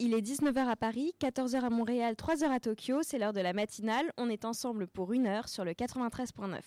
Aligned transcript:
Il 0.00 0.12
est 0.12 0.20
19h 0.20 0.66
à 0.66 0.74
Paris, 0.74 1.14
14h 1.20 1.60
à 1.60 1.70
Montréal, 1.70 2.14
3h 2.14 2.50
à 2.50 2.58
Tokyo, 2.58 3.02
c'est 3.02 3.16
l'heure 3.16 3.32
de 3.32 3.40
la 3.40 3.52
matinale. 3.52 4.10
On 4.16 4.28
est 4.28 4.44
ensemble 4.44 4.88
pour 4.88 5.12
une 5.12 5.28
heure 5.28 5.48
sur 5.48 5.64
le 5.64 5.70
93.9. 5.70 6.58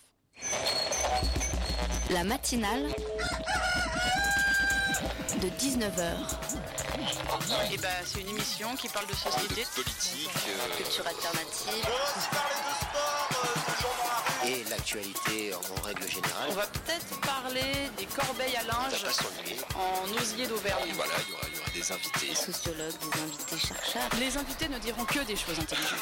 La 2.11 2.23
matinale 2.23 2.84
de 5.41 5.50
19h. 5.50 6.13
Et 7.73 7.77
bah, 7.77 7.89
c'est 8.05 8.21
une 8.21 8.29
émission 8.29 8.73
qui 8.77 8.88
parle 8.88 9.07
de 9.07 9.13
société, 9.13 9.62
de 9.62 9.75
politique, 9.75 10.30
euh, 10.48 10.78
Culture 10.78 11.05
alternative. 11.05 11.86
Et 14.48 14.64
l'actualité 14.70 15.54
en 15.54 15.82
règle 15.82 16.07
générale. 16.09 16.47
On 16.50 16.54
va 16.54 16.68
peut-être 16.68 17.20
parler 17.21 17.89
des 17.97 18.05
corbeilles 18.05 18.55
à 18.55 18.64
linge 18.64 19.05
en 19.75 20.21
osier 20.21 20.47
d'Auvergne. 20.47 20.91
voilà, 20.96 21.14
il 21.25 21.32
y 21.32 21.34
aura, 21.34 21.47
il 21.52 21.57
y 21.57 21.59
aura 21.59 21.70
des 21.73 21.91
invités. 21.91 22.36
Sociologues, 22.36 22.97
des 23.00 23.21
invités 23.21 23.68
chercheurs. 23.68 24.10
Les 24.20 24.37
invités 24.37 24.70
ne 24.70 24.79
diront 24.79 25.06
que 25.06 25.20
des 25.25 25.36
choses 25.36 25.60
intelligentes. 25.60 26.00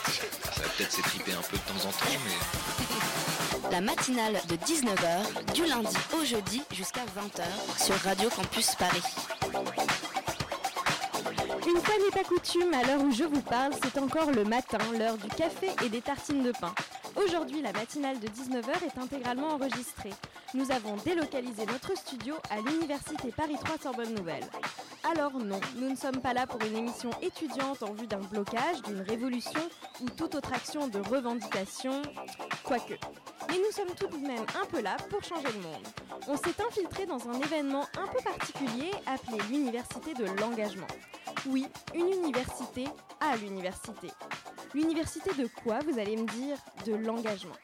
Ça 0.56 0.62
va 0.62 0.70
peut-être 0.70 0.92
s'étriper 0.92 1.34
un 1.34 1.42
peu 1.42 1.58
de 1.58 1.64
temps 1.64 1.88
en 1.88 1.92
temps, 1.92 2.20
mais 2.26 3.70
La 3.72 3.82
matinale 3.82 4.40
de 4.48 4.56
19h, 4.58 5.54
du 5.54 5.66
lundi 5.66 5.98
au 6.20 6.24
jeudi 6.24 6.62
jusqu'à 6.72 7.02
20h 7.02 7.84
sur 7.84 7.96
Radio 8.04 8.30
Campus 8.30 8.76
Paris. 8.76 9.02
Une 11.68 11.82
fois 11.82 11.96
n'est 11.98 12.12
pas 12.12 12.24
coutume, 12.24 12.74
à 12.74 12.84
l'heure 12.86 13.02
où 13.02 13.12
je 13.12 13.24
vous 13.24 13.42
parle, 13.42 13.74
c'est 13.82 14.00
encore 14.00 14.32
le 14.32 14.44
matin, 14.44 14.78
l'heure 14.98 15.18
du 15.18 15.28
café 15.30 15.72
et 15.84 15.90
des 15.90 16.02
tartines 16.02 16.44
de 16.44 16.52
pain. 16.52 16.76
Aujourd'hui, 17.16 17.62
la 17.62 17.72
matinale 17.72 18.20
de 18.20 18.28
19h 18.28 18.84
est 18.86 19.00
intégralement 19.00 19.52
enregistrée. 19.52 20.14
Nous 20.54 20.70
avons 20.72 20.98
délocalisé 20.98 21.66
notre 21.66 21.98
studio 21.98 22.36
à 22.50 22.60
l'Université 22.60 23.32
Paris 23.32 23.56
3 23.64 23.78
Sorbonne 23.82 24.14
Nouvelle. 24.14 24.44
Alors 25.10 25.34
non, 25.34 25.60
nous 25.78 25.90
ne 25.90 25.96
sommes 25.96 26.20
pas 26.20 26.34
là 26.34 26.46
pour 26.46 26.62
une 26.62 26.76
émission 26.76 27.10
étudiante 27.22 27.84
en 27.84 27.94
vue 27.94 28.08
d'un 28.08 28.20
blocage, 28.20 28.82
d'une 28.84 29.02
révolution 29.02 29.62
ou 30.02 30.10
toute 30.10 30.36
autre 30.36 30.54
action 30.54 30.88
de 30.88 31.00
revendication, 31.00 32.02
quoique. 32.64 32.96
Mais 33.50 33.58
nous 33.58 33.72
sommes 33.72 33.96
tout 33.98 34.08
de 34.08 34.28
même 34.28 34.46
un 34.62 34.66
peu 34.66 34.82
là 34.82 34.98
pour 35.10 35.24
changer 35.24 35.48
le 35.54 35.62
monde. 35.62 35.88
On 36.28 36.36
s'est 36.36 36.62
infiltré 36.68 37.06
dans 37.06 37.30
un 37.30 37.40
événement 37.40 37.86
un 37.98 38.08
peu 38.08 38.22
particulier 38.24 38.92
appelé 39.06 39.38
l'Université 39.50 40.14
de 40.14 40.26
l'engagement. 40.42 40.88
Oui, 41.48 41.68
une 41.94 42.08
université 42.08 42.86
à 43.22 43.38
l'université. 43.38 44.10
L'université 44.74 45.32
de 45.36 45.48
quoi, 45.64 45.80
vous 45.88 46.00
allez 46.00 46.18
me 46.18 46.26
dire? 46.26 46.58
De 46.86 46.96
l'engagement. 47.06 47.56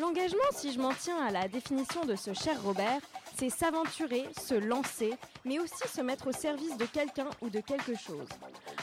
L'engagement, 0.00 0.40
si 0.52 0.72
je 0.72 0.80
m'en 0.80 0.92
tiens 0.94 1.24
à 1.24 1.30
la 1.30 1.48
définition 1.48 2.04
de 2.04 2.16
ce 2.16 2.32
cher 2.32 2.60
Robert, 2.62 3.00
c'est 3.36 3.50
s'aventurer, 3.50 4.24
se 4.40 4.54
lancer, 4.54 5.14
mais 5.44 5.58
aussi 5.58 5.86
se 5.88 6.00
mettre 6.00 6.28
au 6.28 6.32
service 6.32 6.76
de 6.76 6.86
quelqu'un 6.86 7.28
ou 7.40 7.50
de 7.50 7.60
quelque 7.60 7.94
chose. 7.94 8.28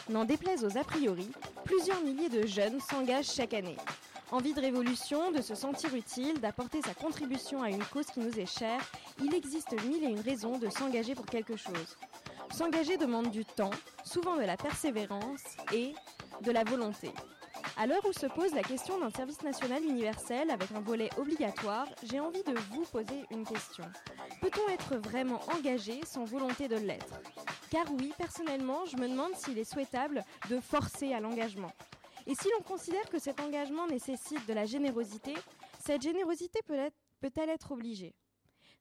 N'en 0.09 0.25
déplaise 0.25 0.63
aux 0.63 0.77
a 0.77 0.83
priori, 0.83 1.29
plusieurs 1.65 2.01
milliers 2.03 2.29
de 2.29 2.45
jeunes 2.45 2.79
s'engagent 2.79 3.33
chaque 3.33 3.53
année. 3.53 3.77
Envie 4.31 4.53
de 4.53 4.61
révolution, 4.61 5.31
de 5.31 5.41
se 5.41 5.55
sentir 5.55 5.95
utile, 5.95 6.39
d'apporter 6.39 6.81
sa 6.83 6.93
contribution 6.93 7.63
à 7.63 7.69
une 7.69 7.83
cause 7.83 8.05
qui 8.05 8.19
nous 8.19 8.39
est 8.39 8.45
chère, 8.45 8.81
il 9.23 9.33
existe 9.33 9.73
mille 9.85 10.03
et 10.03 10.11
une 10.11 10.19
raisons 10.19 10.59
de 10.59 10.69
s'engager 10.69 11.15
pour 11.15 11.25
quelque 11.25 11.55
chose. 11.55 11.97
S'engager 12.55 12.97
demande 12.97 13.31
du 13.31 13.45
temps, 13.45 13.71
souvent 14.03 14.35
de 14.35 14.43
la 14.43 14.57
persévérance 14.57 15.41
et 15.73 15.95
de 16.41 16.51
la 16.51 16.63
volonté. 16.63 17.11
À 17.77 17.87
l'heure 17.87 18.05
où 18.05 18.11
se 18.13 18.25
pose 18.27 18.53
la 18.53 18.61
question 18.63 18.99
d'un 18.99 19.09
service 19.09 19.41
national 19.41 19.83
universel 19.83 20.51
avec 20.51 20.71
un 20.71 20.81
volet 20.81 21.09
obligatoire, 21.17 21.87
j'ai 22.03 22.19
envie 22.19 22.43
de 22.43 22.53
vous 22.71 22.83
poser 22.91 23.23
une 23.31 23.45
question. 23.45 23.85
Peut-on 24.41 24.69
être 24.69 24.97
vraiment 24.97 25.39
engagé 25.55 26.01
sans 26.05 26.25
volonté 26.25 26.67
de 26.67 26.75
l'être? 26.75 27.19
Car 27.69 27.85
oui, 27.93 28.13
personnellement, 28.17 28.85
je 28.85 28.97
me 28.97 29.07
demande 29.07 29.33
s'il 29.35 29.57
est 29.57 29.71
souhaitable 29.71 30.23
de 30.49 30.59
forcer 30.59 31.13
à 31.13 31.19
l'engagement. 31.19 31.71
Et 32.27 32.35
si 32.35 32.49
l'on 32.57 32.63
considère 32.63 33.07
que 33.09 33.19
cet 33.19 33.39
engagement 33.39 33.87
nécessite 33.87 34.45
de 34.47 34.53
la 34.53 34.65
générosité, 34.65 35.33
cette 35.79 36.01
générosité 36.01 36.59
peut 36.65 36.75
être- 36.75 36.97
peut-elle 37.21 37.49
être 37.49 37.71
obligée? 37.71 38.13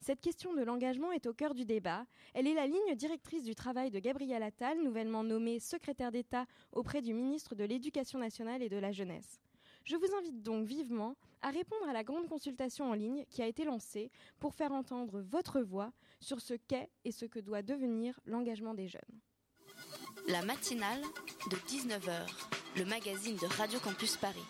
Cette 0.01 0.21
question 0.21 0.55
de 0.55 0.63
l'engagement 0.63 1.13
est 1.13 1.27
au 1.27 1.35
cœur 1.35 1.55
du 1.55 1.65
débat. 1.65 2.07
Elle 2.35 2.47
est 2.47 2.55
la 2.55 2.67
ligne 2.67 2.95
directrice 2.95 3.43
du 3.43 3.55
travail 3.55 3.91
de 3.91 3.99
Gabriel 3.99 4.43
Attal, 4.43 4.83
nouvellement 4.83 5.25
nommé 5.25 5.59
secrétaire 5.59 6.13
d'État 6.13 6.47
auprès 6.73 7.03
du 7.03 7.13
ministre 7.13 7.55
de 7.55 7.65
l'Éducation 7.65 8.19
nationale 8.19 8.63
et 8.63 8.69
de 8.69 8.77
la 8.77 8.93
jeunesse. 8.93 9.41
Je 9.85 9.97
vous 9.97 10.15
invite 10.19 10.43
donc 10.43 10.67
vivement 10.67 11.17
à 11.41 11.51
répondre 11.51 11.89
à 11.89 11.93
la 11.93 12.05
grande 12.05 12.29
consultation 12.29 12.91
en 12.91 12.95
ligne 12.95 13.25
qui 13.31 13.43
a 13.43 13.47
été 13.47 13.65
lancée 13.65 14.11
pour 14.39 14.55
faire 14.55 14.73
entendre 14.73 15.21
votre 15.21 15.61
voix 15.61 15.93
sur 16.21 16.41
ce 16.41 16.55
qu'est 16.55 16.91
et 17.05 17.13
ce 17.13 17.25
que 17.25 17.39
doit 17.39 17.63
devenir 17.63 18.21
l'engagement 18.27 18.75
des 18.75 18.89
jeunes. 18.89 19.01
La 20.29 20.43
matinale 20.43 21.01
de 21.51 21.57
19h, 21.57 22.27
le 22.77 22.85
magazine 22.85 23.37
de 23.37 23.47
Radio 23.47 23.79
Campus 23.81 24.17
Paris. 24.17 24.45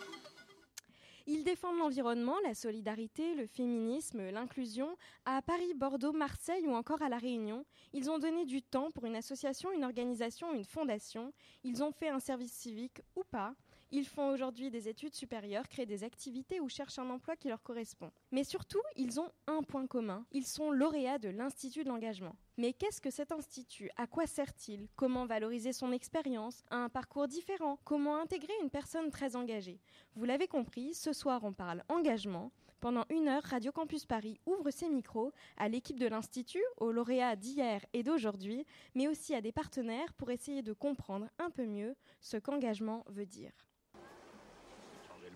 Ils 1.31 1.43
défendent 1.43 1.77
l'environnement, 1.77 2.37
la 2.43 2.55
solidarité, 2.55 3.35
le 3.35 3.45
féminisme, 3.45 4.31
l'inclusion. 4.31 4.97
À 5.25 5.43
Paris, 5.43 5.75
Bordeaux, 5.75 6.11
Marseille 6.11 6.65
ou 6.65 6.73
encore 6.73 7.03
à 7.03 7.07
La 7.07 7.19
Réunion, 7.19 7.65
ils 7.93 8.09
ont 8.09 8.17
donné 8.17 8.45
du 8.45 8.63
temps 8.63 8.89
pour 8.89 9.05
une 9.05 9.15
association, 9.15 9.71
une 9.71 9.83
organisation, 9.83 10.51
une 10.51 10.65
fondation. 10.65 11.31
Ils 11.63 11.83
ont 11.83 11.91
fait 11.91 12.09
un 12.09 12.19
service 12.19 12.53
civique 12.53 13.03
ou 13.15 13.21
pas. 13.23 13.53
Ils 13.91 14.05
font 14.05 14.29
aujourd'hui 14.29 14.69
des 14.69 14.87
études 14.87 15.15
supérieures, 15.15 15.67
créent 15.67 15.87
des 15.87 16.03
activités 16.03 16.59
ou 16.59 16.69
cherchent 16.69 16.99
un 16.99 17.09
emploi 17.09 17.35
qui 17.35 17.47
leur 17.47 17.63
correspond. 17.63 18.11
Mais 18.31 18.43
surtout, 18.43 18.81
ils 18.95 19.19
ont 19.19 19.31
un 19.47 19.63
point 19.63 19.87
commun. 19.87 20.25
Ils 20.31 20.45
sont 20.45 20.69
lauréats 20.69 21.17
de 21.17 21.29
l'Institut 21.29 21.83
de 21.83 21.89
l'engagement. 21.89 22.35
Mais 22.57 22.73
qu'est-ce 22.73 23.01
que 23.01 23.09
cet 23.09 23.31
institut? 23.31 23.89
À 23.97 24.05
quoi 24.05 24.27
sert-il? 24.27 24.87
Comment 24.95 25.25
valoriser 25.25 25.73
son 25.73 25.91
expérience? 25.91 26.61
Un 26.69 26.89
parcours 26.89 27.27
différent? 27.27 27.79
Comment 27.83 28.17
intégrer 28.17 28.53
une 28.61 28.69
personne 28.69 29.09
très 29.09 29.35
engagée? 29.35 29.79
Vous 30.15 30.25
l'avez 30.25 30.47
compris, 30.47 30.93
ce 30.93 31.11
soir 31.11 31.43
on 31.43 31.53
parle 31.53 31.83
engagement. 31.89 32.51
Pendant 32.81 33.05
une 33.09 33.27
heure, 33.27 33.43
Radio 33.43 33.71
Campus 33.71 34.05
Paris 34.05 34.39
ouvre 34.45 34.69
ses 34.69 34.87
micros 34.87 35.33
à 35.57 35.67
l'équipe 35.67 35.99
de 35.99 36.07
l'Institut, 36.07 36.63
aux 36.77 36.91
lauréats 36.91 37.35
d'hier 37.35 37.83
et 37.93 38.03
d'aujourd'hui, 38.03 38.65
mais 38.93 39.07
aussi 39.07 39.33
à 39.33 39.41
des 39.41 39.51
partenaires 39.51 40.13
pour 40.13 40.29
essayer 40.29 40.61
de 40.61 40.73
comprendre 40.73 41.27
un 41.39 41.49
peu 41.49 41.65
mieux 41.65 41.95
ce 42.21 42.37
qu'engagement 42.37 43.03
veut 43.09 43.25
dire. 43.25 43.51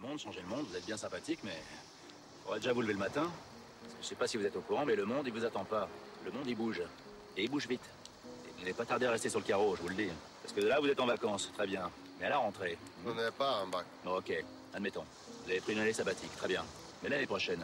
Monde, 0.03 0.19
changer 0.19 0.41
le 0.41 0.47
monde, 0.47 0.66
vous 0.69 0.75
êtes 0.75 0.86
bien 0.86 0.97
sympathique, 0.97 1.40
mais 1.44 1.58
faudrait 2.44 2.59
déjà 2.59 2.74
vous 2.74 2.81
lever 2.81 2.94
le 2.94 3.00
matin. 3.00 3.30
Je 4.02 4.06
sais 4.08 4.16
pas 4.16 4.28
si 4.28 4.38
vous 4.38 4.46
êtes 4.46 4.56
au 4.56 4.62
courant, 4.62 4.86
mais 4.86 4.96
le 4.96 5.06
monde, 5.06 5.25
il 5.28 5.34
vous 5.34 5.46
attend 5.46 5.64
pas. 5.64 5.88
Le 6.25 6.31
monde, 6.31 6.46
il 6.47 6.56
bouge. 6.56 6.81
Et 7.38 7.44
il 7.46 7.50
bouge 7.50 7.68
vite. 7.68 7.81
Et 8.46 8.52
vous 8.52 8.59
n'allez 8.59 8.74
pas 8.74 8.86
tarder 8.86 9.06
à 9.06 9.12
rester 9.12 9.30
sur 9.30 9.40
le 9.40 9.46
carreau, 9.46 9.75
je 9.75 9.81
vous 9.81 9.88
le 9.90 9.96
dis. 9.96 10.09
Parce 10.42 10.53
que 10.53 10.62
là, 10.62 10.80
vous 10.80 10.88
êtes 10.88 11.00
en 11.00 11.06
vacances, 11.06 11.50
très 11.53 11.66
bien. 11.68 11.90
Mais 12.19 12.25
à 12.25 12.30
la 12.30 12.38
rentrée, 12.38 12.78
On 13.06 13.13
n'avait 13.13 13.31
pas 13.31 13.58
un 13.62 13.68
bac. 13.68 13.86
bon, 14.03 14.18
ok, 14.18 14.34
admettons. 14.74 15.06
Vous 15.46 15.50
avez 15.52 15.62
pris 15.62 15.74
une 15.74 15.80
année 15.80 15.94
sabbatique, 15.94 16.36
très 16.36 16.47
bien. 16.47 16.66
Mais 17.02 17.09
l'année 17.09 17.25
prochaine, 17.28 17.59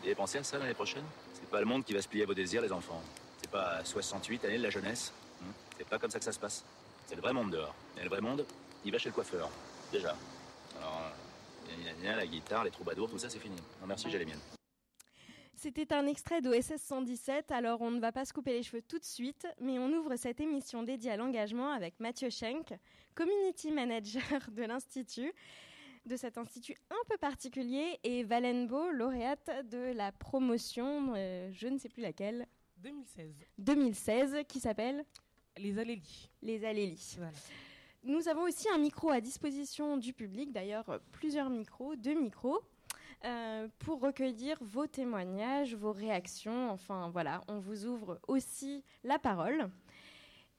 vous 0.00 0.06
avez 0.06 0.14
pensé 0.14 0.38
à 0.38 0.44
ça 0.44 0.58
l'année 0.58 0.74
prochaine? 0.74 1.04
C'est 1.34 1.48
pas 1.48 1.60
le 1.60 1.66
monde 1.66 1.84
qui 1.84 1.92
va 1.94 2.02
se 2.02 2.08
plier 2.08 2.24
à 2.24 2.26
vos 2.26 2.34
désirs, 2.34 2.62
les 2.62 2.72
enfants. 2.72 3.02
C'est 3.40 3.50
pas 3.50 3.84
68 3.84 4.44
années 4.46 4.58
de 4.58 4.62
la 4.64 4.70
jeunesse. 4.70 5.12
hein? 5.42 5.46
C'est 5.78 5.86
pas 5.88 5.98
comme 5.98 6.10
ça 6.10 6.18
que 6.18 6.24
ça 6.24 6.32
se 6.32 6.38
passe. 6.40 6.64
C'est 7.06 7.14
le 7.14 7.22
vrai 7.22 7.32
monde 7.32 7.50
dehors. 7.52 7.74
Et 7.98 8.02
le 8.02 8.08
vrai 8.08 8.20
monde, 8.20 8.44
il 8.84 8.90
va 8.92 8.98
chez 8.98 9.08
le 9.10 9.14
coiffeur. 9.14 9.48
Déjà. 9.92 10.16
Alors, 10.80 11.00
la 12.02 12.26
guitare, 12.26 12.64
les 12.64 12.70
troubadours, 12.70 13.10
tout 13.10 13.18
ça, 13.18 13.28
c'est 13.28 13.38
fini. 13.38 13.56
Non, 13.80 13.86
merci, 13.86 14.10
j'ai 14.10 14.18
les 14.18 14.26
miennes. 14.26 14.40
C'était 15.56 15.94
un 15.94 16.06
extrait 16.06 16.42
d'OSS 16.42 16.76
117, 16.76 17.50
alors 17.50 17.80
on 17.80 17.90
ne 17.90 18.00
va 18.00 18.12
pas 18.12 18.24
se 18.24 18.32
couper 18.32 18.52
les 18.52 18.62
cheveux 18.62 18.82
tout 18.82 18.98
de 18.98 19.04
suite, 19.04 19.46
mais 19.60 19.78
on 19.78 19.90
ouvre 19.92 20.16
cette 20.16 20.40
émission 20.40 20.82
dédiée 20.82 21.12
à 21.12 21.16
l'engagement 21.16 21.70
avec 21.70 21.98
Mathieu 22.00 22.28
Schenk, 22.28 22.74
Community 23.14 23.70
Manager 23.70 24.50
de 24.50 24.62
l'Institut, 24.62 25.32
de 26.04 26.16
cet 26.16 26.36
institut 26.36 26.76
un 26.90 27.02
peu 27.08 27.16
particulier, 27.16 27.98
et 28.02 28.24
Valenbo, 28.24 28.90
lauréate 28.90 29.50
de 29.70 29.92
la 29.94 30.12
promotion, 30.12 31.14
euh, 31.16 31.50
je 31.52 31.68
ne 31.68 31.78
sais 31.78 31.88
plus 31.88 32.02
laquelle, 32.02 32.46
2016. 32.78 33.32
2016, 33.56 34.36
qui 34.46 34.60
s'appelle 34.60 35.04
Les 35.56 35.78
Alélis. 35.78 36.30
Les 36.42 36.62
Alélis. 36.64 37.14
Voilà. 37.16 37.32
Nous 38.04 38.28
avons 38.28 38.42
aussi 38.42 38.68
un 38.68 38.76
micro 38.76 39.08
à 39.08 39.22
disposition 39.22 39.96
du 39.96 40.12
public, 40.12 40.52
d'ailleurs 40.52 41.00
plusieurs 41.12 41.48
micros, 41.48 41.96
deux 41.96 42.12
micros, 42.12 42.60
euh, 43.24 43.66
pour 43.78 44.00
recueillir 44.00 44.58
vos 44.60 44.86
témoignages, 44.86 45.74
vos 45.74 45.92
réactions. 45.92 46.70
Enfin 46.70 47.08
voilà, 47.08 47.40
on 47.48 47.60
vous 47.60 47.86
ouvre 47.86 48.20
aussi 48.28 48.84
la 49.04 49.18
parole. 49.18 49.70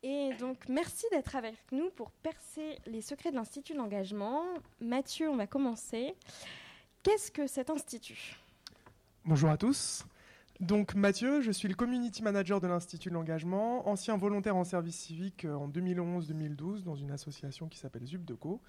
Et 0.01 0.33
donc 0.39 0.67
merci 0.67 1.05
d'être 1.11 1.35
avec 1.35 1.55
nous 1.71 1.91
pour 1.91 2.09
percer 2.09 2.79
les 2.87 3.01
secrets 3.01 3.29
de 3.29 3.35
l'Institut 3.35 3.73
de 3.73 3.77
l'engagement. 3.77 4.45
Mathieu, 4.79 5.29
on 5.29 5.35
va 5.35 5.45
commencer. 5.45 6.15
Qu'est-ce 7.03 7.31
que 7.31 7.45
cet 7.45 7.69
institut? 7.69 8.35
Bonjour 9.23 9.51
à 9.51 9.57
tous. 9.57 10.03
Donc 10.61 10.95
Mathieu, 10.95 11.41
je 11.41 11.51
suis 11.51 11.67
le 11.67 11.75
community 11.75 12.23
manager 12.23 12.61
de 12.61 12.67
l'Institut 12.67 13.09
de 13.09 13.13
l'engagement, 13.13 13.89
ancien 13.89 14.15
volontaire 14.15 14.55
en 14.55 14.63
service 14.63 14.95
civique 14.95 15.43
euh, 15.43 15.53
en 15.53 15.67
2011-2012 15.67 16.83
dans 16.83 16.95
une 16.95 17.11
association 17.11 17.67
qui 17.67 17.77
s'appelle 17.77 18.05
ZUBDECO. 18.05 18.61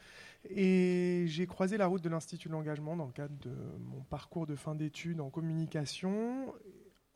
Et 0.51 1.25
j'ai 1.29 1.47
croisé 1.47 1.77
la 1.77 1.87
route 1.87 2.03
de 2.03 2.09
l'Institut 2.09 2.49
de 2.49 2.55
l'engagement 2.55 2.97
dans 2.97 3.07
le 3.07 3.13
cadre 3.13 3.37
de 3.41 3.55
mon 3.79 4.01
parcours 4.11 4.47
de 4.47 4.57
fin 4.57 4.75
d'études 4.75 5.21
en 5.21 5.31
communication 5.31 6.53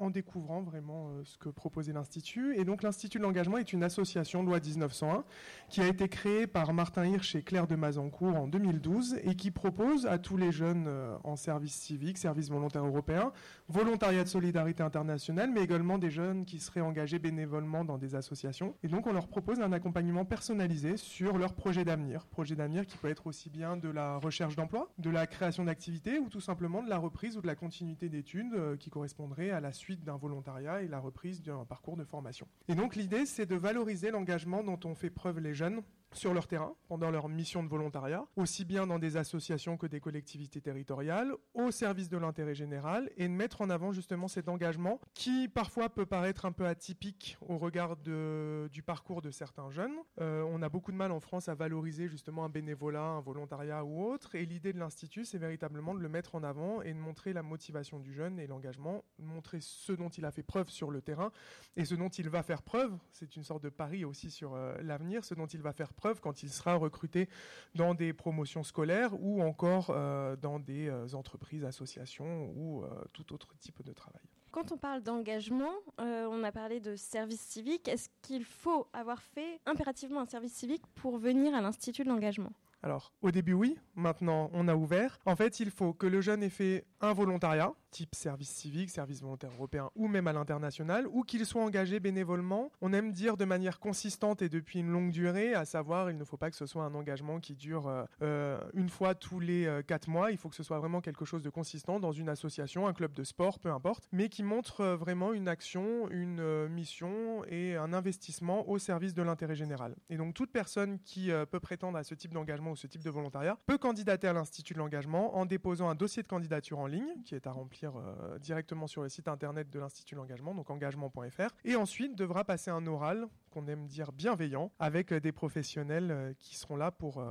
en 0.02 0.10
découvrant 0.10 0.62
vraiment 0.62 1.10
ce 1.24 1.36
que 1.38 1.48
proposait 1.48 1.92
l'Institut. 1.92 2.56
Et 2.56 2.64
donc 2.64 2.82
l'Institut 2.82 3.18
de 3.18 3.22
l'engagement 3.22 3.58
est 3.58 3.72
une 3.72 3.82
association 3.82 4.42
loi 4.42 4.60
1901 4.60 5.24
qui 5.68 5.80
a 5.80 5.86
été 5.86 6.08
créée 6.08 6.46
par 6.46 6.72
Martin 6.72 7.06
Hirsch 7.06 7.34
et 7.34 7.42
Claire 7.42 7.66
de 7.66 7.76
Mazancourt 7.76 8.36
en 8.36 8.46
2012 8.46 9.18
et 9.24 9.34
qui 9.34 9.50
propose 9.50 10.06
à 10.06 10.18
tous 10.18 10.36
les 10.36 10.52
jeunes 10.52 10.88
en 11.24 11.36
service 11.36 11.74
civique, 11.74 12.18
service 12.18 12.50
volontaire 12.50 12.84
européen, 12.84 13.32
volontariat 13.68 14.24
de 14.24 14.28
solidarité 14.28 14.82
internationale, 14.82 15.50
mais 15.52 15.62
également 15.62 15.98
des 15.98 16.10
jeunes 16.10 16.44
qui 16.44 16.58
seraient 16.60 16.80
engagés 16.80 17.18
bénévolement 17.18 17.84
dans 17.84 17.98
des 17.98 18.14
associations. 18.14 18.74
Et 18.82 18.88
donc 18.88 19.06
on 19.06 19.12
leur 19.12 19.28
propose 19.28 19.60
un 19.60 19.72
accompagnement 19.72 20.24
personnalisé 20.24 20.96
sur 20.96 21.38
leur 21.38 21.54
projet 21.54 21.84
d'avenir. 21.84 22.26
Projet 22.26 22.54
d'avenir 22.54 22.86
qui 22.86 22.96
peut 22.96 23.08
être 23.08 23.26
aussi 23.26 23.50
bien 23.50 23.76
de 23.76 23.88
la 23.88 24.16
recherche 24.16 24.56
d'emploi, 24.56 24.90
de 24.98 25.10
la 25.10 25.26
création 25.26 25.64
d'activités 25.64 26.18
ou 26.18 26.28
tout 26.28 26.40
simplement 26.40 26.82
de 26.82 26.88
la 26.88 26.98
reprise 26.98 27.36
ou 27.36 27.42
de 27.42 27.46
la 27.46 27.54
continuité 27.54 28.08
d'études 28.08 28.54
euh, 28.54 28.76
qui 28.76 28.90
correspondrait 28.90 29.50
à 29.50 29.60
la 29.60 29.72
suite 29.72 29.89
d'un 29.96 30.16
volontariat 30.16 30.82
et 30.82 30.88
la 30.88 30.98
reprise 30.98 31.42
d'un 31.42 31.64
parcours 31.64 31.96
de 31.96 32.04
formation. 32.04 32.46
Et 32.68 32.74
donc 32.74 32.96
l'idée 32.96 33.26
c'est 33.26 33.46
de 33.46 33.56
valoriser 33.56 34.10
l'engagement 34.10 34.62
dont 34.62 34.78
ont 34.84 34.94
fait 34.94 35.10
preuve 35.10 35.40
les 35.40 35.54
jeunes 35.54 35.82
sur 36.12 36.34
leur 36.34 36.46
terrain 36.46 36.74
pendant 36.88 37.10
leur 37.10 37.28
mission 37.28 37.62
de 37.62 37.68
volontariat, 37.68 38.24
aussi 38.36 38.64
bien 38.64 38.86
dans 38.86 38.98
des 38.98 39.16
associations 39.16 39.76
que 39.76 39.86
des 39.86 40.00
collectivités 40.00 40.60
territoriales, 40.60 41.32
au 41.54 41.70
service 41.70 42.08
de 42.08 42.18
l'intérêt 42.18 42.54
général, 42.54 43.10
et 43.16 43.28
de 43.28 43.32
mettre 43.32 43.60
en 43.60 43.70
avant 43.70 43.92
justement 43.92 44.28
cet 44.28 44.48
engagement 44.48 45.00
qui 45.14 45.48
parfois 45.48 45.88
peut 45.88 46.06
paraître 46.06 46.44
un 46.44 46.52
peu 46.52 46.66
atypique 46.66 47.38
au 47.40 47.58
regard 47.58 47.96
du 47.96 48.82
parcours 48.84 49.22
de 49.22 49.30
certains 49.30 49.70
jeunes. 49.70 49.94
Euh, 50.20 50.42
on 50.50 50.62
a 50.62 50.68
beaucoup 50.68 50.92
de 50.92 50.96
mal 50.96 51.12
en 51.12 51.20
France 51.20 51.48
à 51.48 51.54
valoriser 51.54 52.08
justement 52.08 52.44
un 52.44 52.48
bénévolat, 52.48 53.02
un 53.02 53.20
volontariat 53.20 53.84
ou 53.84 54.04
autre, 54.04 54.34
et 54.34 54.46
l'idée 54.46 54.72
de 54.72 54.78
l'Institut, 54.78 55.24
c'est 55.24 55.38
véritablement 55.38 55.94
de 55.94 56.00
le 56.00 56.08
mettre 56.08 56.34
en 56.34 56.42
avant 56.42 56.82
et 56.82 56.92
de 56.92 56.98
montrer 56.98 57.32
la 57.32 57.42
motivation 57.42 58.00
du 58.00 58.12
jeune 58.12 58.38
et 58.38 58.46
l'engagement, 58.46 59.04
montrer 59.18 59.58
ce 59.60 59.92
dont 59.92 60.08
il 60.08 60.24
a 60.24 60.30
fait 60.30 60.42
preuve 60.42 60.68
sur 60.70 60.90
le 60.90 61.00
terrain 61.00 61.30
et 61.76 61.84
ce 61.84 61.94
dont 61.94 62.08
il 62.08 62.28
va 62.28 62.42
faire 62.42 62.62
preuve, 62.62 62.96
c'est 63.12 63.36
une 63.36 63.44
sorte 63.44 63.62
de 63.62 63.68
pari 63.68 64.04
aussi 64.04 64.30
sur 64.30 64.54
euh, 64.54 64.76
l'avenir, 64.82 65.24
ce 65.24 65.34
dont 65.34 65.46
il 65.46 65.62
va 65.62 65.72
faire 65.72 65.92
preuve 65.92 65.99
quand 66.20 66.42
il 66.42 66.50
sera 66.50 66.74
recruté 66.74 67.28
dans 67.74 67.94
des 67.94 68.12
promotions 68.12 68.62
scolaires 68.62 69.12
ou 69.20 69.42
encore 69.42 69.90
euh, 69.90 70.36
dans 70.36 70.58
des 70.58 70.88
euh, 70.88 71.14
entreprises, 71.14 71.64
associations 71.64 72.52
ou 72.56 72.82
euh, 72.82 72.88
tout 73.12 73.32
autre 73.32 73.54
type 73.58 73.82
de 73.82 73.92
travail. 73.92 74.22
Quand 74.50 74.72
on 74.72 74.78
parle 74.78 75.00
d'engagement, 75.02 75.70
on 75.98 76.42
a 76.42 76.50
parlé 76.50 76.80
de 76.80 76.96
service 76.96 77.40
civique. 77.40 77.86
Est-ce 77.86 78.08
qu'il 78.20 78.44
faut 78.44 78.88
avoir 78.92 79.22
fait 79.22 79.60
impérativement 79.64 80.22
un 80.22 80.26
service 80.26 80.54
civique 80.54 80.82
pour 80.96 81.18
venir 81.18 81.54
à 81.54 81.60
l'Institut 81.60 82.02
de 82.02 82.08
l'engagement? 82.08 82.50
Alors, 82.82 83.12
au 83.22 83.30
début, 83.30 83.52
oui. 83.52 83.78
Maintenant, 83.94 84.50
on 84.52 84.66
a 84.66 84.74
ouvert. 84.74 85.20
En 85.24 85.36
fait, 85.36 85.60
il 85.60 85.70
faut 85.70 85.92
que 85.92 86.08
le 86.08 86.20
jeune 86.20 86.42
ait 86.42 86.50
fait 86.50 86.84
un 87.00 87.12
volontariat, 87.12 87.72
type 87.90 88.14
service 88.14 88.50
civique, 88.50 88.90
service 88.90 89.22
volontaire 89.22 89.50
européen 89.52 89.90
ou 89.96 90.06
même 90.06 90.26
à 90.26 90.32
l'international, 90.32 91.06
ou 91.08 91.22
qu'il 91.22 91.44
soit 91.46 91.62
engagé 91.62 91.98
bénévolement. 92.00 92.70
On 92.80 92.92
aime 92.92 93.12
dire 93.12 93.36
de 93.36 93.44
manière 93.44 93.80
consistante 93.80 94.42
et 94.42 94.48
depuis 94.48 94.80
une 94.80 94.90
longue 94.90 95.10
durée, 95.10 95.54
à 95.54 95.64
savoir, 95.64 96.10
il 96.10 96.18
ne 96.18 96.24
faut 96.24 96.36
pas 96.36 96.50
que 96.50 96.56
ce 96.56 96.66
soit 96.66 96.84
un 96.84 96.94
engagement 96.94 97.40
qui 97.40 97.54
dure 97.54 97.88
euh, 97.88 98.04
euh, 98.22 98.60
une 98.74 98.88
fois 98.88 99.14
tous 99.14 99.40
les 99.40 99.66
euh, 99.66 99.82
quatre 99.82 100.08
mois. 100.08 100.30
Il 100.30 100.36
faut 100.36 100.48
que 100.48 100.54
ce 100.54 100.62
soit 100.62 100.78
vraiment 100.78 101.00
quelque 101.00 101.24
chose 101.24 101.42
de 101.42 101.50
consistant 101.50 102.00
dans 102.00 102.12
une 102.12 102.28
association, 102.28 102.86
un 102.86 102.92
club 102.92 103.12
de 103.12 103.24
sport, 103.24 103.58
peu 103.58 103.70
importe, 103.70 104.08
mais 104.12 104.28
qui 104.28 104.42
montre 104.42 104.84
vraiment 104.84 105.32
une 105.32 105.48
action, 105.48 106.08
une 106.10 106.68
mission 106.68 107.44
et 107.46 107.76
un 107.76 107.92
investissement 107.92 108.68
au 108.68 108.78
service 108.78 109.14
de 109.14 109.22
l'intérêt 109.22 109.56
général. 109.56 109.96
Et 110.10 110.16
donc, 110.16 110.34
toute 110.34 110.52
personne 110.52 110.98
qui 111.00 111.30
peut 111.50 111.60
prétendre 111.60 111.98
à 111.98 112.04
ce 112.04 112.14
type 112.14 112.32
d'engagement 112.32 112.72
ou 112.72 112.76
ce 112.76 112.86
type 112.86 113.02
de 113.02 113.10
volontariat 113.10 113.58
peut 113.66 113.78
candidater 113.78 114.28
à 114.28 114.32
l'Institut 114.32 114.74
de 114.74 114.78
l'engagement 114.78 115.36
en 115.36 115.46
déposant 115.46 115.88
un 115.88 115.94
dossier 115.94 116.22
de 116.22 116.28
candidature 116.28 116.78
en 116.78 116.86
qui 117.24 117.34
est 117.34 117.46
à 117.46 117.52
remplir 117.52 117.92
euh, 117.96 118.38
directement 118.38 118.86
sur 118.86 119.02
le 119.02 119.08
site 119.08 119.28
internet 119.28 119.70
de 119.70 119.78
l'Institut 119.78 120.14
de 120.14 120.20
l'engagement, 120.20 120.54
donc 120.54 120.70
engagement.fr, 120.70 121.54
et 121.64 121.76
ensuite 121.76 122.16
devra 122.16 122.44
passer 122.44 122.70
un 122.70 122.86
oral 122.86 123.28
qu'on 123.50 123.66
aime 123.66 123.86
dire 123.86 124.12
bienveillant 124.12 124.70
avec 124.78 125.12
euh, 125.12 125.20
des 125.20 125.32
professionnels 125.32 126.10
euh, 126.10 126.32
qui 126.38 126.56
seront 126.56 126.76
là 126.76 126.90
pour 126.90 127.22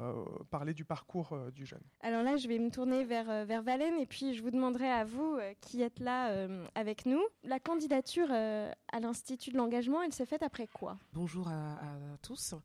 parler 0.50 0.74
du 0.74 0.86
parcours 0.86 1.38
du 1.54 1.66
jeune. 1.66 1.82
Alors 2.02 2.24
là, 2.24 2.38
je 2.38 2.48
vais 2.48 2.60
me 2.60 2.70
tourner 2.70 3.04
vers, 3.04 3.46
vers 3.46 3.62
Valène 3.62 3.98
et 4.00 4.06
puis 4.06 4.34
je 4.34 4.42
vous 4.42 4.52
demanderai 4.52 4.90
à 4.90 5.06
vous 5.06 5.38
qui 5.62 5.82
êtes 5.82 6.00
là 6.00 6.48
avec 6.76 7.06
nous. 7.06 7.22
La 7.44 7.60
candidature 7.60 8.32
à 8.32 9.00
l'Institut 9.00 9.52
de 9.52 9.58
l'engagement, 9.58 10.02
elle 10.02 10.14
s'est 10.14 10.26
faite 10.26 10.44
après 10.44 10.68
quoi? 10.68 10.98
Bonjour 11.14 11.48
à, 11.48 11.80
tous. 12.22 12.56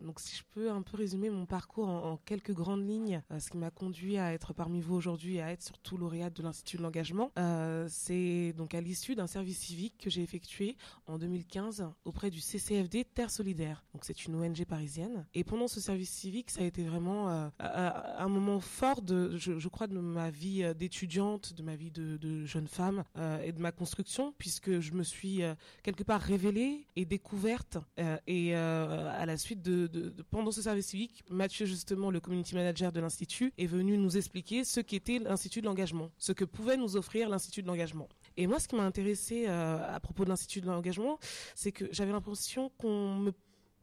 donc 0.00 0.20
si 0.20 0.36
je 0.36 0.42
peux 0.52 0.70
un 0.70 0.82
peu 0.82 0.96
résumer 0.96 1.30
mon 1.30 1.46
parcours 1.46 1.88
en, 1.88 2.12
en 2.12 2.16
quelques 2.16 2.52
grandes 2.52 2.86
lignes, 2.86 3.22
ce 3.38 3.50
qui 3.50 3.58
m'a 3.58 3.70
conduit 3.70 4.18
à 4.18 4.32
être 4.32 4.52
parmi 4.52 4.80
vous 4.80 4.94
aujourd'hui 4.94 5.36
et 5.36 5.42
à 5.42 5.52
être 5.52 5.62
surtout 5.62 5.96
lauréate 5.96 6.36
de 6.36 6.42
l'Institut 6.42 6.76
de 6.78 6.82
l'engagement. 6.82 7.32
Euh, 7.38 7.86
c'est 7.88 8.52
donc 8.54 8.74
à 8.74 8.80
l'issue 8.80 9.14
d'un 9.14 9.26
service 9.26 9.58
civique 9.58 9.94
que 9.98 10.10
j'ai 10.10 10.22
effectué 10.22 10.76
en 11.06 11.18
2015 11.18 11.88
auprès 12.04 12.30
du 12.30 12.40
CCFD 12.86 13.04
Terre 13.04 13.30
Solidaire. 13.30 13.84
Donc 13.92 14.04
c'est 14.04 14.26
une 14.26 14.36
ONG 14.36 14.64
parisienne. 14.64 15.26
Et 15.34 15.44
pendant 15.44 15.68
ce 15.68 15.80
service 15.80 16.10
civique, 16.10 16.50
ça 16.50 16.62
a 16.62 16.64
été 16.64 16.84
vraiment 16.84 17.28
euh, 17.28 17.48
un 17.60 18.28
moment 18.28 18.60
fort 18.60 19.02
de, 19.02 19.36
je, 19.36 19.68
crois, 19.68 19.86
de 19.86 19.98
ma 19.98 20.30
vie 20.30 20.62
euh, 20.62 20.74
d'étudiante, 20.74 21.54
de 21.54 21.62
ma 21.62 21.76
vie 21.76 21.90
de, 21.90 22.44
jeune 22.44 22.68
femme 22.68 23.04
euh, 23.16 23.42
et 23.42 23.52
de 23.52 23.60
ma 23.60 23.72
construction, 23.72 24.34
puisque 24.38 24.80
je 24.80 24.92
me 24.92 25.02
suis 25.02 25.40
quelque 25.82 26.02
part 26.02 26.20
révélée 26.20 26.86
et 26.96 27.04
découverte. 27.04 27.78
et 28.26 28.54
à 28.54 29.26
la 29.26 29.36
suite 29.36 29.62
de, 29.62 29.86
de, 29.86 30.22
pendant 30.30 30.50
ce 30.50 30.62
service 30.62 30.86
civique, 30.86 31.24
Mathieu 31.30 31.66
justement, 31.66 32.10
le 32.10 32.20
community 32.20 32.54
manager 32.54 32.92
de 32.92 33.00
l'institut, 33.00 33.52
est 33.58 33.66
venu 33.66 33.96
nous 33.96 34.16
expliquer 34.16 34.64
ce 34.64 34.80
qu'était 34.80 35.18
l'Institut 35.18 35.60
de 35.60 35.66
l'engagement, 35.66 36.10
ce 36.18 36.32
que 36.32 36.44
pouvait 36.44 36.76
nous 36.76 36.96
offrir 36.96 37.28
l'Institut 37.28 37.62
de 37.62 37.68
l'engagement. 37.68 38.08
Et 38.36 38.46
moi, 38.46 38.58
ce 38.58 38.68
qui 38.68 38.76
m'a 38.76 38.84
intéressé 38.84 39.46
euh, 39.48 39.78
à 39.94 40.00
propos 40.00 40.24
de 40.24 40.30
l'Institut 40.30 40.60
de 40.60 40.66
l'engagement, 40.66 41.18
c'est 41.54 41.72
que 41.72 41.86
j'avais 41.92 42.12
l'impression 42.12 42.70
qu'on 42.78 43.14
me, 43.16 43.32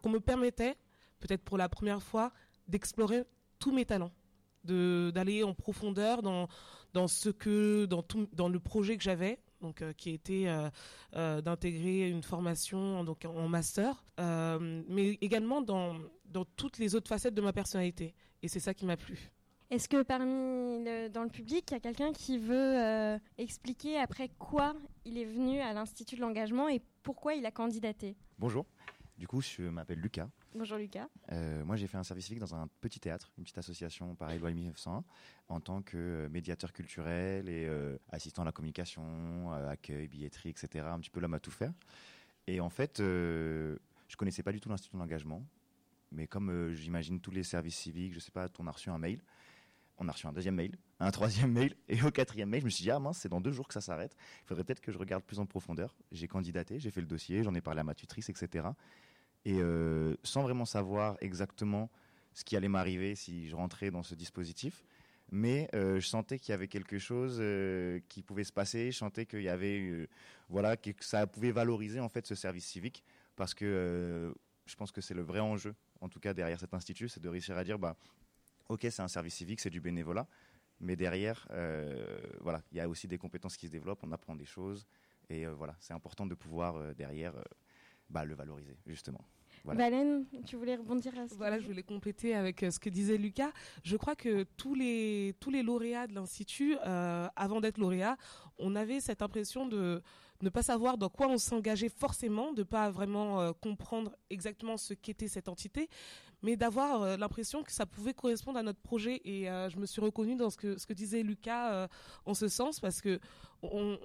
qu'on 0.01 0.09
me 0.09 0.19
permettait, 0.19 0.75
peut-être 1.19 1.43
pour 1.43 1.57
la 1.57 1.69
première 1.69 2.01
fois, 2.01 2.31
d'explorer 2.67 3.23
tous 3.59 3.71
mes 3.71 3.85
talents 3.85 4.11
de 4.63 5.11
d'aller 5.13 5.43
en 5.43 5.53
profondeur 5.53 6.21
dans 6.21 6.47
dans 6.93 7.09
ce 7.09 7.29
que 7.29 7.85
dans 7.85 8.01
tout 8.01 8.29
dans 8.31 8.47
le 8.47 8.59
projet 8.61 8.95
que 8.95 9.03
j'avais 9.03 9.39
donc 9.59 9.81
euh, 9.81 9.91
qui 9.91 10.11
était 10.11 10.45
euh, 10.47 11.41
d'intégrer 11.41 12.09
une 12.09 12.23
formation 12.23 13.03
donc 13.03 13.25
en 13.25 13.49
master 13.49 14.05
mais 14.17 15.17
également 15.19 15.61
dans 15.61 15.97
dans 16.33 16.45
toutes 16.45 16.77
les 16.77 16.95
autres 16.95 17.07
facettes 17.07 17.35
de 17.35 17.41
ma 17.41 17.53
personnalité. 17.53 18.13
Et 18.41 18.47
c'est 18.47 18.59
ça 18.59 18.73
qui 18.73 18.85
m'a 18.85 18.97
plu 18.97 19.31
est-ce 19.73 19.89
que 19.89 20.03
parmi 20.03 20.83
le, 20.83 21.07
dans 21.07 21.23
le 21.23 21.29
public, 21.29 21.65
il 21.71 21.73
y 21.73 21.77
a 21.77 21.79
quelqu'un 21.79 22.13
qui 22.13 22.37
veut 22.37 22.53
euh, 22.55 23.17
expliquer 23.39 23.97
après 23.97 24.29
quoi 24.37 24.75
il 25.03 25.17
est 25.17 25.25
venu 25.25 25.61
à 25.61 25.73
l'Institut 25.73 26.15
de 26.15 26.21
l'engagement 26.21 26.69
et 26.69 26.79
pourquoi 27.01 27.33
il 27.33 27.43
a 27.47 27.51
candidaté? 27.51 28.15
Bonjour, 28.37 28.67
du 29.17 29.27
coup 29.27 29.41
je 29.41 29.63
m'appelle 29.63 29.97
Lucas. 29.97 30.29
Bonjour 30.53 30.77
Lucas. 30.77 31.07
Euh, 31.31 31.65
moi 31.65 31.75
j'ai 31.75 31.87
fait 31.87 31.97
un 31.97 32.03
service 32.03 32.25
civique 32.25 32.39
dans 32.39 32.53
un 32.53 32.67
petit 32.81 32.99
théâtre, 32.99 33.31
une 33.39 33.45
petite 33.45 33.57
association 33.57 34.13
pareil 34.13 34.37
loi 34.37 34.51
1901, 34.51 35.03
en 35.49 35.59
tant 35.59 35.81
que 35.81 36.27
médiateur 36.27 36.71
culturel 36.71 37.49
et 37.49 37.65
euh, 37.65 37.97
assistant 38.11 38.43
à 38.43 38.45
la 38.45 38.51
communication, 38.51 39.03
euh, 39.53 39.71
accueil, 39.71 40.07
billetterie, 40.07 40.49
etc. 40.49 40.85
Un 40.87 40.99
petit 40.99 41.09
peu 41.09 41.19
l'homme 41.19 41.33
à 41.33 41.39
tout 41.39 41.49
faire. 41.49 41.73
Et 42.45 42.59
en 42.59 42.69
fait, 42.69 42.99
euh, 42.99 43.77
je 44.07 44.17
connaissais 44.17 44.43
pas 44.43 44.51
du 44.51 44.61
tout 44.61 44.69
l'Institut 44.69 44.97
de 44.97 45.01
l'engagement, 45.01 45.43
mais 46.13 46.27
comme 46.27 46.49
euh, 46.49 46.73
j'imagine 46.73 47.19
tous 47.19 47.31
les 47.31 47.43
services 47.43 47.77
civiques, 47.77 48.13
je 48.13 48.19
sais 48.19 48.31
pas, 48.31 48.47
on 48.59 48.67
a 48.67 48.71
reçu 48.71 48.89
un 48.91 48.99
mail 48.99 49.19
on 49.97 50.07
a 50.07 50.11
reçu 50.11 50.27
un 50.27 50.33
deuxième 50.33 50.55
mail, 50.55 50.77
un 50.99 51.11
troisième 51.11 51.51
mail, 51.51 51.75
et 51.87 52.01
au 52.03 52.11
quatrième 52.11 52.49
mail, 52.49 52.61
je 52.61 52.65
me 52.65 52.69
suis 52.69 52.83
dit, 52.83 52.91
ah 52.91 52.99
mince, 52.99 53.19
c'est 53.19 53.29
dans 53.29 53.41
deux 53.41 53.51
jours 53.51 53.67
que 53.67 53.73
ça 53.73 53.81
s'arrête. 53.81 54.15
Il 54.43 54.47
faudrait 54.47 54.63
peut-être 54.63 54.81
que 54.81 54.91
je 54.91 54.97
regarde 54.97 55.23
plus 55.23 55.39
en 55.39 55.45
profondeur. 55.45 55.95
J'ai 56.11 56.27
candidaté, 56.27 56.79
j'ai 56.79 56.91
fait 56.91 57.01
le 57.01 57.07
dossier, 57.07 57.43
j'en 57.43 57.53
ai 57.53 57.61
parlé 57.61 57.81
à 57.81 57.83
ma 57.83 57.93
tutrice, 57.93 58.29
etc. 58.29 58.67
Et 59.45 59.59
euh, 59.59 60.15
sans 60.23 60.41
vraiment 60.41 60.65
savoir 60.65 61.17
exactement 61.21 61.89
ce 62.33 62.43
qui 62.43 62.55
allait 62.55 62.69
m'arriver 62.69 63.15
si 63.15 63.47
je 63.47 63.55
rentrais 63.55 63.91
dans 63.91 64.03
ce 64.03 64.15
dispositif, 64.15 64.83
mais 65.31 65.69
euh, 65.75 65.99
je 65.99 66.07
sentais 66.07 66.39
qu'il 66.39 66.51
y 66.51 66.55
avait 66.55 66.67
quelque 66.67 66.97
chose 66.97 67.37
euh, 67.39 67.99
qui 68.09 68.23
pouvait 68.23 68.43
se 68.43 68.53
passer, 68.53 68.91
je 68.91 68.97
sentais 68.97 69.25
qu'il 69.25 69.41
y 69.43 69.49
avait, 69.49 70.07
voilà, 70.49 70.77
que 70.77 70.91
ça 71.01 71.27
pouvait 71.27 71.51
valoriser 71.51 71.99
en 71.99 72.09
fait 72.09 72.25
ce 72.25 72.35
service 72.35 72.65
civique, 72.65 73.03
parce 73.35 73.53
que 73.53 74.33
je 74.65 74.75
pense 74.75 74.91
que 74.91 75.01
c'est 75.01 75.13
le 75.13 75.21
vrai 75.21 75.39
enjeu, 75.39 75.75
en 76.01 76.09
tout 76.09 76.19
cas 76.19 76.33
derrière 76.33 76.59
cet 76.59 76.73
institut, 76.73 77.09
c'est 77.09 77.21
de 77.21 77.29
réussir 77.29 77.57
à 77.57 77.63
dire, 77.63 77.77
bah, 77.77 77.95
ok, 78.69 78.87
c'est 78.89 79.01
un 79.01 79.07
service 79.07 79.35
civique, 79.35 79.59
c'est 79.59 79.69
du 79.69 79.81
bénévolat, 79.81 80.27
mais 80.79 80.95
derrière, 80.95 81.47
euh, 81.51 82.17
voilà, 82.41 82.61
il 82.71 82.77
y 82.77 82.81
a 82.81 82.89
aussi 82.89 83.07
des 83.07 83.17
compétences 83.17 83.57
qui 83.57 83.67
se 83.67 83.71
développent, 83.71 84.03
on 84.03 84.11
apprend 84.11 84.35
des 84.35 84.45
choses, 84.45 84.85
et 85.29 85.45
euh, 85.45 85.53
voilà, 85.53 85.75
c'est 85.79 85.93
important 85.93 86.25
de 86.25 86.35
pouvoir 86.35 86.75
euh, 86.75 86.93
derrière 86.93 87.33
bah, 88.09 88.25
le 88.25 88.35
valoriser, 88.35 88.77
justement. 88.85 89.25
Voilà. 89.63 89.83
Valène, 89.83 90.25
tu 90.45 90.57
voulais 90.57 90.75
rebondir 90.75 91.17
à 91.17 91.27
ce 91.27 91.35
Voilà, 91.35 91.59
je 91.59 91.65
voulais 91.65 91.83
compléter 91.83 92.35
avec 92.35 92.59
ce 92.59 92.79
que 92.79 92.89
disait 92.89 93.17
Lucas. 93.17 93.51
Je 93.83 93.95
crois 93.95 94.15
que 94.15 94.43
tous 94.57 94.75
les 94.75 95.35
tous 95.39 95.51
les 95.51 95.63
lauréats 95.63 96.07
de 96.07 96.13
l'institut, 96.13 96.75
euh, 96.85 97.27
avant 97.35 97.61
d'être 97.61 97.77
lauréat, 97.77 98.17
on 98.57 98.75
avait 98.75 98.99
cette 98.99 99.21
impression 99.21 99.65
de 99.65 100.01
ne 100.41 100.49
pas 100.49 100.63
savoir 100.63 100.97
dans 100.97 101.07
quoi 101.07 101.27
on 101.27 101.37
s'engageait 101.37 101.89
forcément, 101.89 102.51
de 102.51 102.63
pas 102.63 102.91
vraiment 102.91 103.39
euh, 103.39 103.51
comprendre 103.53 104.13
exactement 104.29 104.75
ce 104.75 104.93
qu'était 104.93 105.29
cette 105.29 105.47
entité, 105.47 105.89
mais 106.43 106.57
d'avoir 106.57 107.01
euh, 107.01 107.17
l'impression 107.17 107.63
que 107.63 107.71
ça 107.71 107.85
pouvait 107.87 108.13
correspondre 108.13 108.59
à 108.59 108.63
notre 108.63 108.81
projet. 108.81 109.21
Et 109.23 109.49
euh, 109.49 109.69
je 109.69 109.77
me 109.79 109.85
suis 109.87 110.01
reconnue 110.01 110.35
dans 110.35 110.49
ce 110.51 110.57
que 110.57 110.93
disait 110.93 111.23
Lucas 111.23 111.73
euh, 111.73 111.87
en 112.25 112.33
ce 112.35 112.47
sens 112.47 112.79
parce 112.79 113.01
que 113.01 113.19
on 113.63 113.97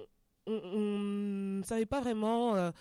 ne 0.47 1.61
savait 1.63 1.85
pas 1.85 2.01
vraiment 2.01 2.71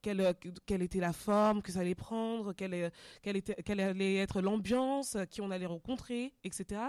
quelle, 0.00 0.34
quelle 0.64 0.82
était 0.82 1.00
la 1.00 1.12
forme 1.12 1.60
que 1.60 1.72
ça 1.72 1.80
allait 1.80 1.94
prendre, 1.94 2.54
quelle, 2.54 2.90
quelle 3.22 3.80
allait 3.80 4.14
être 4.16 4.40
l'ambiance, 4.40 5.18
qui 5.30 5.42
on 5.42 5.50
allait 5.50 5.66
rencontrer, 5.66 6.32
etc. 6.42 6.80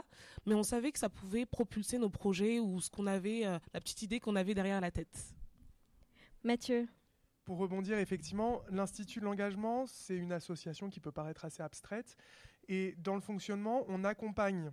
Mais 0.45 0.53
on 0.53 0.63
savait 0.63 0.93
que 0.93 0.99
ça 0.99 1.09
pouvait 1.09 1.45
propulser 1.45 1.97
nos 1.97 2.09
projets 2.09 2.61
ou 2.61 2.79
ce 2.79 2.89
qu'on 2.89 3.07
avait, 3.07 3.41
la 3.41 3.81
petite 3.81 4.03
idée 4.03 4.21
qu'on 4.21 4.37
avait 4.37 4.53
derrière 4.53 4.79
la 4.79 4.91
tête. 4.91 5.17
Mathieu 6.43 6.87
pour 7.45 7.57
rebondir, 7.57 7.97
effectivement, 7.97 8.61
l'Institut 8.69 9.19
de 9.19 9.25
l'engagement, 9.25 9.85
c'est 9.87 10.15
une 10.15 10.31
association 10.31 10.89
qui 10.89 10.99
peut 10.99 11.11
paraître 11.11 11.45
assez 11.45 11.63
abstraite. 11.63 12.15
Et 12.67 12.95
dans 12.99 13.15
le 13.15 13.21
fonctionnement, 13.21 13.83
on 13.87 14.03
accompagne 14.03 14.71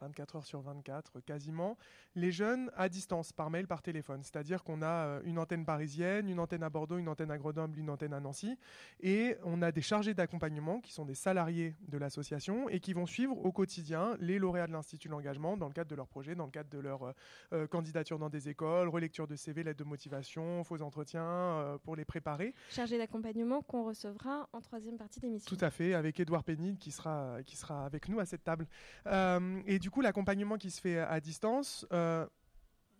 24 0.00 0.36
heures 0.36 0.46
sur 0.46 0.60
24 0.60 1.20
quasiment, 1.20 1.76
les 2.14 2.32
jeunes 2.32 2.70
à 2.76 2.88
distance, 2.88 3.32
par 3.32 3.50
mail, 3.50 3.66
par 3.66 3.82
téléphone. 3.82 4.22
C'est-à-dire 4.22 4.64
qu'on 4.64 4.82
a 4.82 4.86
euh, 4.86 5.20
une 5.24 5.38
antenne 5.38 5.64
parisienne, 5.64 6.28
une 6.28 6.40
antenne 6.40 6.62
à 6.62 6.70
Bordeaux, 6.70 6.98
une 6.98 7.08
antenne 7.08 7.30
à 7.30 7.38
Grenoble, 7.38 7.78
une 7.78 7.90
antenne 7.90 8.14
à 8.14 8.20
Nancy, 8.20 8.56
et 9.00 9.36
on 9.44 9.62
a 9.62 9.72
des 9.72 9.82
chargés 9.82 10.14
d'accompagnement 10.14 10.80
qui 10.80 10.92
sont 10.92 11.04
des 11.04 11.14
salariés 11.14 11.76
de 11.88 11.98
l'association 11.98 12.68
et 12.68 12.80
qui 12.80 12.92
vont 12.92 13.06
suivre 13.06 13.36
au 13.44 13.52
quotidien 13.52 14.16
les 14.20 14.38
lauréats 14.38 14.66
de 14.66 14.72
l'Institut 14.72 15.08
de 15.08 15.12
l'engagement 15.12 15.56
dans 15.56 15.66
le 15.66 15.72
cadre 15.72 15.90
de 15.90 15.94
leur 15.94 16.08
projet, 16.08 16.34
dans 16.34 16.46
le 16.46 16.50
cadre 16.50 16.70
de 16.70 16.78
leur 16.78 17.02
euh, 17.02 17.12
euh, 17.52 17.66
candidature 17.66 18.18
dans 18.18 18.30
des 18.30 18.48
écoles, 18.48 18.88
relecture 18.88 19.26
de 19.26 19.36
CV, 19.36 19.62
lettre 19.62 19.78
de 19.78 19.84
motivation, 19.84 20.64
faux 20.64 20.80
entretiens 20.82 21.78
pour 21.84 21.96
les 21.96 22.04
préparer. 22.04 22.54
Chargés 22.70 22.98
d'accompagnement 22.98 23.62
qu'on 23.62 23.84
recevra 23.84 24.48
en 24.52 24.60
troisième 24.60 24.96
partie 24.96 25.20
d'émission. 25.20 25.54
Tout 25.54 25.62
à 25.64 25.70
fait, 25.70 25.94
avec 25.94 26.18
Édouard 26.20 26.44
Pénil 26.44 26.78
qui 26.78 26.90
sera, 26.90 27.42
qui 27.44 27.56
sera 27.56 27.84
avec 27.84 28.08
nous 28.08 28.20
à 28.20 28.24
cette 28.24 28.44
table. 28.44 28.66
et 29.66 29.78
du 29.78 29.89
du 29.90 29.92
coup, 29.92 30.02
l'accompagnement 30.02 30.56
qui 30.56 30.70
se 30.70 30.80
fait 30.80 31.00
à 31.00 31.18
distance, 31.18 31.84
euh, 31.92 32.24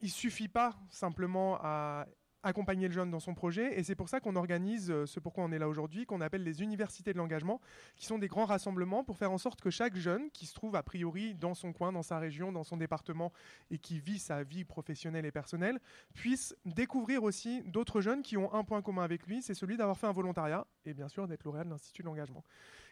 il 0.03 0.11
suffit 0.11 0.49
pas 0.49 0.75
simplement 0.91 1.57
à 1.63 2.09
accompagner 2.43 2.89
le 2.89 2.93
jeune 2.93 3.13
dans 3.13 3.21
son 3.21 3.33
projet. 3.33 3.79
Et 3.79 3.85
c'est 3.85 3.95
pour 3.95 4.09
ça 4.09 4.19
qu'on 4.19 4.35
organise 4.35 4.91
euh, 4.91 5.07
ce 5.07 5.21
pourquoi 5.21 5.45
on 5.45 5.53
est 5.53 5.61
là 5.61 5.69
aujourd'hui 5.69 6.05
qu'on 6.05 6.21
appelle 6.21 6.43
les 6.43 6.63
universités 6.65 7.13
de 7.13 7.19
l'engagement 7.19 7.61
qui 7.95 8.07
sont 8.07 8.19
des 8.19 8.27
grands 8.27 8.45
rassemblements 8.45 9.05
pour 9.05 9.19
faire 9.19 9.31
en 9.31 9.39
sorte 9.39 9.61
que 9.61 9.71
chaque 9.71 9.95
jeune 9.95 10.33
qui 10.33 10.47
se 10.47 10.55
trouve 10.55 10.75
a 10.75 10.83
priori 10.83 11.37
dans 11.37 11.55
son 11.55 11.73
coin 11.73 11.93
dans 11.93 12.03
sa 12.03 12.19
région 12.19 12.51
dans 12.51 12.65
son 12.65 12.77
département 12.77 13.33
et 13.71 13.79
qui 13.79 14.01
vit 14.01 14.19
sa 14.19 14.43
vie 14.43 14.65
professionnelle 14.65 15.27
et 15.27 15.31
personnelle 15.31 15.79
puisse 16.13 16.57
découvrir 16.65 17.23
aussi 17.23 17.63
d'autres 17.67 18.01
jeunes 18.01 18.23
qui 18.23 18.37
ont 18.37 18.53
un 18.53 18.65
point 18.65 18.83
commun 18.83 19.05
avec 19.05 19.29
lui 19.29 19.43
c'est 19.43 19.55
celui 19.55 19.77
d'avoir 19.77 19.97
fait 19.97 20.09
un 20.09 20.13
volontariat 20.13 20.67
et 20.87 20.93
bien 20.93 21.09
sûr 21.09 21.29
d'être 21.29 21.45
lauréat 21.45 21.63
de 21.63 21.71
l'institut 21.71 22.03
de 22.03 22.09
l'engagement. 22.09 22.43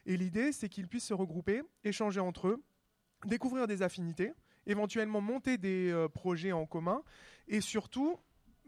Et 0.06 0.16
l'idée 0.16 0.52
c'est 0.52 0.68
qu'ils 0.68 0.86
puissent 0.86 1.06
se 1.08 1.14
regrouper 1.14 1.62
échanger 1.82 2.20
entre 2.20 2.46
eux 2.46 2.62
découvrir 3.26 3.66
des 3.66 3.82
affinités, 3.82 4.32
éventuellement 4.66 5.20
monter 5.20 5.58
des 5.58 5.90
euh, 5.90 6.08
projets 6.08 6.52
en 6.52 6.66
commun 6.66 7.02
et 7.48 7.60
surtout 7.60 8.18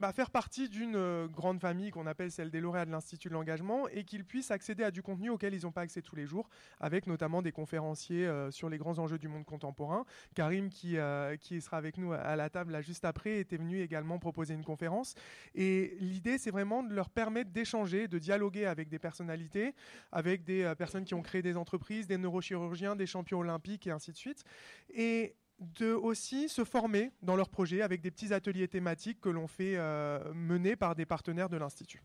bah, 0.00 0.12
faire 0.12 0.30
partie 0.30 0.68
d'une 0.68 0.96
euh, 0.96 1.28
grande 1.28 1.60
famille 1.60 1.90
qu'on 1.90 2.06
appelle 2.06 2.30
celle 2.30 2.50
des 2.50 2.60
lauréats 2.60 2.86
de 2.86 2.90
l'Institut 2.90 3.28
de 3.28 3.34
l'engagement 3.34 3.86
et 3.88 4.04
qu'ils 4.04 4.24
puissent 4.24 4.50
accéder 4.50 4.82
à 4.82 4.90
du 4.90 5.02
contenu 5.02 5.28
auquel 5.30 5.54
ils 5.54 5.62
n'ont 5.62 5.72
pas 5.72 5.82
accès 5.82 6.00
tous 6.00 6.16
les 6.16 6.26
jours, 6.26 6.48
avec 6.80 7.06
notamment 7.06 7.42
des 7.42 7.52
conférenciers 7.52 8.26
euh, 8.26 8.50
sur 8.50 8.70
les 8.70 8.78
grands 8.78 8.98
enjeux 8.98 9.18
du 9.18 9.28
monde 9.28 9.44
contemporain. 9.44 10.06
Karim, 10.34 10.70
qui, 10.70 10.96
qui 11.40 11.60
sera 11.60 11.76
avec 11.76 11.98
nous 11.98 12.12
à 12.12 12.34
la 12.36 12.48
table 12.48 12.72
là, 12.72 12.80
juste 12.80 13.04
après, 13.04 13.38
était 13.38 13.56
venu 13.56 13.80
également 13.80 14.18
proposer 14.18 14.54
une 14.54 14.64
conférence. 14.64 15.14
Et 15.54 15.96
l'idée, 16.00 16.38
c'est 16.38 16.50
vraiment 16.50 16.82
de 16.82 16.94
leur 16.94 17.10
permettre 17.10 17.50
d'échanger, 17.50 18.08
de 18.08 18.18
dialoguer 18.18 18.66
avec 18.66 18.88
des 18.88 18.98
personnalités, 18.98 19.74
avec 20.12 20.44
des 20.44 20.72
personnes 20.78 21.04
qui 21.04 21.14
ont 21.14 21.22
créé 21.22 21.42
des 21.42 21.56
entreprises, 21.56 22.06
des 22.06 22.16
neurochirurgiens, 22.16 22.96
des 22.96 23.06
champions 23.06 23.40
olympiques 23.40 23.86
et 23.86 23.90
ainsi 23.90 24.12
de 24.12 24.16
suite. 24.16 24.44
Et 24.94 25.36
de 25.60 25.92
aussi 25.92 26.48
se 26.48 26.64
former 26.64 27.12
dans 27.22 27.36
leurs 27.36 27.50
projets 27.50 27.82
avec 27.82 28.00
des 28.00 28.10
petits 28.10 28.32
ateliers 28.32 28.68
thématiques 28.68 29.20
que 29.20 29.28
l'on 29.28 29.46
fait 29.46 29.76
euh, 29.76 30.32
mener 30.34 30.74
par 30.74 30.94
des 30.94 31.06
partenaires 31.06 31.48
de 31.48 31.58
l'Institut. 31.58 32.02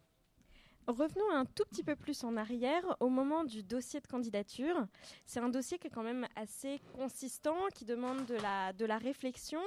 Revenons 0.88 1.32
un 1.32 1.46
tout 1.46 1.64
petit 1.66 1.84
peu 1.84 1.96
plus 1.96 2.24
en 2.24 2.38
arrière 2.38 2.84
au 3.00 3.10
moment 3.10 3.44
du 3.44 3.64
dossier 3.64 4.02
de 4.02 4.08
candidature. 4.08 4.86
C'est 5.26 5.40
un 5.40 5.50
dossier 5.50 5.80
qui 5.80 5.88
est 5.88 5.90
quand 5.90 6.04
même 6.04 6.28
assez 6.36 6.80
consistant, 6.94 7.58
qui 7.74 7.86
demande 7.86 8.26
de 8.26 8.36
la, 8.36 8.72
de 8.72 8.86
la 8.86 9.00
réflexion. 9.00 9.62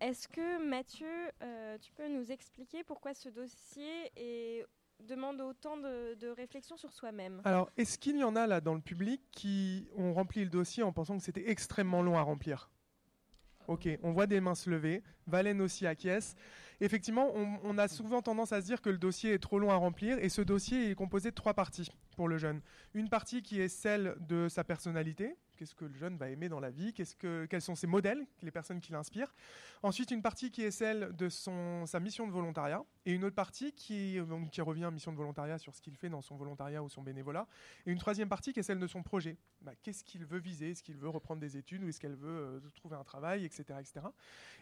Est-ce 0.00 0.28
que 0.28 0.64
Mathieu, 0.64 1.08
euh, 1.42 1.76
tu 1.78 1.90
peux 1.92 2.06
nous 2.06 2.30
expliquer 2.30 2.84
pourquoi 2.84 3.14
ce 3.14 3.30
dossier 3.30 4.12
est 4.14 4.64
demande 5.06 5.40
autant 5.40 5.76
de, 5.76 6.28
réflexion 6.36 6.76
sur 6.76 6.92
soi-même. 6.92 7.40
Alors, 7.44 7.70
est-ce 7.76 7.98
qu'il 7.98 8.16
y 8.16 8.24
en 8.24 8.36
a 8.36 8.46
là 8.46 8.60
dans 8.60 8.74
le 8.74 8.80
public 8.80 9.22
qui 9.32 9.88
ont 9.96 10.12
rempli 10.12 10.42
le 10.42 10.50
dossier 10.50 10.82
en 10.82 10.92
pensant 10.92 11.16
que 11.16 11.22
c'était 11.22 11.48
extrêmement 11.50 12.02
long 12.02 12.18
à 12.18 12.22
remplir? 12.22 12.70
Ok, 13.68 13.88
on 14.02 14.12
voit 14.12 14.26
des 14.26 14.40
mains 14.40 14.54
se 14.54 14.70
lever. 14.70 15.02
Valène 15.26 15.60
aussi 15.60 15.86
acquiesce. 15.86 16.36
Effectivement, 16.80 17.30
on, 17.34 17.58
on, 17.64 17.78
a 17.78 17.88
souvent 17.88 18.22
tendance 18.22 18.52
à 18.52 18.60
se 18.60 18.66
dire 18.66 18.80
que 18.80 18.90
le 18.90 18.98
dossier 18.98 19.32
est 19.32 19.38
trop 19.38 19.58
long 19.58 19.70
à 19.70 19.76
remplir 19.76 20.18
et 20.18 20.28
ce 20.28 20.42
dossier 20.42 20.90
est 20.90 20.94
composé 20.94 21.30
de 21.30 21.34
trois 21.34 21.54
parties 21.54 21.90
pour 22.16 22.28
le 22.28 22.38
jeune. 22.38 22.60
Une 22.94 23.08
partie 23.08 23.42
qui 23.42 23.60
est 23.60 23.68
celle 23.68 24.16
de 24.20 24.48
sa 24.48 24.62
personnalité, 24.62 25.36
qu'est-ce 25.56 25.74
que 25.74 25.84
le 25.84 25.94
jeune 25.94 26.16
va 26.16 26.28
aimer 26.28 26.48
dans 26.48 26.60
la 26.60 26.70
vie, 26.70 26.92
quels 26.92 27.62
sont 27.62 27.74
ses 27.74 27.86
modèles, 27.86 28.26
les 28.42 28.50
personnes 28.50 28.80
qui 28.80 28.92
l'inspirent. 28.92 29.34
Ensuite, 29.82 30.10
une 30.10 30.22
partie 30.22 30.50
qui 30.50 30.62
est 30.62 30.70
celle 30.70 31.14
de 31.16 31.28
sa 31.28 32.00
mission 32.00 32.26
de 32.26 32.32
volontariat, 32.32 32.84
et 33.04 33.12
une 33.12 33.24
autre 33.24 33.34
partie 33.34 33.72
qui, 33.72 34.18
qui 34.52 34.60
revient 34.60 34.84
à 34.84 34.90
mission 34.90 35.12
de 35.12 35.16
volontariat 35.16 35.58
sur 35.58 35.74
ce 35.74 35.80
qu'il 35.80 35.96
fait 35.96 36.08
dans 36.08 36.22
son 36.22 36.36
volontariat 36.36 36.82
ou 36.82 36.88
son 36.88 37.02
bénévolat, 37.02 37.46
et 37.86 37.90
une 37.90 37.98
troisième 37.98 38.28
partie 38.28 38.52
qui 38.52 38.60
est 38.60 38.64
celle 38.64 38.80
de 38.80 38.86
son 38.86 39.02
projet. 39.02 39.36
Bah, 39.60 39.72
qu'est-ce 39.82 40.04
qu'il 40.04 40.24
veut 40.24 40.38
viser? 40.38 40.70
Est-ce 40.70 40.82
qu'il 40.82 40.96
veut 40.96 41.08
reprendre 41.08 41.40
des 41.40 41.56
études 41.56 41.82
ou 41.82 41.88
est-ce 41.88 42.00
qu'elle 42.00 42.14
veut 42.14 42.28
euh, 42.28 42.60
trouver 42.74 42.96
un 42.96 43.04
travail, 43.04 43.44
etc., 43.44 43.64
etc. 43.80 44.06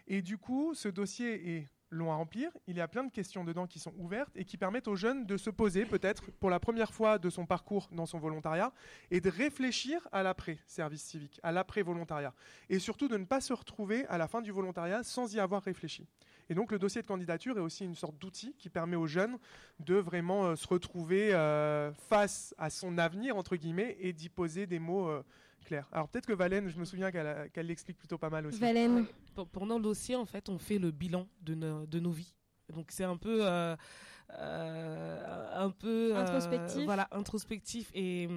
Et 0.07 0.21
du 0.21 0.37
coup, 0.37 0.73
ce 0.73 0.87
dossier 0.87 1.57
est 1.57 1.69
long 1.89 2.11
à 2.11 2.15
remplir. 2.15 2.51
Il 2.67 2.75
y 2.75 2.81
a 2.81 2.87
plein 2.87 3.03
de 3.03 3.11
questions 3.11 3.43
dedans 3.43 3.67
qui 3.67 3.79
sont 3.79 3.93
ouvertes 3.97 4.35
et 4.35 4.45
qui 4.45 4.57
permettent 4.57 4.87
aux 4.87 4.95
jeunes 4.95 5.25
de 5.25 5.37
se 5.37 5.49
poser 5.49 5.85
peut-être 5.85 6.31
pour 6.39 6.49
la 6.49 6.59
première 6.59 6.93
fois 6.93 7.17
de 7.17 7.29
son 7.29 7.45
parcours 7.45 7.87
dans 7.91 8.05
son 8.05 8.19
volontariat 8.19 8.73
et 9.11 9.21
de 9.21 9.29
réfléchir 9.29 10.07
à 10.11 10.23
l'après-service 10.23 11.03
civique, 11.03 11.39
à 11.43 11.51
l'après-volontariat. 11.51 12.33
Et 12.69 12.79
surtout 12.79 13.07
de 13.07 13.17
ne 13.17 13.25
pas 13.25 13.41
se 13.41 13.53
retrouver 13.53 14.05
à 14.07 14.17
la 14.17 14.27
fin 14.27 14.41
du 14.41 14.51
volontariat 14.51 15.03
sans 15.03 15.33
y 15.33 15.39
avoir 15.39 15.63
réfléchi. 15.63 16.07
Et 16.49 16.53
donc 16.53 16.71
le 16.71 16.79
dossier 16.79 17.01
de 17.01 17.07
candidature 17.07 17.57
est 17.57 17.61
aussi 17.61 17.85
une 17.85 17.95
sorte 17.95 18.17
d'outil 18.17 18.53
qui 18.57 18.69
permet 18.69 18.95
aux 18.95 19.07
jeunes 19.07 19.37
de 19.79 19.95
vraiment 19.95 20.45
euh, 20.45 20.55
se 20.55 20.67
retrouver 20.67 21.33
euh, 21.33 21.91
face 21.93 22.53
à 22.57 22.69
son 22.69 22.97
avenir, 22.97 23.35
entre 23.35 23.55
guillemets, 23.55 23.97
et 23.99 24.13
d'y 24.13 24.29
poser 24.29 24.67
des 24.67 24.79
mots. 24.79 25.07
Euh, 25.07 25.23
Alors 25.91 26.07
peut-être 26.09 26.25
que 26.25 26.33
Valène, 26.33 26.69
je 26.69 26.77
me 26.77 26.85
souviens 26.85 27.11
qu'elle 27.11 27.67
l'explique 27.67 27.97
plutôt 27.97 28.17
pas 28.17 28.29
mal 28.29 28.45
aussi. 28.45 28.59
Valène. 28.59 29.05
Pendant 29.51 29.77
le 29.77 29.83
dossier, 29.83 30.15
en 30.15 30.25
fait, 30.25 30.49
on 30.49 30.57
fait 30.57 30.77
le 30.77 30.91
bilan 30.91 31.27
de, 31.41 31.85
de 31.85 31.99
nos 31.99 32.11
vies. 32.11 32.33
Donc 32.73 32.87
c'est 32.91 33.03
un 33.03 33.17
peu, 33.17 33.45
un 33.45 33.77
peu 35.79 36.15
introspectif. 36.15 36.83
voilà, 36.85 37.07
introspectif 37.11 37.91
et 37.93 38.29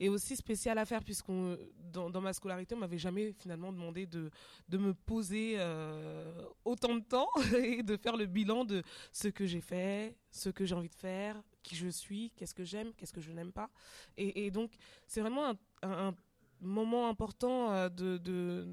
et 0.00 0.08
aussi 0.08 0.36
spécial 0.36 0.78
à 0.78 0.84
faire 0.84 1.02
puisqu'on 1.02 1.58
dans, 1.92 2.10
dans, 2.10 2.20
ma 2.20 2.32
scolarité 2.32 2.74
on 2.74 2.78
m'avait 2.78 2.98
jamais 2.98 3.32
finalement 3.32 3.72
demandé 3.72 4.06
de 4.06 4.30
de 4.68 4.78
me 4.78 4.94
poser 4.94 5.54
euh, 5.58 6.44
autant 6.64 6.94
de 6.94 7.02
temps 7.02 7.28
et 7.56 7.82
de 7.82 7.96
faire 7.96 8.16
le 8.16 8.26
bilan 8.26 8.64
de 8.64 8.82
ce 9.12 9.28
que 9.28 9.46
j'ai 9.46 9.60
fait, 9.60 10.16
ce 10.30 10.50
que 10.50 10.64
j'ai 10.64 10.74
envie 10.74 10.88
de 10.88 10.94
faire, 10.94 11.42
qui 11.62 11.74
je 11.74 11.88
suis, 11.88 12.30
qu'est-ce 12.36 12.54
que 12.54 12.64
j'aime, 12.64 12.92
qu'est-ce 12.94 13.12
que 13.12 13.20
je 13.20 13.32
n'aime 13.32 13.52
pas. 13.52 13.70
Et, 14.16 14.46
et 14.46 14.50
donc 14.50 14.72
c'est 15.06 15.20
vraiment 15.20 15.46
un, 15.48 15.56
un, 15.82 16.14
moment 16.60 17.08
important 17.08 17.72
euh, 17.72 17.88
de, 17.88 18.18
de 18.18 18.66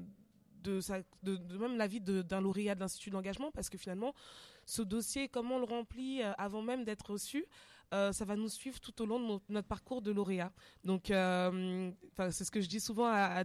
de, 0.62 0.80
de, 1.22 1.36
de, 1.36 1.58
même 1.58 1.76
la 1.76 1.86
vie 1.86 2.00
d'un 2.00 2.40
lauréat 2.40 2.74
de 2.74 2.80
l'Institut 2.80 3.10
d'engagement 3.10 3.52
parce 3.52 3.70
que 3.70 3.78
finalement, 3.78 4.14
ce 4.64 4.82
dossier, 4.82 5.28
comment 5.28 5.58
le 5.58 5.64
remplit 5.64 6.22
euh, 6.22 6.32
avant 6.38 6.60
même 6.60 6.84
d'être 6.84 7.12
reçu, 7.12 7.46
euh, 7.94 8.12
ça 8.12 8.24
va 8.24 8.36
nous 8.36 8.48
suivre 8.48 8.80
tout 8.80 9.00
au 9.02 9.06
long 9.06 9.20
de 9.20 9.40
notre, 9.48 9.68
parcours 9.68 10.02
de 10.02 10.10
lauréat. 10.10 10.52
Donc, 10.84 11.10
euh, 11.10 11.90
c'est 12.30 12.44
ce 12.44 12.50
que 12.50 12.60
je 12.60 12.68
dis 12.68 12.80
souvent 12.80 13.06
à, 13.06 13.44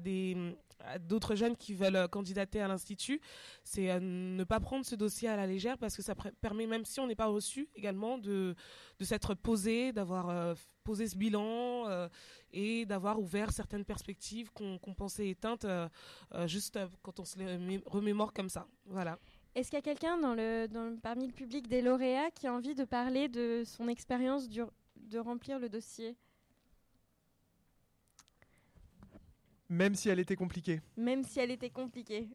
d'autres 0.99 1.35
jeunes 1.35 1.55
qui 1.55 1.75
veulent 1.75 2.07
candidater 2.07 2.59
à 2.59 2.67
l'institut, 2.67 3.21
c'est 3.63 3.99
ne 3.99 4.43
pas 4.43 4.59
prendre 4.59 4.83
ce 4.83 4.95
dossier 4.95 5.29
à 5.29 5.35
la 5.35 5.45
légère 5.45 5.77
parce 5.77 5.95
que 5.95 6.01
ça 6.01 6.15
permet, 6.15 6.65
même 6.65 6.85
si 6.85 6.99
on 6.99 7.05
n'est 7.05 7.15
pas 7.15 7.27
reçu, 7.27 7.69
également 7.75 8.17
de, 8.17 8.55
de 8.97 9.05
s'être 9.05 9.35
posé, 9.35 9.93
d'avoir 9.93 10.55
posé 10.83 11.07
ce 11.07 11.15
bilan 11.15 12.07
et 12.51 12.87
d'avoir 12.87 13.19
ouvert 13.19 13.51
certaines 13.51 13.85
perspectives 13.85 14.49
qu'on 14.51 14.93
pensait 14.95 15.29
éteintes 15.29 15.67
juste 16.47 16.79
quand 17.03 17.19
on 17.19 17.25
se 17.25 17.37
les 17.37 17.79
remémore 17.85 18.33
comme 18.33 18.49
ça. 18.49 18.65
Voilà. 18.87 19.19
Est-ce 19.53 19.69
qu'il 19.69 19.77
y 19.77 19.79
a 19.79 19.81
quelqu'un 19.81 20.17
dans 20.17 20.33
le, 20.33 20.67
dans 20.67 20.97
parmi 20.97 21.27
le 21.27 21.33
public 21.33 21.67
des 21.67 21.81
lauréats 21.81 22.31
qui 22.31 22.47
a 22.47 22.53
envie 22.53 22.73
de 22.73 22.85
parler 22.85 23.27
de 23.27 23.63
son 23.65 23.89
expérience 23.89 24.47
de 24.47 25.19
remplir 25.19 25.59
le 25.59 25.67
dossier 25.67 26.15
Même 29.67 29.93
si 29.95 30.07
elle 30.07 30.19
était 30.19 30.37
compliquée. 30.37 30.81
Même 30.95 31.23
si 31.23 31.39
elle 31.39 31.51
était 31.51 31.69
compliquée. 31.69 32.29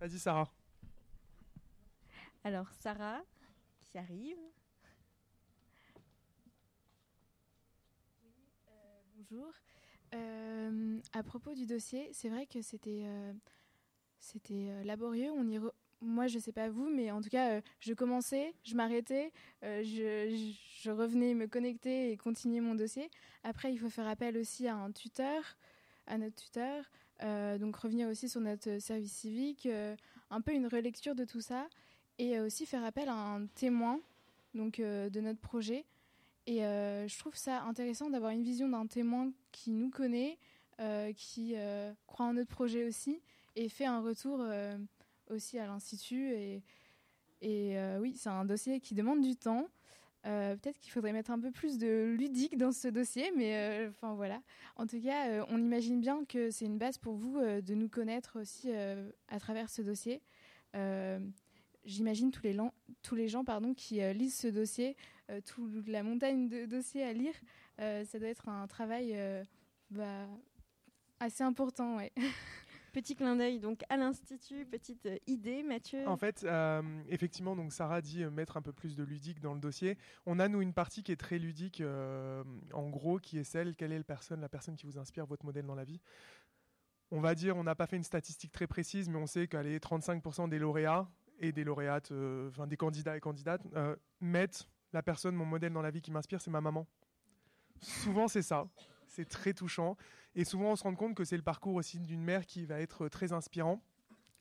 Vas-y 0.00 0.18
Sarah. 0.18 0.50
Alors 2.42 2.72
Sarah, 2.72 3.22
qui 3.80 3.98
arrive. 3.98 4.38
Euh, 8.68 9.00
bonjour. 9.14 9.52
Euh, 10.14 10.98
à 11.12 11.22
propos 11.22 11.54
du 11.54 11.66
dossier, 11.66 12.08
c'est 12.12 12.30
vrai 12.30 12.46
que 12.46 12.62
c'était... 12.62 13.02
Euh, 13.04 13.32
c'était 14.20 14.68
euh, 14.70 14.84
laborieux. 14.84 15.30
Moi, 16.02 16.28
je 16.28 16.38
sais 16.38 16.52
pas 16.52 16.70
vous, 16.70 16.88
mais 16.88 17.10
en 17.10 17.20
tout 17.20 17.28
cas, 17.28 17.60
je 17.78 17.92
commençais, 17.92 18.54
je 18.64 18.74
m'arrêtais, 18.74 19.32
je, 19.62 20.50
je, 20.82 20.90
revenais 20.90 21.34
me 21.34 21.46
connecter 21.46 22.10
et 22.10 22.16
continuer 22.16 22.60
mon 22.60 22.74
dossier. 22.74 23.10
Après, 23.44 23.70
il 23.70 23.78
faut 23.78 23.90
faire 23.90 24.08
appel 24.08 24.38
aussi 24.38 24.66
à 24.66 24.76
un 24.76 24.92
tuteur, 24.92 25.58
à 26.06 26.16
notre 26.16 26.36
tuteur, 26.36 26.90
donc 27.58 27.76
revenir 27.76 28.08
aussi 28.08 28.30
sur 28.30 28.40
notre 28.40 28.78
service 28.78 29.12
civique, 29.12 29.68
un 30.30 30.40
peu 30.40 30.54
une 30.54 30.68
relecture 30.68 31.14
de 31.14 31.26
tout 31.26 31.42
ça, 31.42 31.68
et 32.16 32.40
aussi 32.40 32.64
faire 32.64 32.82
appel 32.82 33.10
à 33.10 33.14
un 33.14 33.44
témoin 33.48 34.00
donc 34.54 34.78
de 34.78 35.20
notre 35.20 35.40
projet. 35.40 35.84
Et 36.46 36.60
je 36.60 37.18
trouve 37.18 37.36
ça 37.36 37.60
intéressant 37.64 38.08
d'avoir 38.08 38.32
une 38.32 38.42
vision 38.42 38.70
d'un 38.70 38.86
témoin 38.86 39.30
qui 39.52 39.70
nous 39.70 39.90
connaît, 39.90 40.38
qui 41.14 41.56
croit 42.06 42.24
en 42.24 42.32
notre 42.32 42.50
projet 42.50 42.84
aussi, 42.84 43.20
et 43.60 43.68
fait 43.68 43.84
un 43.84 44.00
retour 44.00 44.42
aussi 45.30 45.58
à 45.58 45.66
l'Institut. 45.66 46.32
Et, 46.32 46.62
euh, 47.42 47.98
oui, 48.00 48.14
c'est 48.16 48.28
un 48.28 48.44
dossier 48.44 48.80
qui 48.80 48.94
demande 48.94 49.20
du 49.20 49.36
temps. 49.36 49.68
Euh, 50.26 50.54
peut-être 50.56 50.78
qu'il 50.78 50.92
faudrait 50.92 51.12
mettre 51.12 51.30
un 51.30 51.38
peu 51.38 51.50
plus 51.50 51.78
de 51.78 52.14
ludique 52.18 52.58
dans 52.58 52.72
ce 52.72 52.88
dossier, 52.88 53.32
mais 53.36 53.56
euh, 53.56 53.90
enfin 53.90 54.14
voilà. 54.14 54.42
En 54.76 54.86
tout 54.86 55.00
cas, 55.00 55.44
on 55.48 55.58
imagine 55.58 56.00
bien 56.00 56.24
que 56.26 56.50
c'est 56.50 56.66
une 56.66 56.76
base 56.78 56.98
pour 56.98 57.14
vous 57.14 57.38
de 57.40 57.74
nous 57.74 57.88
connaître 57.88 58.40
aussi 58.40 58.70
à 59.28 59.40
travers 59.40 59.70
ce 59.70 59.82
dossier. 59.82 60.22
J'imagine 61.84 62.30
tous 62.30 62.42
les, 62.42 62.56
tous 63.02 63.14
les 63.14 63.28
gens 63.28 63.44
pardon, 63.44 63.72
qui 63.72 64.00
lisent 64.14 64.36
ce 64.36 64.48
dossier, 64.48 64.96
toute 65.46 65.88
la 65.88 66.02
montagne 66.02 66.48
de 66.48 66.66
dossiers 66.66 67.02
à 67.02 67.12
lire, 67.12 67.34
ça 67.78 68.18
doit 68.18 68.28
être 68.28 68.48
un 68.48 68.66
travail 68.66 69.16
bah, 69.90 70.26
assez 71.18 71.42
important. 71.42 71.96
Ouais. 71.96 72.12
Petit 72.92 73.14
clin 73.14 73.36
d'œil 73.36 73.60
donc 73.60 73.84
à 73.88 73.96
l'institut, 73.96 74.66
petite 74.66 75.06
euh, 75.06 75.16
idée, 75.28 75.62
Mathieu. 75.62 76.08
En 76.08 76.16
fait, 76.16 76.42
euh, 76.44 76.82
effectivement, 77.08 77.54
donc 77.54 77.72
Sarah 77.72 78.00
dit 78.00 78.24
euh, 78.24 78.30
mettre 78.30 78.56
un 78.56 78.62
peu 78.62 78.72
plus 78.72 78.96
de 78.96 79.04
ludique 79.04 79.40
dans 79.40 79.54
le 79.54 79.60
dossier. 79.60 79.96
On 80.26 80.40
a 80.40 80.48
nous 80.48 80.60
une 80.60 80.72
partie 80.72 81.02
qui 81.02 81.12
est 81.12 81.16
très 81.16 81.38
ludique, 81.38 81.82
en 82.72 82.90
gros, 82.90 83.18
qui 83.18 83.38
est 83.38 83.44
celle 83.44 83.76
quelle 83.76 83.92
est 83.92 83.98
la 83.98 84.04
personne, 84.04 84.40
la 84.40 84.48
personne 84.48 84.76
qui 84.76 84.86
vous 84.86 84.98
inspire 84.98 85.26
votre 85.26 85.44
modèle 85.44 85.66
dans 85.66 85.74
la 85.74 85.84
vie. 85.84 86.00
On 87.12 87.20
va 87.20 87.34
dire, 87.34 87.56
on 87.56 87.64
n'a 87.64 87.74
pas 87.74 87.86
fait 87.86 87.96
une 87.96 88.04
statistique 88.04 88.52
très 88.52 88.66
précise, 88.66 89.08
mais 89.08 89.18
on 89.18 89.26
sait 89.26 89.46
qu'allez 89.46 89.78
35% 89.78 90.48
des 90.48 90.58
lauréats 90.58 91.08
et 91.38 91.52
des 91.52 91.64
lauréates, 91.64 92.12
des 92.12 92.76
candidats 92.76 93.16
et 93.16 93.20
candidates 93.20 93.62
mettent 94.20 94.68
la 94.92 95.02
personne, 95.02 95.34
mon 95.34 95.46
modèle 95.46 95.72
dans 95.72 95.82
la 95.82 95.90
vie 95.90 96.02
qui 96.02 96.10
m'inspire, 96.10 96.40
c'est 96.40 96.50
ma 96.50 96.60
maman. 96.60 96.86
Souvent, 97.80 98.28
c'est 98.28 98.42
ça. 98.42 98.66
C'est 99.10 99.28
très 99.28 99.52
touchant. 99.52 99.96
Et 100.34 100.44
souvent, 100.44 100.72
on 100.72 100.76
se 100.76 100.84
rend 100.84 100.94
compte 100.94 101.14
que 101.14 101.24
c'est 101.24 101.36
le 101.36 101.42
parcours 101.42 101.74
aussi 101.74 101.98
d'une 101.98 102.22
mère 102.22 102.46
qui 102.46 102.64
va 102.64 102.80
être 102.80 103.08
très 103.08 103.32
inspirant 103.32 103.82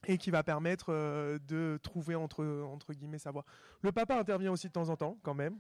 et 0.08 0.18
qui 0.18 0.32
va 0.32 0.44
permettre 0.44 0.94
euh, 0.94 1.40
de 1.48 1.80
trouver 1.82 2.16
entre, 2.16 2.46
entre 2.46 2.94
guillemets 2.94 3.18
sa 3.20 3.32
voie. 3.32 3.46
Le 3.82 3.92
papa 3.92 4.18
intervient 4.18 4.52
aussi 4.52 4.68
de 4.68 4.72
temps 4.72 4.90
en 4.90 4.96
temps, 4.96 5.18
quand 5.24 5.34
même, 5.34 5.60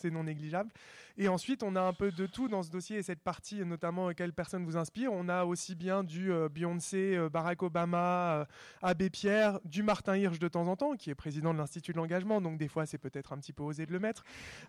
c'est 0.00 0.10
non 0.10 0.24
négligeable. 0.24 0.70
Et 1.18 1.28
ensuite, 1.28 1.62
on 1.62 1.76
a 1.76 1.80
un 1.80 1.92
peu 1.92 2.10
de 2.10 2.26
tout 2.26 2.48
dans 2.48 2.62
ce 2.62 2.70
dossier 2.70 2.98
et 2.98 3.02
cette 3.02 3.20
partie, 3.20 3.64
notamment 3.64 4.08
euh, 4.08 4.12
quelle 4.12 4.32
personne 4.32 4.64
vous 4.64 4.76
inspire. 4.76 5.12
On 5.12 5.28
a 5.28 5.44
aussi 5.44 5.74
bien 5.74 6.04
du 6.04 6.32
euh, 6.32 6.48
Beyoncé, 6.48 7.16
euh, 7.16 7.28
Barack 7.28 7.62
Obama, 7.62 8.46
Abbé 8.80 9.10
Pierre, 9.10 9.60
du 9.64 9.82
Martin 9.82 10.16
Hirsch 10.16 10.38
de 10.38 10.48
temps 10.48 10.68
en 10.68 10.76
temps, 10.76 10.96
qui 10.96 11.10
est 11.10 11.14
président 11.14 11.52
de 11.52 11.58
l'Institut 11.58 11.92
de 11.92 11.98
l'engagement, 11.98 12.40
donc 12.40 12.56
des 12.56 12.68
fois 12.68 12.86
c'est 12.86 12.98
peut-être 12.98 13.32
un 13.32 13.38
petit 13.38 13.52
peu 13.52 13.62
osé 13.62 13.84
de 13.84 13.92
le 13.92 13.98
mettre. 13.98 14.24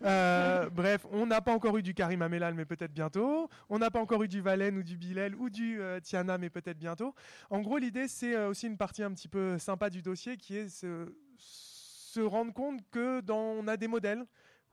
bref, 0.72 1.06
on 1.10 1.26
n'a 1.26 1.40
pas 1.40 1.52
encore 1.52 1.76
eu 1.78 1.82
du 1.82 1.94
Karim 1.94 2.22
Amelal, 2.22 2.54
mais 2.54 2.64
peut-être 2.64 2.92
bientôt. 2.92 3.48
On 3.70 3.78
n'a 3.78 3.90
pas 3.90 4.00
encore 4.00 4.22
eu 4.22 4.28
du 4.28 4.40
Valen 4.40 4.76
ou 4.76 4.82
du 4.82 4.96
Bilel 4.96 5.34
ou 5.36 5.48
du 5.48 5.80
Tiana, 6.02 6.38
mais 6.38 6.50
peut-être 6.50 6.78
bientôt. 6.78 7.14
En 7.50 7.60
gros, 7.60 7.78
l'idée, 7.78 8.08
c'est 8.08 8.36
aussi 8.44 8.66
une 8.66 8.76
partie 8.76 9.02
un 9.02 9.12
petit 9.12 9.28
peu 9.28 9.58
sympa 9.58 9.90
du 9.90 10.02
dossier 10.02 10.36
qui 10.36 10.56
est 10.56 10.68
se, 10.68 11.14
se 11.38 12.20
rendre 12.20 12.52
compte 12.52 12.80
que 12.90 13.20
dans, 13.20 13.36
on 13.36 13.66
a 13.66 13.76
des 13.76 13.88
modèles 13.88 14.24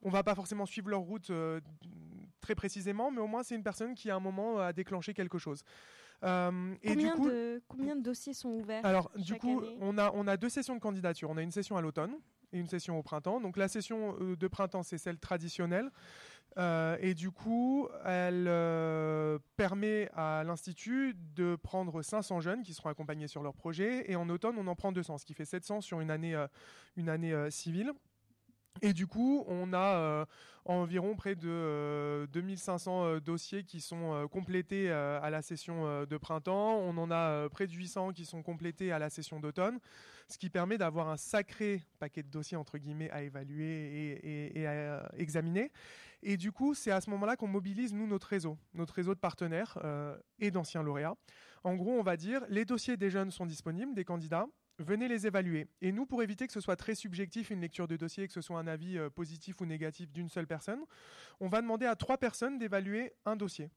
on 0.04 0.10
va 0.10 0.24
pas 0.24 0.36
forcément 0.36 0.66
suivre 0.66 0.90
leur 0.90 1.02
route 1.02 1.30
euh, 1.30 1.60
très 2.40 2.56
précisément, 2.56 3.12
mais 3.12 3.20
au 3.20 3.28
moins 3.28 3.44
c'est 3.44 3.56
une 3.56 3.64
personne 3.64 3.96
qui 3.96 4.10
à 4.10 4.16
un 4.16 4.20
moment 4.20 4.60
a 4.60 4.74
déclenché 4.74 5.14
quelque 5.14 5.38
chose. 5.38 5.64
Euh, 6.24 6.76
et 6.84 6.90
combien, 6.90 7.16
du 7.16 7.22
coup, 7.22 7.30
de, 7.30 7.62
combien 7.68 7.96
de 7.96 8.02
dossiers 8.02 8.34
sont 8.34 8.50
ouverts 8.50 8.86
Alors, 8.86 9.12
du 9.16 9.36
coup, 9.36 9.64
on 9.80 9.98
a, 9.98 10.12
on 10.14 10.28
a 10.28 10.38
deux 10.38 10.50
sessions 10.50 10.76
de 10.76 10.80
candidature. 10.80 11.32
On 11.32 11.38
a 11.38 11.42
une 11.42 11.52
session 11.52 11.78
à 11.78 11.82
l'automne 11.82 12.14
et 12.54 12.60
une 12.60 12.68
session 12.68 13.00
au 13.00 13.02
printemps. 13.02 13.42
Donc, 13.42 13.58
la 13.58 13.68
session 13.68 14.16
euh, 14.22 14.36
de 14.36 14.48
printemps, 14.48 14.84
c'est 14.84 15.00
celle 15.00 15.18
traditionnelle. 15.18 15.90
et 16.60 17.16
du 17.16 17.32
coup, 17.32 17.88
elle 18.06 18.46
permet 19.56 20.12
à 20.14 20.44
l'Institut 20.44 21.16
de 21.36 21.56
prendre 21.56 22.04
500 22.04 22.40
jeunes 22.42 22.62
qui 22.62 22.76
seront 22.76 22.90
accompagnés 22.90 23.28
sur 23.28 23.42
leur 23.42 23.56
projet. 23.56 24.12
Et 24.12 24.16
en 24.16 24.30
automne, 24.30 24.58
on 24.60 24.68
en 24.68 24.76
prend 24.76 24.92
200, 24.92 25.18
ce 25.18 25.26
qui 25.26 25.34
fait 25.34 25.46
700 25.46 25.82
sur 25.82 26.02
une 26.02 26.12
année, 26.12 26.36
une 26.98 27.10
année 27.10 27.50
civile. 27.50 27.94
Et 28.82 28.94
du 28.94 29.06
coup, 29.06 29.44
on 29.48 29.74
a 29.74 29.96
euh, 29.96 30.26
environ 30.66 31.16
près 31.16 31.36
de 31.36 32.28
2500 32.32 33.04
euh, 33.04 33.06
euh, 33.06 33.20
dossiers 33.20 33.64
qui 33.64 33.82
sont 33.82 34.28
complétés 34.32 34.90
à 34.92 35.30
la 35.30 35.42
session 35.42 36.06
de 36.06 36.18
printemps. 36.18 36.78
On 36.78 36.98
en 36.98 37.12
a 37.12 37.50
près 37.50 37.68
de 37.68 37.74
800 37.74 38.14
qui 38.14 38.26
sont 38.26 38.42
complétés 38.42 38.92
à 38.92 39.00
la 39.00 39.10
session 39.10 39.40
d'automne, 39.40 39.80
ce 40.28 40.38
qui 40.38 40.50
permet 40.50 40.78
d'avoir 40.78 41.10
un 41.10 41.18
sacré 41.18 41.84
paquet 42.00 42.24
de 42.24 42.30
dossiers 42.30 42.58
entre 42.58 42.78
guillemets 42.78 43.12
à 43.12 43.22
évaluer 43.22 44.52
et, 44.56 44.66
à 44.66 45.12
examiner. 45.18 45.72
Et 46.24 46.38
du 46.38 46.52
coup, 46.52 46.74
c'est 46.74 46.92
à 46.92 47.02
ce 47.02 47.10
moment-là 47.10 47.36
qu'on 47.36 47.48
mobilise 47.48 47.94
nous 47.94 48.08
notre 48.08 48.28
réseau, 48.28 48.58
notre 48.74 48.94
réseau 48.94 49.14
de 49.14 49.20
partenaires 49.20 49.78
et 50.40 50.52
d'anciens 50.52 50.84
lauréats. 50.84 51.16
En 51.64 51.76
gros, 51.76 51.92
on 51.92 52.04
va 52.04 52.18
dire 52.18 52.42
les 52.50 52.66
dossiers 52.66 52.98
des 52.98 53.10
jeunes 53.10 53.32
sont 53.32 53.46
disponibles, 53.46 53.94
des 53.94 54.06
candidats 54.06 54.48
venez 54.82 55.08
les 55.08 55.28
évaluer. 55.28 55.68
Et 55.82 55.92
nous, 55.92 56.06
pour 56.06 56.24
éviter 56.24 56.48
que 56.48 56.54
ce 56.54 56.60
soit 56.60 56.76
très 56.76 56.96
subjectif 56.96 57.50
une 57.50 57.62
lecture 57.62 57.88
de 57.88 57.96
dossier, 57.96 58.28
que 58.28 58.34
ce 58.34 58.42
soit 58.42 58.60
un 58.60 58.68
avis 58.68 58.98
euh, 58.98 59.10
positif 59.10 59.62
ou 59.62 59.66
négatif 59.66 60.12
d'une 60.12 60.30
seule 60.30 60.48
personne, 60.48 60.82
on 61.40 61.48
va 61.48 61.62
demander 61.62 61.86
à 61.86 61.96
trois 61.96 62.18
personnes 62.18 62.58
d'évaluer 62.58 63.14
un 63.26 63.36
dossier. 63.36 63.70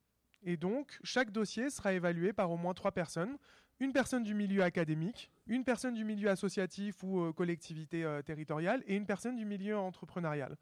Et 0.42 0.56
donc, 0.56 0.98
chaque 1.02 1.30
dossier 1.30 1.70
sera 1.70 1.94
évalué 1.94 2.32
par 2.32 2.50
au 2.50 2.56
moins 2.56 2.74
trois 2.74 2.92
personnes. 2.92 3.38
Une 3.80 3.92
personne 3.92 4.22
du 4.22 4.34
milieu 4.34 4.62
académique, 4.62 5.30
une 5.46 5.64
personne 5.64 5.94
du 5.94 6.04
milieu 6.04 6.28
associatif 6.28 7.02
ou 7.02 7.20
euh, 7.20 7.32
collectivité 7.32 8.04
euh, 8.04 8.22
territoriale 8.22 8.82
et 8.86 8.94
une 8.94 9.06
personne 9.06 9.36
du 9.36 9.44
milieu 9.44 9.76
entrepreneurial. 9.76 10.56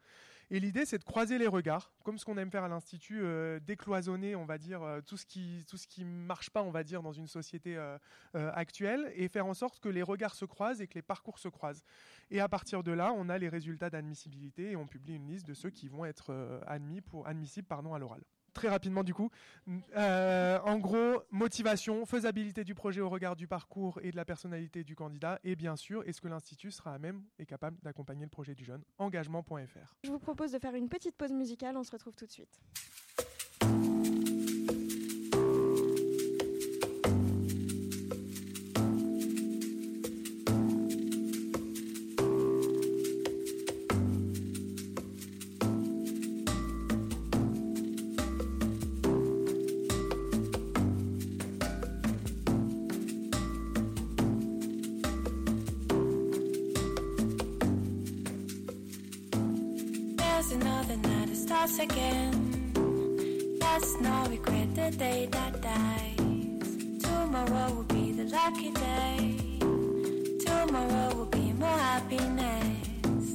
Et 0.53 0.59
l'idée, 0.59 0.85
c'est 0.85 0.99
de 0.99 1.03
croiser 1.03 1.39
les 1.39 1.47
regards, 1.47 1.91
comme 2.03 2.19
ce 2.19 2.25
qu'on 2.25 2.37
aime 2.37 2.51
faire 2.51 2.63
à 2.63 2.67
l'Institut, 2.67 3.21
euh, 3.23 3.59
décloisonner, 3.59 4.35
on 4.35 4.45
va 4.45 4.59
dire, 4.59 4.83
euh, 4.83 5.01
tout 5.01 5.17
ce 5.17 5.25
qui 5.25 5.65
tout 5.67 5.77
ce 5.77 5.87
qui 5.87 6.05
marche 6.05 6.51
pas, 6.51 6.61
on 6.61 6.69
va 6.69 6.83
dire, 6.83 7.01
dans 7.01 7.11
une 7.11 7.25
société 7.25 7.75
euh, 7.75 7.97
actuelle, 8.33 9.11
et 9.15 9.29
faire 9.29 9.47
en 9.47 9.55
sorte 9.55 9.79
que 9.79 9.89
les 9.89 10.03
regards 10.03 10.35
se 10.35 10.45
croisent 10.45 10.79
et 10.79 10.85
que 10.85 10.93
les 10.93 11.01
parcours 11.01 11.39
se 11.39 11.47
croisent. 11.47 11.83
Et 12.29 12.39
à 12.39 12.47
partir 12.47 12.83
de 12.83 12.91
là, 12.91 13.11
on 13.17 13.29
a 13.29 13.39
les 13.39 13.49
résultats 13.49 13.89
d'admissibilité 13.89 14.69
et 14.69 14.75
on 14.75 14.85
publie 14.85 15.15
une 15.15 15.25
liste 15.25 15.47
de 15.47 15.55
ceux 15.55 15.71
qui 15.71 15.87
vont 15.87 16.05
être 16.05 16.61
admis 16.67 17.01
pour 17.01 17.27
admissibles, 17.27 17.67
pardon, 17.67 17.95
à 17.95 17.97
l'oral 17.97 18.21
très 18.53 18.69
rapidement 18.69 19.03
du 19.03 19.13
coup. 19.13 19.29
Euh, 19.95 20.59
en 20.63 20.77
gros, 20.77 21.23
motivation, 21.31 22.05
faisabilité 22.05 22.63
du 22.63 22.75
projet 22.75 23.01
au 23.01 23.09
regard 23.09 23.35
du 23.35 23.47
parcours 23.47 23.99
et 24.01 24.11
de 24.11 24.15
la 24.15 24.25
personnalité 24.25 24.83
du 24.83 24.95
candidat. 24.95 25.39
Et 25.43 25.55
bien 25.55 25.75
sûr, 25.75 26.03
est-ce 26.07 26.21
que 26.21 26.27
l'Institut 26.27 26.71
sera 26.71 26.93
à 26.93 26.99
même 26.99 27.23
et 27.39 27.45
capable 27.45 27.77
d'accompagner 27.81 28.23
le 28.23 28.29
projet 28.29 28.55
du 28.55 28.63
jeune? 28.63 28.83
Engagement.fr. 28.97 29.95
Je 30.03 30.11
vous 30.11 30.19
propose 30.19 30.51
de 30.51 30.59
faire 30.59 30.75
une 30.75 30.89
petite 30.89 31.15
pause 31.15 31.31
musicale, 31.31 31.77
on 31.77 31.83
se 31.83 31.91
retrouve 31.91 32.15
tout 32.15 32.25
de 32.25 32.31
suite. 32.31 32.61
Starts 61.67 61.79
again. 61.79 63.59
Let's 63.61 64.01
not 64.01 64.29
regret 64.29 64.75
the 64.75 64.91
day 64.91 65.27
that 65.31 65.61
dies. 65.61 67.01
Tomorrow 67.01 67.73
will 67.73 67.83
be 67.83 68.11
the 68.11 68.25
lucky 68.25 68.71
day. 68.71 69.37
Tomorrow 70.45 71.15
will 71.15 71.31
be 71.39 71.53
more 71.53 71.79
happiness. 71.89 73.27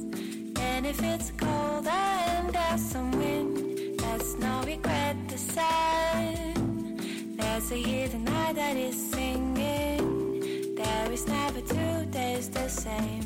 And 0.59 0.85
if 0.85 1.01
it's 1.01 1.31
cold 1.37 1.87
and 1.87 2.53
there's 2.53 2.81
some 2.81 3.11
wind, 3.11 3.99
let's 4.01 4.37
not 4.37 4.65
regret 4.65 5.15
the 5.27 5.37
sun. 5.37 6.97
There's 7.35 7.71
a 7.71 7.81
hidden 7.81 8.25
night 8.25 8.55
that 8.55 8.77
is 8.77 8.95
singing. 9.11 10.75
There 10.75 11.11
is 11.11 11.27
never 11.27 11.61
two 11.61 12.05
days 12.11 12.49
the 12.49 12.67
same. 12.67 13.25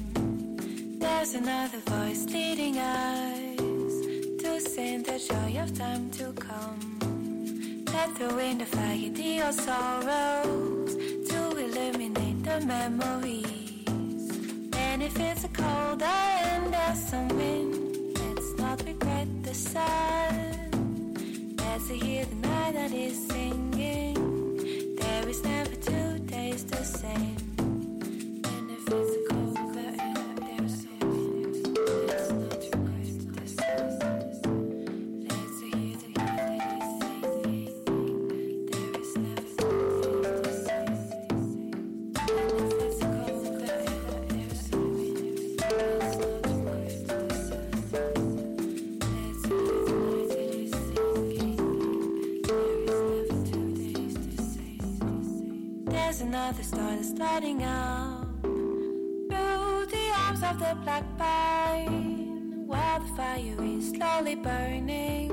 There's 1.00 1.34
another 1.34 1.80
voice 1.80 2.26
leading 2.26 2.63
going 8.30 8.58
the 8.58 8.66
fight 8.66 9.20
your 9.20 9.52
sorrows 9.52 10.96
to 11.28 11.58
eliminate 11.58 12.42
the 12.44 12.62
memory. 12.62 13.23
Of 60.44 60.60
the 60.60 60.76
black 60.84 61.04
pine. 61.18 62.68
While 62.68 63.00
the 63.00 63.08
fire 63.16 63.64
is 63.64 63.92
slowly 63.92 64.36
burning, 64.36 65.30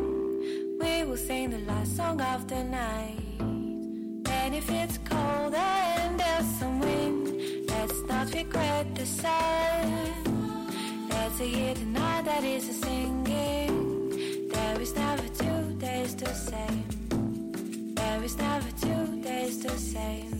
we 0.80 1.04
will 1.04 1.16
sing 1.16 1.50
the 1.50 1.58
last 1.58 1.96
song 1.96 2.20
of 2.20 2.46
the 2.46 2.62
night. 2.64 3.18
And 3.40 4.54
if 4.54 4.70
it's 4.70 4.98
cold 4.98 5.54
and 5.54 6.20
there's 6.20 6.46
some 6.58 6.80
wind, 6.80 7.68
let's 7.68 8.00
not 8.08 8.32
regret 8.32 8.94
the 8.94 9.06
sun. 9.06 11.08
Let's 11.08 11.38
hear 11.38 11.74
the 11.74 11.86
night 11.86 12.24
that 12.26 12.44
is 12.44 12.68
a 12.68 12.74
singing. 12.74 14.48
There 14.48 14.80
is 14.80 14.94
never 14.94 15.28
two 15.28 15.74
days 15.78 16.14
the 16.14 16.32
same. 16.32 17.94
There 17.94 18.22
is 18.22 18.36
never 18.36 18.70
two 18.80 19.22
days 19.22 19.62
the 19.62 19.76
same. 19.76 20.39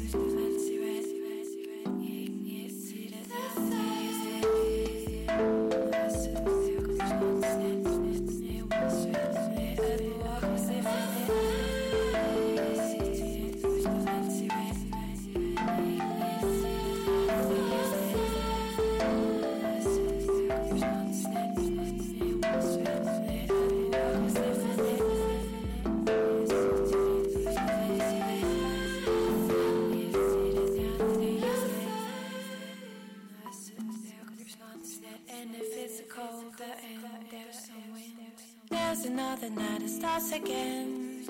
Another 39.43 39.61
night 39.61 39.89
starts 39.89 40.33
again. 40.33 41.25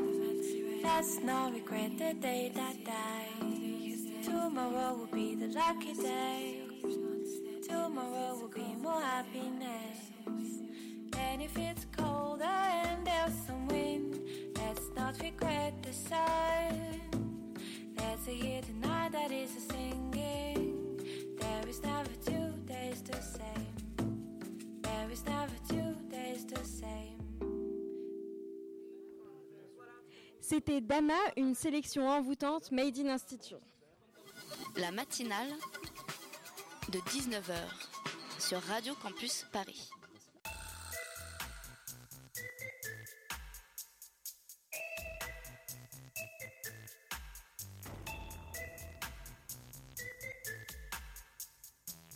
Let's 0.82 1.20
not 1.20 1.52
regret 1.52 1.98
the 1.98 2.14
day 2.14 2.50
that 2.54 2.84
died. 2.84 4.24
Tomorrow 4.24 4.94
will 4.94 5.06
be 5.12 5.34
the 5.34 5.48
lucky 5.48 5.94
day. 5.94 6.62
Tomorrow 7.62 8.38
will 8.40 8.48
be 8.48 8.74
more 8.80 9.00
happiness. 9.00 10.10
And 10.26 11.42
if 11.42 11.56
it's 11.56 11.86
colder 11.96 12.44
and 12.44 13.06
there's 13.06 13.34
some 13.46 13.68
wind, 13.68 14.18
let's 14.56 14.88
not 14.96 15.20
regret 15.22 15.82
the 15.82 15.92
sun. 15.92 16.90
Let's 17.96 18.26
hear 18.26 18.60
the 18.62 18.88
night 18.88 19.12
that 19.12 19.30
is 19.30 19.56
a 19.56 19.60
singing. 19.72 21.00
There 21.38 21.68
is 21.68 21.82
never 21.82 22.10
two 22.24 22.54
days 22.66 23.02
the 23.02 23.20
same. 23.20 24.80
There 24.82 25.10
is 25.10 25.24
never 25.24 25.54
two 25.68 25.96
days 26.10 26.44
the 26.46 26.64
same. 26.64 27.19
C'était 30.50 30.80
Dama, 30.80 31.14
une 31.36 31.54
sélection 31.54 32.08
envoûtante 32.08 32.72
Made 32.72 32.98
in 32.98 33.06
Institute. 33.06 33.62
La 34.74 34.90
matinale 34.90 35.46
de 36.88 36.98
19h 36.98 37.54
sur 38.36 38.60
Radio 38.62 38.92
Campus 38.96 39.46
Paris. 39.52 39.88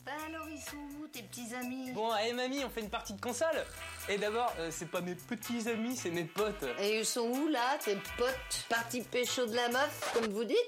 Bah 0.05 0.11
alors 0.27 0.49
ils 0.49 0.59
sont 0.59 0.77
où 1.01 1.07
tes 1.07 1.23
petits 1.23 1.55
amis? 1.55 1.93
Bon, 1.93 2.11
allez 2.11 2.33
mamie, 2.33 2.65
on 2.65 2.69
fait 2.69 2.81
une 2.81 2.91
partie 2.91 3.13
de 3.13 3.21
console 3.21 3.65
Et 4.09 4.19
d'abord, 4.19 4.53
euh, 4.59 4.69
c'est 4.71 4.91
pas 4.91 5.01
mes 5.01 5.15
petits 5.15 5.69
amis, 5.69 5.97
c'est 5.97 6.11
mes 6.11 6.25
potes. 6.25 6.65
Et 6.79 6.99
ils 6.99 7.07
sont 7.07 7.23
où 7.23 7.49
là 7.49 7.79
tes 7.83 7.97
potes 8.19 8.65
Parti 8.69 9.01
pécho 9.01 9.47
de 9.47 9.57
la 9.57 9.69
meuf, 9.69 10.13
comme 10.13 10.31
vous 10.31 10.45
dites 10.45 10.59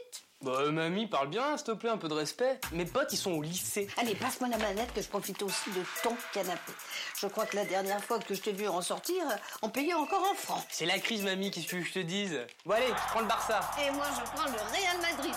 Bah 0.40 0.52
euh, 0.60 0.70
mamie, 0.72 1.06
parle 1.06 1.28
bien, 1.28 1.56
s'il 1.58 1.66
te 1.66 1.72
plaît, 1.72 1.90
un 1.90 1.98
peu 1.98 2.08
de 2.08 2.14
respect. 2.14 2.58
Mes 2.72 2.86
potes, 2.86 3.12
ils 3.12 3.18
sont 3.18 3.32
au 3.32 3.42
lycée. 3.42 3.88
Allez, 3.98 4.14
passe-moi 4.14 4.48
la 4.48 4.56
manette 4.56 4.92
que 4.94 5.02
je 5.02 5.08
profite 5.08 5.42
aussi 5.42 5.70
de 5.70 5.82
ton 6.02 6.16
canapé. 6.32 6.72
Je 7.20 7.26
crois 7.26 7.44
que 7.44 7.56
la 7.56 7.66
dernière 7.66 8.02
fois 8.02 8.18
que 8.18 8.34
je 8.34 8.40
t'ai 8.40 8.52
vu 8.52 8.68
en 8.68 8.80
sortir, 8.80 9.22
on 9.60 9.68
payait 9.68 9.94
encore 9.94 10.22
en 10.30 10.34
francs. 10.34 10.64
C'est 10.70 10.86
la 10.86 10.98
crise 10.98 11.22
mamie, 11.22 11.50
qu'est-ce 11.50 11.66
que 11.66 11.82
je 11.82 11.92
te 11.92 11.98
dise 11.98 12.40
Bon 12.64 12.74
allez, 12.74 12.86
tu 12.86 12.94
prends 13.10 13.20
le 13.20 13.26
Barça. 13.26 13.60
Et 13.86 13.90
moi 13.90 14.06
je 14.16 14.30
prends 14.30 14.46
le 14.46 14.52
Real 14.52 14.96
Madrid. 15.02 15.34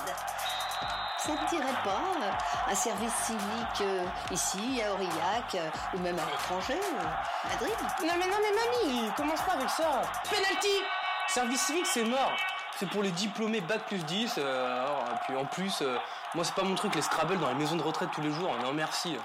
Dirait 1.49 1.81
pas 1.83 2.01
euh, 2.21 2.71
un 2.71 2.75
service 2.75 3.13
civique 3.25 3.81
euh, 3.81 4.03
ici, 4.31 4.81
à 4.85 4.93
Aurillac, 4.93 5.55
euh, 5.55 5.69
ou 5.95 5.99
même 5.99 6.17
à 6.19 6.25
l'étranger, 6.25 6.79
euh, 6.79 7.49
Madrid 7.49 7.75
Non 8.03 8.13
mais 8.19 8.27
non 8.27 8.37
mais 8.41 8.87
mamie, 8.91 9.11
commence 9.17 9.41
pas 9.41 9.53
avec 9.53 9.69
ça? 9.69 10.01
Penalty 10.29 10.83
Service 11.27 11.61
civique, 11.61 11.85
c'est 11.87 12.03
mort 12.05 12.31
c'est 12.77 12.89
pour 12.89 13.03
les 13.03 13.11
diplômés 13.11 13.59
bac 13.59 13.81
plus 13.87 14.05
10. 14.05 14.35
euh, 14.37 14.83
alors, 14.83 15.03
et 15.11 15.17
puis 15.25 15.35
en 15.35 15.43
plus, 15.43 15.81
euh, 15.81 15.97
moi 16.33 16.45
c'est 16.45 16.55
pas 16.55 16.63
mon 16.63 16.75
truc 16.75 16.95
les 16.95 17.01
Scrabble 17.01 17.37
dans 17.37 17.49
les 17.49 17.55
maisons 17.55 17.75
de 17.75 17.81
retraite 17.81 18.09
tous 18.13 18.21
les 18.21 18.31
jours. 18.31 18.55
Non 18.63 18.71
merci. 18.71 19.17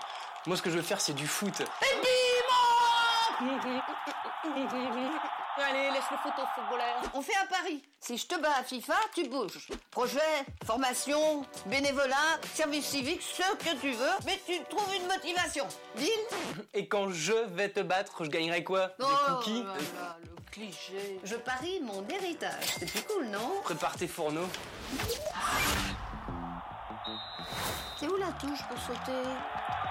Moi 0.46 0.56
ce 0.56 0.62
que 0.62 0.70
je 0.70 0.76
veux 0.76 0.82
faire 0.82 1.00
c'est 1.00 1.12
du 1.12 1.28
foot. 1.28 1.60
Et 1.60 1.64
bim 3.40 3.80
Allez, 5.56 5.90
laisse 5.92 6.10
le 6.10 6.16
foot 6.16 6.32
au 6.36 6.46
footballeur. 6.60 6.96
On 7.14 7.22
fait 7.22 7.36
un 7.40 7.46
pari. 7.46 7.80
Si 8.00 8.18
je 8.18 8.26
te 8.26 8.40
bats 8.40 8.56
à 8.58 8.64
FIFA, 8.64 8.94
tu 9.14 9.28
bouges. 9.28 9.68
Projet, 9.90 10.18
formation, 10.64 11.46
bénévolat, 11.66 12.40
service 12.54 12.86
civique, 12.86 13.22
ce 13.22 13.54
que 13.56 13.76
tu 13.80 13.92
veux, 13.92 14.16
mais 14.26 14.40
tu 14.44 14.60
trouves 14.64 14.92
une 14.96 15.06
motivation. 15.06 15.66
Deal 15.94 16.10
Et 16.74 16.88
quand 16.88 17.10
je 17.10 17.34
vais 17.54 17.68
te 17.68 17.80
battre, 17.80 18.24
je 18.24 18.30
gagnerai 18.30 18.64
quoi? 18.64 18.88
Des 18.98 19.04
cookies 19.26 19.62
là 19.62 19.74
là, 19.94 20.16
le 20.24 20.50
cliché. 20.50 21.20
Je 21.22 21.36
parie 21.36 21.80
mon 21.80 22.04
héritage. 22.08 22.64
C'est 22.78 22.90
plus 22.90 23.02
cool, 23.02 23.26
non? 23.26 23.60
Prépare 23.62 23.96
tes 23.96 24.08
fourneaux. 24.08 24.48
C'est 28.00 28.08
où 28.08 28.16
la 28.16 28.32
touche 28.32 28.62
pour 28.68 28.78
sauter? 28.78 29.28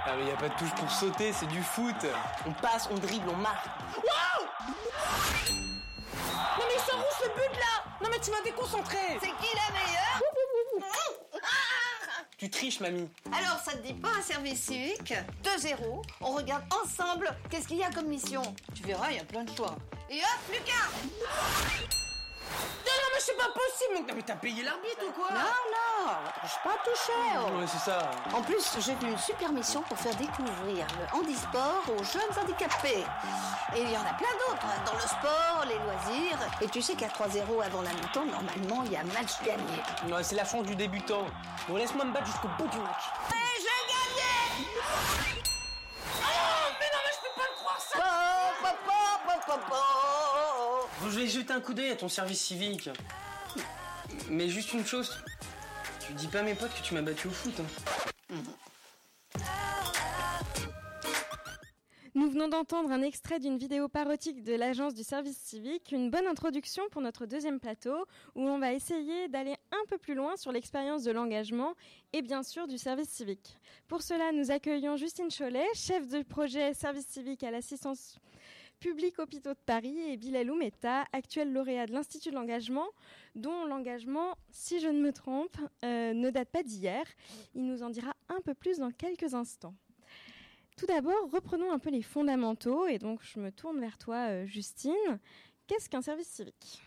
Ah 0.06 0.16
mais 0.18 0.26
y 0.26 0.32
a 0.32 0.36
pas 0.36 0.50
de 0.50 0.54
touche 0.56 0.74
pour 0.76 0.92
sauter, 0.92 1.32
c'est 1.32 1.48
du 1.48 1.62
foot. 1.63 1.96
On 2.46 2.52
passe, 2.52 2.89
on 2.92 2.96
dribble, 2.96 3.30
on 3.30 3.38
marque. 3.38 3.66
Waouh 3.96 4.48
Non 6.58 6.66
mais 6.68 6.76
il 6.76 6.80
s'en 6.80 7.00
ce 7.22 7.28
but 7.30 7.58
là 7.58 7.84
Non 8.02 8.10
mais 8.12 8.20
tu 8.20 8.32
m'as 8.32 8.42
déconcentré 8.42 8.98
C'est 9.22 9.28
qui 9.28 9.56
la 9.56 9.72
meilleure 9.72 10.22
Tu 12.38 12.50
triches 12.50 12.82
mamie. 12.82 13.10
Alors, 13.28 13.60
ça 13.63 13.72
te 13.72 13.78
dit 13.78 13.94
pas 13.94 14.10
un 14.20 14.22
service 14.22 14.63
civique 14.63 15.13
2-0, 15.44 16.04
on 16.20 16.32
regarde 16.34 16.63
ensemble 16.84 17.30
qu'est-ce 17.50 17.70
qu'il 17.70 17.78
y 17.78 17.84
a 17.84 17.92
comme 17.92 18.08
mission. 18.08 18.42
Tu 18.76 18.84
verras, 18.84 19.10
il 19.12 19.18
y 19.18 19.20
a 19.20 19.24
plein 19.24 19.46
de 19.46 19.56
choix. 19.56 19.78
Et 20.10 20.20
hop, 20.20 20.52
Lucas 20.52 20.89
Non 22.86 22.92
non 23.02 23.10
mais 23.14 23.20
c'est 23.20 23.38
pas 23.38 23.50
possible 23.50 24.08
Non 24.08 24.14
mais 24.16 24.22
t'as 24.22 24.36
payé 24.36 24.64
l'arbitre 24.64 25.04
ou 25.08 25.12
quoi? 25.12 25.30
Non, 25.32 25.62
non, 25.72 26.14
je 26.44 26.48
suis 26.50 26.60
pas 26.64 26.76
tout 26.84 26.98
cher. 27.06 27.54
Ouais 27.54 27.66
c'est 27.68 27.90
ça. 27.90 28.12
En 28.34 28.42
plus, 28.42 28.78
j'ai 28.80 28.96
une 29.08 29.18
super 29.18 29.52
mission 29.52 29.82
pour 29.84 29.98
faire 29.98 30.16
découvrir 30.16 30.86
le 31.00 31.18
handisport 31.18 31.84
aux 31.88 32.04
jeunes 32.04 32.34
handicapés. 32.42 33.06
Et 33.76 33.82
il 33.82 33.90
y 33.92 33.98
en 33.98 34.02
a 34.02 34.14
plein 34.14 34.34
d'autres, 34.48 34.66
hein, 34.66 34.82
dans 34.86 34.94
le 34.94 35.02
sport, 35.02 35.66
les 35.68 35.80
loisirs. 35.80 36.38
Et 36.62 36.68
tu 36.68 36.82
sais 36.82 36.96
qu'à 36.96 37.08
3-0 37.08 37.64
avant 37.64 37.82
la 37.82 37.94
mi-temps, 37.94 38.26
normalement, 38.26 38.84
il 38.86 38.92
y 38.92 38.98
a 38.98 39.04
match 39.04 39.42
gagné. 39.44 39.82
Ouais 40.14 40.24
c'est 40.24 40.36
la 40.36 40.46
chance 40.46 40.64
du 40.64 40.76
débutant. 40.76 41.26
Bon 41.68 41.78
laisse-moi 41.78 42.06
me 42.06 42.12
battre 42.12 42.28
jusqu'au 42.28 42.50
bout 42.58 42.68
du 42.68 42.78
match 42.80 43.04
j'ai 43.64 43.82
gagné 43.94 44.68
Oh 46.20 46.66
mais 46.80 46.90
non 46.92 47.02
mais 47.06 47.14
je 47.14 47.20
peux 47.22 47.34
pas 47.40 47.48
le 47.50 47.56
croire 47.56 47.80
ça 47.80 48.00
Po, 48.62 48.68
po, 48.68 48.72
po, 49.26 49.34
po, 49.48 49.54
po, 49.54 49.58
po. 49.70 50.90
Je 51.10 51.20
vais 51.20 51.28
jeter 51.28 51.54
un 51.54 51.62
coup 51.62 51.74
d'œil 51.74 51.89
à 51.89 51.96
ton 51.96 52.10
service 52.10 52.42
civique. 52.42 52.89
Mais 54.30 54.50
juste 54.50 54.74
une 54.74 54.86
chose. 54.86 55.18
Tu 56.06 56.13
dis 56.13 56.28
pas 56.28 56.39
à 56.39 56.44
mes 56.44 56.56
potes 56.56 56.74
que 56.74 56.84
tu 56.84 56.94
m'as 56.94 57.02
battu 57.02 57.28
au 57.28 57.32
foot. 57.32 57.54
Hein. 57.60 58.36
venons 62.34 62.48
d'entendre 62.48 62.92
un 62.92 63.04
extrait 63.04 63.39
d'une 63.39 63.60
vidéo 63.60 63.88
parodique 63.88 64.44
de 64.44 64.56
l'agence 64.56 64.96
du 64.96 65.04
service 65.04 65.38
civique, 65.38 65.92
une 65.92 66.10
bonne 66.10 66.26
introduction 66.26 66.82
pour 66.89 67.00
notre 67.00 67.28
deuxième 67.28 67.60
plateau, 67.60 68.08
où 68.34 68.42
on 68.42 68.58
va 68.58 68.74
essayer 68.74 69.28
d'aller 69.28 69.56
un 69.72 69.86
peu 69.88 70.00
plus 70.00 70.16
loin 70.16 70.36
sur 70.36 70.52
l'expérience 70.52 71.04
de 71.04 71.12
l'engagement 71.12 71.76
et 72.12 72.24
bien 72.24 72.42
sûr 72.42 72.66
du 72.66 72.80
service 72.80 73.10
civique. 73.10 73.60
Pour 73.88 74.02
cela, 74.02 74.32
nous 74.32 74.50
accueillons 74.50 74.98
Justine 74.98 75.30
Cholet, 75.30 75.68
chef 75.76 76.08
de 76.08 76.24
projet 76.24 76.74
service 76.74 77.06
civique 77.06 77.44
à 77.44 77.52
l'assistance 77.52 78.18
publique 78.84 79.17
hôpitaux 79.17 79.54
de 79.54 79.60
Paris, 79.65 79.98
et 80.10 80.17
Bilal 80.17 80.52
Oumeta, 80.52 81.06
actuel 81.13 81.54
lauréat 81.54 81.86
de 81.86 81.93
l'Institut 81.93 82.32
de 82.32 82.36
l'engagement, 82.36 82.89
dont 83.34 83.63
l'engagement, 83.63 84.36
si 84.52 84.82
je 84.82 84.89
ne 84.89 85.00
me 85.00 85.13
trompe, 85.13 85.56
euh, 85.86 86.13
ne 86.13 86.30
date 86.30 86.50
pas 86.50 86.63
d'hier. 86.63 87.06
Il 87.56 87.65
nous 87.65 87.82
en 87.82 87.89
dira 87.89 88.13
un 88.28 88.41
peu 88.41 88.54
plus 88.54 88.80
dans 88.80 88.91
quelques 88.91 89.36
instants. 89.36 89.74
Tout 90.76 90.86
d'abord, 90.86 91.32
reprenons 91.32 91.72
un 91.72 91.80
peu 91.80 91.91
les 91.91 92.02
fondamentaux, 92.02 92.86
et 92.88 92.98
donc 93.00 93.22
je 93.24 93.39
me 93.39 93.54
tourne 93.54 93.80
vers 93.80 93.98
toi, 93.98 94.28
euh, 94.28 94.46
Justine. 94.46 95.17
Qu'est-ce 95.65 95.89
qu'un 95.89 96.02
service 96.02 96.28
civique? 96.28 96.84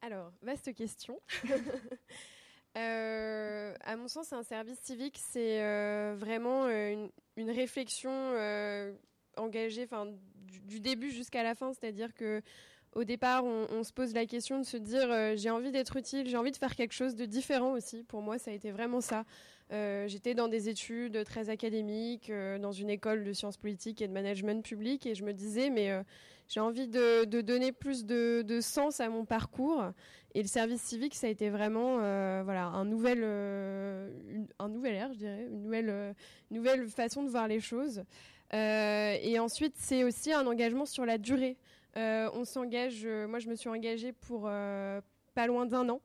Alors, 0.00 0.32
vaste 0.42 0.74
question. 0.74 1.20
Euh, 2.78 3.74
à 3.82 3.96
mon 3.96 4.08
sens, 4.08 4.32
un 4.32 4.42
service 4.42 4.78
civique, 4.78 5.18
c'est 5.18 5.60
vraiment 6.14 6.70
une, 6.70 7.10
réflexion 7.50 8.10
engagée 9.36 9.86
du, 10.60 10.80
début 10.80 11.10
jusqu'à 11.10 11.42
la 11.42 11.54
fin. 11.54 11.72
C'est-à-dire 11.72 12.14
que 12.14 12.42
au 12.94 13.04
départ, 13.04 13.44
on, 13.44 13.84
se 13.84 13.92
pose 13.92 14.12
la 14.12 14.26
question 14.26 14.58
de 14.58 14.64
se 14.64 14.76
dire 14.76 15.10
euh, 15.10 15.34
j'ai 15.34 15.48
envie 15.48 15.72
d'être 15.72 15.96
utile, 15.96 16.28
j'ai 16.28 16.36
envie 16.36 16.50
de 16.50 16.56
faire 16.58 16.74
quelque 16.74 16.92
chose 16.92 17.14
de 17.14 17.24
différent 17.24 17.72
aussi. 17.72 18.04
Pour 18.04 18.20
moi, 18.20 18.38
ça 18.38 18.50
a 18.50 18.54
été 18.54 18.70
vraiment 18.70 19.00
ça. 19.00 19.24
Euh, 19.72 20.06
J'étais 20.08 20.34
dans 20.34 20.48
des 20.48 20.68
études 20.68 21.24
très 21.24 21.48
académiques, 21.48 22.28
euh, 22.28 22.58
dans 22.58 22.72
une 22.72 22.90
école 22.90 23.24
de 23.24 23.32
sciences 23.32 23.56
politiques 23.56 24.02
et 24.02 24.08
de 24.08 24.12
management 24.12 24.62
public, 24.62 25.06
et 25.06 25.14
je 25.14 25.24
me 25.24 25.32
disais 25.32 25.70
mais 25.70 25.90
j'ai 26.48 26.60
envie 26.60 26.86
de, 26.86 27.24
donner 27.24 27.72
plus 27.72 28.04
de, 28.04 28.58
sens 28.60 29.00
à 29.00 29.08
mon 29.08 29.24
parcours. 29.24 29.82
Et 30.34 30.42
le 30.42 30.48
service 30.48 30.82
civique, 30.82 31.14
ça 31.14 31.26
a 31.28 31.30
été 31.30 31.48
vraiment 31.48 31.96
voilà 32.44 32.66
un 32.66 32.84
nouvel 32.84 33.24
un 34.58 34.68
nouvel 34.68 34.94
air, 34.94 35.12
je 35.14 35.18
dirais, 35.18 35.46
une 35.50 35.62
nouvelle 35.62 36.14
nouvelle 36.50 36.86
façon 36.88 37.22
de 37.22 37.30
voir 37.30 37.48
les 37.48 37.60
choses. 37.60 38.04
Et 38.52 39.38
ensuite, 39.38 39.74
c'est 39.76 40.04
aussi 40.04 40.32
un 40.32 40.46
engagement 40.46 40.86
sur 40.86 41.06
la 41.06 41.18
durée. 41.18 41.56
Euh, 41.96 42.30
on 42.32 42.44
s'engage, 42.44 43.02
euh, 43.04 43.28
moi 43.28 43.38
je 43.38 43.48
me 43.48 43.54
suis 43.54 43.68
engagée 43.68 44.12
pour 44.12 44.44
euh, 44.46 45.00
pas 45.34 45.46
loin 45.46 45.66
d'un 45.66 45.88
an. 45.90 46.00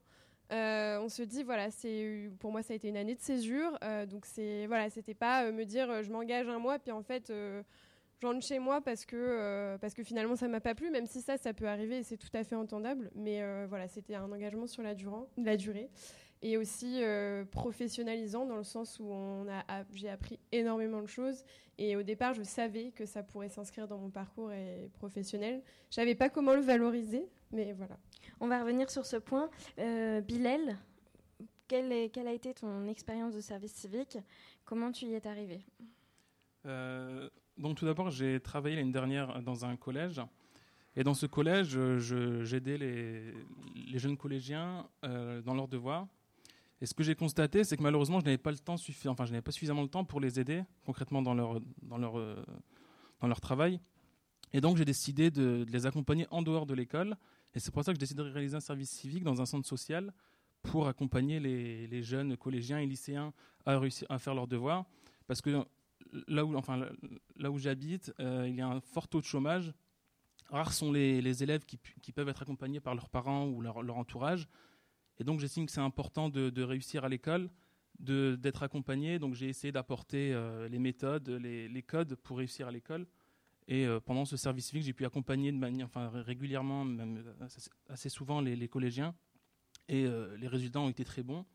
on 0.51 1.09
se 1.09 1.23
dit 1.23 1.43
voilà, 1.43 1.71
c'est 1.71 2.29
pour 2.39 2.51
moi 2.51 2.61
ça 2.61 2.73
a 2.73 2.75
été 2.75 2.89
une 2.89 2.97
année 2.97 3.15
de 3.15 3.21
césure, 3.21 3.77
donc 4.09 4.25
c'est 4.25 4.67
voilà, 4.67 4.89
c'était 4.89 5.13
pas 5.13 5.51
me 5.51 5.63
dire 5.63 6.03
je 6.03 6.11
m'engage 6.11 6.47
un 6.47 6.59
mois 6.59 6.79
puis 6.79 6.91
en 6.91 7.03
fait 7.03 7.31
j'entre 8.21 8.45
chez 8.45 8.59
moi 8.59 8.81
parce 8.81 9.05
que 9.05 9.77
parce 9.79 9.93
que 9.93 10.03
finalement 10.03 10.35
ça 10.35 10.47
m'a 10.47 10.59
pas 10.59 10.75
plu, 10.75 10.89
même 10.89 11.05
si 11.05 11.21
ça 11.21 11.37
ça 11.37 11.53
peut 11.53 11.67
arriver 11.67 11.99
et 11.99 12.03
c'est 12.03 12.17
tout 12.17 12.29
à 12.33 12.43
fait 12.43 12.55
entendable, 12.55 13.11
mais 13.15 13.41
voilà 13.67 13.87
c'était 13.87 14.15
un 14.15 14.31
engagement 14.31 14.67
sur 14.67 14.83
la, 14.83 14.93
durant, 14.93 15.27
la 15.37 15.55
durée 15.55 15.89
et 16.41 16.57
aussi 16.57 17.01
euh, 17.01 17.45
professionnalisant 17.45 18.45
dans 18.45 18.57
le 18.57 18.63
sens 18.63 18.99
où 18.99 19.11
on 19.11 19.47
a, 19.49 19.83
j'ai 19.93 20.09
appris 20.09 20.39
énormément 20.51 21.01
de 21.01 21.07
choses 21.07 21.43
et 21.77 21.95
au 21.95 22.03
départ 22.03 22.33
je 22.33 22.43
savais 22.43 22.91
que 22.91 23.05
ça 23.05 23.23
pourrait 23.23 23.49
s'inscrire 23.49 23.87
dans 23.87 23.97
mon 23.97 24.09
parcours 24.09 24.51
et 24.51 24.89
professionnel. 24.93 25.61
Je 25.89 25.95
savais 25.95 26.15
pas 26.15 26.29
comment 26.29 26.53
le 26.53 26.61
valoriser, 26.61 27.27
mais 27.51 27.73
voilà. 27.73 27.97
On 28.39 28.47
va 28.47 28.61
revenir 28.61 28.89
sur 28.89 29.05
ce 29.05 29.17
point. 29.17 29.49
Euh, 29.79 30.21
Bilal, 30.21 30.77
quelle, 31.67 31.91
est, 31.91 32.09
quelle, 32.09 32.27
a 32.27 32.33
été 32.33 32.53
ton 32.53 32.87
expérience 32.87 33.33
de 33.33 33.41
service 33.41 33.73
civique? 33.73 34.17
Comment 34.65 34.91
tu 34.91 35.05
y 35.05 35.13
es 35.13 35.27
arrivé? 35.27 35.65
Euh, 36.65 37.29
Donc 37.57 37.77
tout 37.77 37.85
d'abord 37.85 38.09
j'ai 38.11 38.39
travaillé 38.39 38.75
l'année 38.75 38.91
dernière 38.91 39.41
dans 39.41 39.65
un 39.65 39.75
collège. 39.75 40.21
Et 40.95 41.03
dans 41.03 41.13
ce 41.13 41.27
collège, 41.27 41.77
j'aidais 42.41 42.79
les, 42.79 43.31
les, 43.75 43.99
jeunes 43.99 44.17
collégiens 44.17 44.89
euh, 45.05 45.43
dans 45.43 45.53
leurs 45.53 45.67
devoirs. 45.67 46.07
Et 46.81 46.85
ce 46.85 46.93
que 46.93 47.03
j'ai 47.03 47.15
constaté, 47.15 47.63
c'est 47.63 47.75
que 47.75 47.83
malheureusement, 47.83 48.19
je 48.19 48.25
n'avais 48.25 48.37
pas 48.37 48.51
le 48.51 48.57
temps 48.59 48.77
suffisant, 48.77 49.11
enfin, 49.11 49.25
je 49.25 49.31
n'avais 49.31 49.41
pas 49.41 49.51
suffisamment 49.51 49.81
le 49.81 49.87
temps 49.87 50.05
pour 50.05 50.19
les 50.19 50.39
aider 50.39 50.63
concrètement 50.85 51.21
dans 51.21 51.33
leur, 51.33 51.59
dans 51.81 51.97
leur, 51.97 52.19
euh, 52.19 52.43
dans 53.19 53.27
leur 53.27 53.41
travail. 53.41 53.79
Et 54.53 54.61
donc, 54.61 54.77
j'ai 54.77 54.85
décidé 54.85 55.31
de, 55.31 55.65
les 55.69 55.85
accompagner 55.85 56.27
en 56.29 56.41
dehors 56.41 56.65
de 56.65 56.73
l'école. 56.73 57.17
Et 57.55 57.59
c'est 57.59 57.71
pour 57.71 57.83
ça 57.83 57.91
que 57.91 57.95
j'ai 57.95 58.01
décidé 58.01 58.23
de 58.23 58.29
réaliser 58.29 58.55
un 58.55 58.61
service 58.61 58.91
civique 58.91 59.23
dans 59.23 59.41
un 59.41 59.45
centre 59.45 59.67
social 59.67 60.13
pour 60.61 60.87
accompagner 60.87 61.39
les, 61.39 61.87
les 61.87 62.03
jeunes 62.03 62.37
collégiens 62.37 62.79
et 62.79 62.85
lycéens 62.85 63.33
à 63.65 63.79
réussir 63.79 64.07
à 64.09 64.19
faire 64.19 64.35
leurs 64.35 64.47
devoirs. 64.47 64.85
Parce 65.25 65.41
que 65.41 65.65
là 66.27 66.45
où, 66.45 66.55
enfin, 66.55 66.87
là 67.37 67.51
où 67.51 67.57
j'habite, 67.57 68.13
euh, 68.19 68.45
il 68.47 68.55
y 68.55 68.61
a 68.61 68.67
un 68.67 68.79
fort 68.79 69.07
taux 69.07 69.19
de 69.19 69.25
chômage. 69.25 69.73
Rares 70.49 70.73
sont 70.73 70.91
les, 70.91 71.21
les 71.21 71.43
élèves 71.43 71.65
qui, 71.65 71.79
qui, 72.01 72.11
peuvent 72.11 72.29
être 72.29 72.41
accompagnés 72.41 72.79
par 72.79 72.95
leurs 72.95 73.09
parents 73.09 73.45
ou 73.47 73.61
leur 73.61 73.97
entourage. 73.97 74.47
Et 75.19 75.23
donc 75.23 75.39
j'estime 75.39 75.65
que 75.65 75.71
c'est 75.71 75.81
important 75.81 76.29
de, 76.29 76.63
réussir 76.63 77.03
à 77.03 77.09
l'école, 77.09 77.49
d'être 77.99 78.63
accompagné. 78.63 79.19
Donc 79.19 79.33
j'ai 79.33 79.49
essayé 79.49 79.71
d'apporter 79.71 80.31
euh, 80.33 80.67
les 80.69 80.79
méthodes, 80.79 81.29
les, 81.29 81.67
les, 81.67 81.83
codes 81.83 82.15
pour 82.15 82.37
réussir 82.37 82.67
à 82.67 82.71
l'école. 82.71 83.07
Et 83.67 83.85
euh, 83.85 83.99
pendant 83.99 84.25
ce 84.25 84.37
service 84.37 84.67
civique, 84.67 84.83
j'ai 84.83 84.93
pu 84.93 85.05
accompagner 85.05 85.51
de 85.51 85.57
manière, 85.57 85.87
enfin 85.87 86.09
régulièrement, 86.09 86.85
même 86.85 87.23
assez, 87.41 87.69
assez 87.89 88.09
souvent, 88.09 88.39
les, 88.41 88.55
les, 88.55 88.67
collégiens. 88.67 89.13
Et 89.89 90.05
euh, 90.05 90.37
les 90.37 90.47
résultats 90.47 90.79
ont 90.79 90.89
été 90.89 91.03
très 91.03 91.23
bons. 91.23 91.45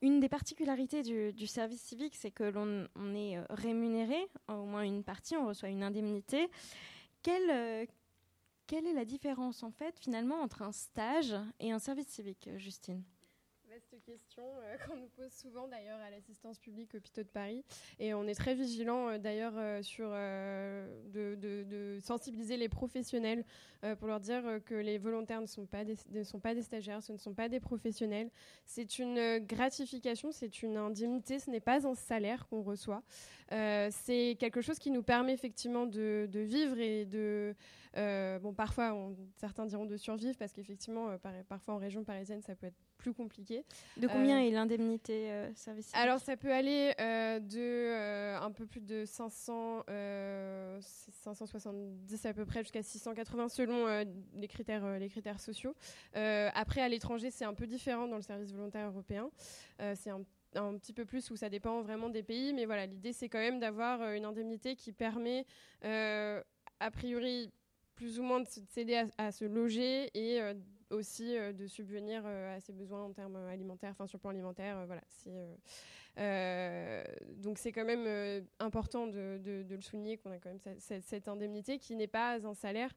Une 0.00 0.18
des 0.18 0.28
particularités 0.28 1.02
du, 1.02 1.32
du 1.32 1.46
service 1.46 1.80
civique, 1.80 2.16
c'est 2.16 2.32
que 2.32 2.42
l'on 2.42 2.88
est 3.14 3.38
rémunéré, 3.50 4.26
au 4.48 4.64
moins 4.64 4.82
une 4.82 5.04
partie, 5.04 5.36
on 5.36 5.46
reçoit 5.46 5.68
une 5.68 5.84
indemnité. 5.84 6.48
Quelle, 7.22 7.86
quelle 8.66 8.86
est 8.86 8.92
la 8.92 9.04
différence 9.04 9.62
en 9.62 9.70
fait 9.70 9.98
finalement 9.98 10.40
entre 10.40 10.62
un 10.62 10.72
stage 10.72 11.34
et 11.60 11.72
un 11.72 11.78
service 11.78 12.08
civique, 12.08 12.48
Justine? 12.56 13.02
Question 14.02 14.42
euh, 14.44 14.76
qu'on 14.86 14.96
nous 14.96 15.08
pose 15.08 15.32
souvent 15.32 15.68
d'ailleurs 15.68 16.00
à 16.00 16.10
l'assistance 16.10 16.58
publique 16.58 16.94
hôpitaux 16.94 17.22
de 17.22 17.28
Paris 17.28 17.64
et 17.98 18.14
on 18.14 18.26
est 18.26 18.34
très 18.34 18.54
vigilant 18.54 19.08
euh, 19.08 19.18
d'ailleurs 19.18 19.54
euh, 19.56 19.82
sur 19.82 20.10
de, 20.10 21.98
sensibiliser 22.00 22.56
les 22.56 22.68
professionnels 22.68 23.44
pour 23.98 24.06
leur 24.08 24.20
dire 24.20 24.42
que 24.64 24.74
les 24.74 24.98
volontaires 24.98 25.40
ne 25.40 25.46
sont 25.46 25.66
pas 25.66 25.84
des, 25.84 25.96
ne 26.10 26.22
sont 26.22 26.40
pas 26.40 26.54
des 26.54 26.62
stagiaires, 26.62 27.02
ce 27.02 27.12
ne 27.12 27.18
sont 27.18 27.34
pas 27.34 27.48
des 27.48 27.60
professionnels. 27.60 28.30
C'est 28.64 28.98
une 28.98 29.38
gratification, 29.38 30.30
c'est 30.32 30.62
une 30.62 30.76
indemnité, 30.76 31.38
ce 31.38 31.50
n'est 31.50 31.60
pas 31.60 31.86
un 31.86 31.94
salaire 31.94 32.46
qu'on 32.48 32.62
reçoit. 32.62 33.02
C'est 33.50 34.36
quelque 34.38 34.60
chose 34.60 34.78
qui 34.78 34.90
nous 34.90 35.02
permet 35.02 35.32
effectivement 35.32 35.86
de, 35.86 36.28
vivre 36.32 36.78
et 36.78 37.04
de 37.06 37.54
bon 37.94 38.54
parfois 38.54 38.96
certains 39.36 39.66
diront 39.66 39.86
de 39.86 39.96
survivre 39.96 40.36
parce 40.38 40.52
qu'effectivement 40.52 41.18
par, 41.18 41.32
parfois 41.48 41.74
en 41.74 41.78
région 41.78 42.04
parisienne 42.04 42.42
ça 42.42 42.54
peut 42.54 42.66
être 42.66 42.78
plus 43.02 43.12
compliqué. 43.12 43.64
De 43.96 44.06
combien 44.06 44.38
euh, 44.38 44.46
est 44.46 44.50
l'indemnité 44.50 45.30
euh, 45.30 45.52
service 45.54 45.90
Alors 45.92 46.20
ça 46.20 46.36
peut 46.36 46.52
aller 46.52 46.94
euh, 47.00 47.40
de 47.40 48.40
un 48.40 48.50
peu 48.52 48.64
plus 48.64 48.80
de 48.80 49.04
500, 49.04 49.84
570 50.78 52.26
à 52.26 52.32
peu 52.32 52.46
près 52.46 52.60
jusqu'à 52.60 52.82
680 52.82 53.48
selon 53.48 54.04
les 54.34 54.48
critères 54.48 54.98
les 54.98 55.08
critères 55.08 55.40
sociaux. 55.40 55.74
après 56.14 56.80
à 56.80 56.88
l'étranger 56.88 57.30
c'est 57.30 57.44
un 57.44 57.54
peu 57.54 57.66
différent 57.66 58.06
dans 58.06 58.16
le 58.16 58.22
service 58.22 58.52
volontaire 58.52 58.88
européen. 58.88 59.30
c'est 59.94 60.10
un 60.10 60.22
un 60.54 60.76
petit 60.76 60.92
peu 60.92 61.06
plus 61.06 61.30
où 61.30 61.36
ça 61.36 61.48
dépend 61.48 61.80
vraiment 61.80 62.10
des 62.10 62.22
pays, 62.22 62.52
mais 62.52 62.66
voilà, 62.66 62.84
l'idée 62.84 63.14
c'est 63.14 63.30
quand 63.30 63.38
même 63.38 63.58
d'avoir 63.58 64.12
une 64.12 64.26
indemnité 64.26 64.76
qui 64.76 64.92
permet 64.92 65.46
a 65.82 66.90
priori 66.90 67.50
plus 67.94 68.18
ou 68.18 68.22
moins 68.22 68.40
de 68.40 68.46
s'aider 68.68 68.96
à, 68.96 69.06
à, 69.16 69.32
se 69.32 69.44
loger 69.44 70.10
et 70.14 70.40
euh, 70.40 70.54
aussi 70.92 71.36
euh, 71.36 71.52
de 71.52 71.66
subvenir 71.66 72.22
euh, 72.24 72.56
à 72.56 72.60
ses 72.60 72.72
besoins 72.72 73.02
en 73.02 73.12
termes 73.12 73.36
alimentaires, 73.36 73.90
enfin 73.92 74.06
sur 74.06 74.18
le 74.18 74.20
plan 74.20 74.30
alimentaire, 74.30 74.84
voilà. 74.86 75.02
Donc 76.16 77.58
c'est 77.58 77.72
quand 77.72 77.84
même 77.84 78.44
important 78.58 79.06
de, 79.06 79.38
de, 79.42 79.62
de, 79.62 79.74
le 79.74 79.80
souligner 79.80 80.18
qu'on 80.18 80.30
a 80.30 80.38
quand 80.38 80.50
même 80.50 80.76
cette, 80.78 81.04
cette 81.04 81.28
indemnité 81.28 81.78
qui 81.78 81.96
n'est 81.96 82.06
pas 82.06 82.38
un 82.44 82.54
salaire 82.54 82.90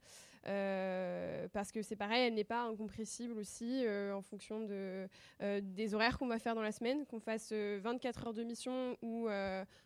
parce 1.54 1.71
que 1.71 1.82
c'est 1.82 1.95
pareil, 1.95 2.28
elle 2.28 2.34
n'est 2.34 2.43
pas 2.43 2.63
incompressible 2.63 3.38
aussi 3.39 3.86
en 4.13 4.21
fonction 4.21 4.62
de, 4.62 5.08
des 5.62 5.93
horaires 5.93 6.17
qu'on 6.17 6.28
va 6.28 6.39
faire 6.39 6.56
dans 6.56 6.62
la 6.62 6.71
semaine, 6.71 7.06
qu'on 7.06 7.19
fasse 7.19 7.51
24 7.51 8.28
heures 8.28 8.34
de 8.34 8.43
mission 8.43 8.97
ou 9.01 9.28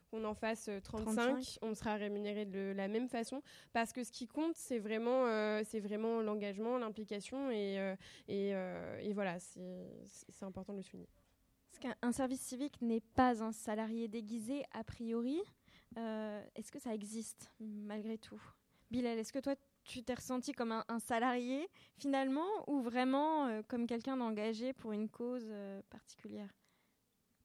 qu'on 0.10 0.24
en 0.24 0.34
fasse 0.34 0.70
35, 0.84 1.14
35, 1.14 1.60
on 1.62 1.74
sera 1.76 1.96
rémunéré 1.96 2.46
de 2.46 2.74
la 2.76 2.88
même 2.88 3.08
façon 3.08 3.42
parce 3.74 3.94
que 3.94 4.04
ce 4.04 4.12
qui 4.12 4.28
compte 4.28 4.56
c'est 4.56 4.80
vraiment 4.80 5.28
euh, 5.28 5.62
c'est 5.66 5.80
vraiment 5.80 6.22
l'engagement 6.22 6.78
l'implication 6.78 7.52
et, 7.52 7.80
euh, 7.80 7.96
et, 8.28 8.52
euh, 8.54 9.00
et, 9.02 9.14
voilà 9.14 9.38
c'est 9.40 10.46
important 10.46 10.74
de 10.74 10.78
le 10.78 10.84
souligner 10.84 11.08
est-ce 11.72 11.80
qu'un 11.80 12.12
service 12.12 12.42
civique 12.42 12.82
n'est 12.82 13.02
pas 13.02 13.44
un 13.44 13.52
salarié 13.52 14.08
déguisé 14.08 14.64
a 14.72 14.84
priori 14.84 15.40
est-ce 16.56 16.72
que 16.72 16.80
ça 16.80 16.94
existe 16.94 17.52
malgré 17.60 18.18
tout? 18.18 18.42
Bilal 18.92 19.18
est-ce 19.18 19.34
que 19.34 19.40
toi 19.40 19.56
tu 19.84 20.04
t'es 20.04 20.14
ressenti 20.14 20.54
comme 20.54 20.72
un, 20.72 20.86
un, 20.88 21.00
salarié 21.00 21.68
finalement 21.98 22.48
ou 22.68 22.82
vraiment 22.82 23.62
comme 23.68 23.88
quelqu'un 23.88 24.16
d'engagé 24.16 24.72
pour 24.74 24.94
une 24.94 25.10
cause 25.10 25.52
particulière? 25.90 26.50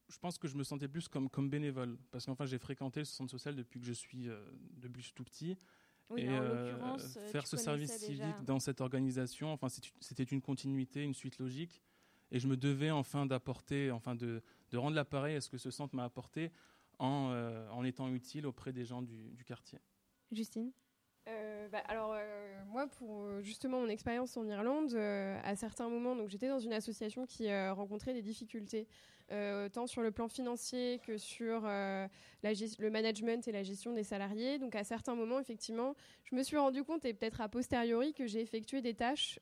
Je 0.07 0.19
pense 0.19 0.37
que 0.37 0.47
je 0.47 0.55
me 0.55 0.63
sentais 0.63 0.87
plus 0.87 1.07
comme, 1.07 1.29
comme 1.29 1.49
bénévole, 1.49 1.97
parce 2.11 2.25
qu'enfin 2.25 2.45
j'ai 2.45 2.59
fréquenté 2.59 3.01
le 3.01 3.05
centre 3.05 3.31
social 3.31 3.55
depuis 3.55 3.79
que 3.79 3.85
je 3.85 3.93
suis, 3.93 4.29
euh, 4.29 4.39
depuis 4.77 5.01
je 5.01 5.07
suis 5.07 5.15
tout 5.15 5.23
petit. 5.23 5.57
Oui, 6.11 6.21
et 6.21 6.29
euh, 6.29 6.77
euh, 6.77 6.97
faire 7.31 7.47
ce 7.47 7.57
service 7.57 7.89
déjà. 7.89 8.05
civique 8.05 8.45
dans 8.45 8.59
cette 8.59 8.79
organisation, 8.79 9.51
enfin 9.51 9.67
c'était 9.99 10.23
une 10.23 10.41
continuité, 10.41 11.01
une 11.01 11.15
suite 11.15 11.39
logique, 11.39 11.81
et 12.31 12.39
je 12.39 12.47
me 12.47 12.57
devais 12.57 12.91
enfin 12.91 13.25
d'apporter, 13.25 13.91
enfin 13.91 14.15
de, 14.15 14.41
rendre 14.73 14.95
l'appareil 14.95 15.35
à 15.35 15.41
ce 15.41 15.49
que 15.49 15.57
ce 15.57 15.71
centre 15.71 15.95
m'a 15.95 16.03
apporté 16.03 16.51
en, 16.99 17.29
euh, 17.31 17.83
étant 17.83 18.09
utile 18.13 18.45
auprès 18.45 18.73
des 18.73 18.85
gens 18.85 19.01
du, 19.01 19.31
du 19.31 19.43
quartier. 19.45 19.79
Justine? 20.31 20.71
Euh, 21.27 21.67
bah, 21.69 21.79
alors 21.87 22.13
euh, 22.13 22.53
moi 22.67 22.85
pour 22.85 23.23
euh, 23.23 23.41
justement 23.41 23.79
mon 23.79 23.87
expérience 23.87 24.37
en 24.37 24.45
Irlande 24.45 24.93
à 24.95 25.55
certains 25.55 25.89
moments 25.89 26.15
donc 26.15 26.29
j'étais 26.29 26.47
dans 26.47 26.59
une 26.59 26.73
association 26.73 27.25
qui 27.25 27.51
rencontrait 27.69 28.13
des 28.13 28.21
difficultés 28.21 28.87
tant 29.73 29.87
sur 29.87 30.03
le 30.03 30.11
plan 30.11 30.27
financier 30.27 31.01
que 31.03 31.17
sur 31.17 31.61
le 31.63 32.89
management 32.91 33.47
et 33.47 33.51
la 33.51 33.63
gestion 33.63 33.91
des 33.93 34.03
salariés. 34.03 34.59
Donc 34.59 34.75
à 34.75 34.83
certains 34.83 35.15
moments 35.15 35.39
effectivement 35.39 35.95
je 36.25 36.35
me 36.35 36.43
suis 36.43 36.57
rendu 36.57 36.83
compte 36.83 37.05
et 37.05 37.13
peut-être 37.15 37.41
a 37.41 37.49
posteriori 37.49 38.13
que 38.13 38.27
j'ai 38.27 38.41
effectué 38.41 38.81
des 38.81 38.93
tâches 38.93 39.39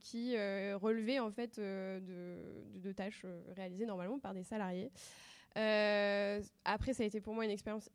qui 0.00 0.36
relevaient 0.74 1.20
en 1.20 1.30
fait 1.30 1.58
de, 1.58 2.02
de- 2.82 2.92
tâches 2.92 3.24
réalisées 3.56 3.86
normalement 3.86 4.18
par 4.18 4.34
des 4.34 4.44
salariés. 4.44 4.90
Après 5.54 6.92
ça 6.92 7.02
a 7.02 7.06
été 7.06 7.22
pour 7.22 7.32
moi 7.32 7.46
une 7.46 7.50
expérience 7.50 7.88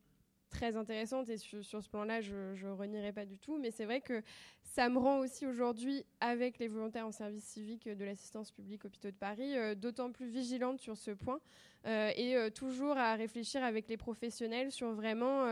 très 0.50 0.76
intéressante 0.76 1.28
et 1.28 1.38
sur, 1.38 1.64
ce 1.64 1.88
plan-là, 1.88 2.20
je 2.20 2.34
ne 2.34 2.72
renierai 2.72 3.12
pas 3.12 3.24
du 3.24 3.38
tout. 3.38 3.58
Mais 3.58 3.70
c'est 3.70 3.84
vrai 3.84 4.00
que 4.00 4.22
ça 4.62 4.88
me 4.88 4.98
rend 4.98 5.18
aussi 5.18 5.46
aujourd'hui, 5.46 6.04
avec 6.20 6.58
les 6.58 6.68
volontaires 6.68 7.06
en 7.06 7.12
service 7.12 7.44
civique 7.44 7.88
de 7.88 8.04
l'assistance 8.04 8.52
publique 8.52 8.84
hôpitaux 8.84 9.10
de 9.10 9.16
Paris, 9.16 9.56
euh, 9.56 9.74
d'autant 9.74 10.12
plus 10.12 10.28
vigilante 10.28 10.80
sur 10.80 10.96
ce 10.96 11.10
point 11.10 11.40
euh, 11.86 12.12
et 12.14 12.36
euh, 12.36 12.50
toujours 12.50 12.96
à 12.96 13.14
réfléchir 13.14 13.64
avec 13.64 13.88
les 13.88 13.96
professionnels 13.96 14.70
sur 14.70 14.92
vraiment 14.92 15.44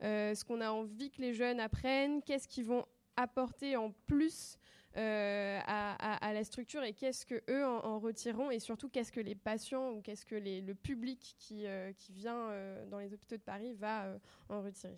ce 0.00 0.44
qu'on 0.44 0.60
a 0.60 0.70
envie 0.70 1.10
que 1.10 1.20
les 1.20 1.32
jeunes 1.32 1.60
apprennent, 1.60 2.22
qu'est-ce 2.22 2.46
qu'ils 2.46 2.66
vont 2.66 2.84
apporter 3.16 3.76
en 3.76 3.90
plus 4.06 4.58
euh, 4.96 5.58
à, 5.66 6.32
la 6.34 6.44
structure 6.44 6.82
et 6.82 6.92
qu'est-ce 6.92 7.24
que 7.24 7.42
eux 7.48 7.64
en, 7.64 7.84
en 7.84 7.98
retireront 7.98 8.50
et 8.50 8.58
surtout 8.58 8.88
qu'est-ce 8.88 9.12
que 9.12 9.20
les 9.20 9.34
patients 9.34 9.92
ou 9.92 10.02
qu'est-ce 10.02 10.26
que 10.26 10.34
le 10.34 10.74
public 10.74 11.34
qui, 11.38 11.66
euh, 11.66 11.92
qui 11.92 12.12
vient 12.12 12.50
euh, 12.50 12.84
dans 12.86 12.98
les 12.98 13.14
hôpitaux 13.14 13.36
de 13.36 13.42
Paris 13.42 13.72
va 13.72 14.18
en 14.48 14.60
retirer. 14.62 14.94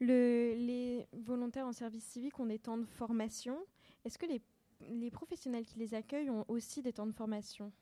Les 0.00 1.06
volontaires 1.12 1.66
en 1.66 1.72
service 1.72 2.04
civique 2.04 2.38
ont 2.38 2.46
des 2.46 2.58
temps 2.58 2.78
de 2.78 2.84
formation. 2.84 3.58
Est-ce 4.04 4.18
que 4.18 4.26
les 4.26 5.10
professionnels 5.10 5.64
qui 5.64 5.78
les 5.78 5.94
accueillent 5.94 6.30
ont 6.30 6.44
aussi 6.48 6.82
des 6.82 6.92
temps 6.92 7.06
de 7.06 7.12
formation? 7.12 7.72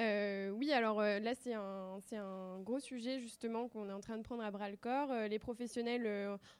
Euh, 0.00 0.50
oui, 0.50 0.72
alors 0.72 1.00
euh, 1.00 1.18
là, 1.18 1.32
c'est 1.34 1.54
un, 1.54 1.98
un 2.12 2.60
gros 2.60 2.78
sujet 2.78 3.18
justement 3.18 3.68
qu'on 3.68 3.88
est 3.88 3.92
en 3.92 4.00
train 4.00 4.16
de 4.16 4.22
prendre 4.22 4.44
à 4.44 4.50
bras 4.50 4.70
le 4.70 4.76
corps. 4.76 5.10
Euh, 5.10 5.26
les 5.26 5.40
professionnels, 5.40 6.06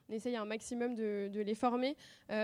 on 0.09 0.13
essaye 0.13 0.35
un 0.35 0.45
maximum 0.45 0.93
de, 0.95 1.29
les 1.33 1.55
former 1.55 1.95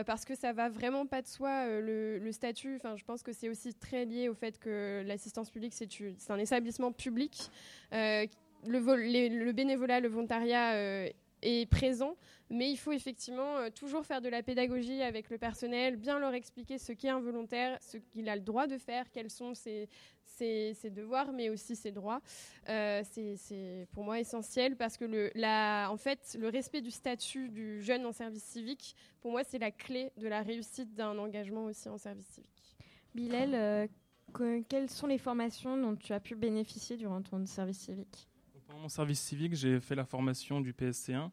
parce 0.05 0.23
que 0.25 0.35
ça 0.35 0.53
va 0.53 0.69
vraiment 0.69 1.05
pas 1.05 1.21
de 1.21 1.27
soi 1.27 1.67
le, 1.67 2.31
statut. 2.31 2.75
Enfin, 2.77 2.95
je 2.95 3.03
pense 3.03 3.23
que 3.23 3.33
c'est 3.33 3.49
aussi 3.49 3.73
très 3.73 4.05
lié 4.05 4.29
au 4.29 4.33
fait 4.33 4.57
que 4.57 5.03
l'assistance 5.05 5.49
publique, 5.49 5.73
c'est 5.73 6.31
un 6.31 6.39
établissement 6.39 6.91
public. 6.91 7.49
Le, 7.91 9.51
bénévolat, 9.51 9.99
le 9.99 10.07
volontariat 10.07 11.09
est 11.41 11.69
présent, 11.69 12.15
mais 12.49 12.71
il 12.71 12.77
faut 12.77 12.91
effectivement 12.91 13.69
toujours 13.71 14.05
faire 14.05 14.21
de 14.21 14.29
la 14.29 14.41
pédagogie 14.43 15.01
avec 15.01 15.29
le 15.29 15.37
personnel, 15.37 15.97
bien 15.97 16.19
leur 16.19 16.33
expliquer 16.33 16.77
ce 16.77 16.93
qu'est 16.93 17.09
un 17.09 17.19
volontaire, 17.19 17.77
ce 17.81 17.97
qu'il 17.97 18.29
a 18.29 18.35
le 18.35 18.41
droit 18.41 18.67
de 18.67 18.77
faire, 18.77 19.11
quels 19.11 19.29
sont 19.29 19.53
ses, 19.53 19.89
ses- 20.37 20.73
ses 20.73 20.89
devoirs, 20.89 21.31
mais 21.31 21.49
aussi 21.49 21.75
ses 21.75 21.91
droits. 21.91 22.21
Euh, 22.69 23.01
c'est- 23.11 23.87
pour 23.91 24.03
moi 24.03 24.19
essentiel 24.19 24.75
parce 24.75 24.97
que 24.97 25.05
le, 25.05 25.31
la, 25.35 25.89
en 25.91 25.97
fait, 25.97 26.35
le 26.39 26.49
respect 26.49 26.81
du 26.81 26.91
statut 26.91 27.49
du 27.49 27.81
jeune 27.81 28.05
en 28.05 28.11
service 28.11 28.43
civique, 28.43 28.95
pour 29.21 29.31
moi, 29.31 29.43
c'est 29.43 29.59
la 29.59 29.71
clé 29.71 30.11
de 30.17 30.27
la 30.27 30.41
réussite 30.41 30.93
d'un 30.93 31.17
engagement 31.17 31.65
aussi 31.65 31.89
en 31.89 31.97
service 31.97 32.27
civique. 32.27 32.75
Bilal, 33.13 33.53
euh, 33.55 33.87
que- 34.33 34.61
quelles 34.63 34.89
sont 34.89 35.07
les 35.07 35.17
formations 35.17 35.77
dont 35.77 35.95
tu 35.95 36.11
as 36.13 36.19
pu 36.19 36.35
bénéficier 36.35 36.97
durant 36.97 37.21
ton 37.21 37.45
service 37.45 37.79
civique? 37.79 38.27
Pendant 38.67 38.79
mon 38.81 38.89
service 38.89 39.21
civique, 39.21 39.53
j'ai 39.53 39.79
fait 39.79 39.95
la 39.95 40.05
formation 40.05 40.59
du 40.59 40.73
PSC1, 40.73 41.31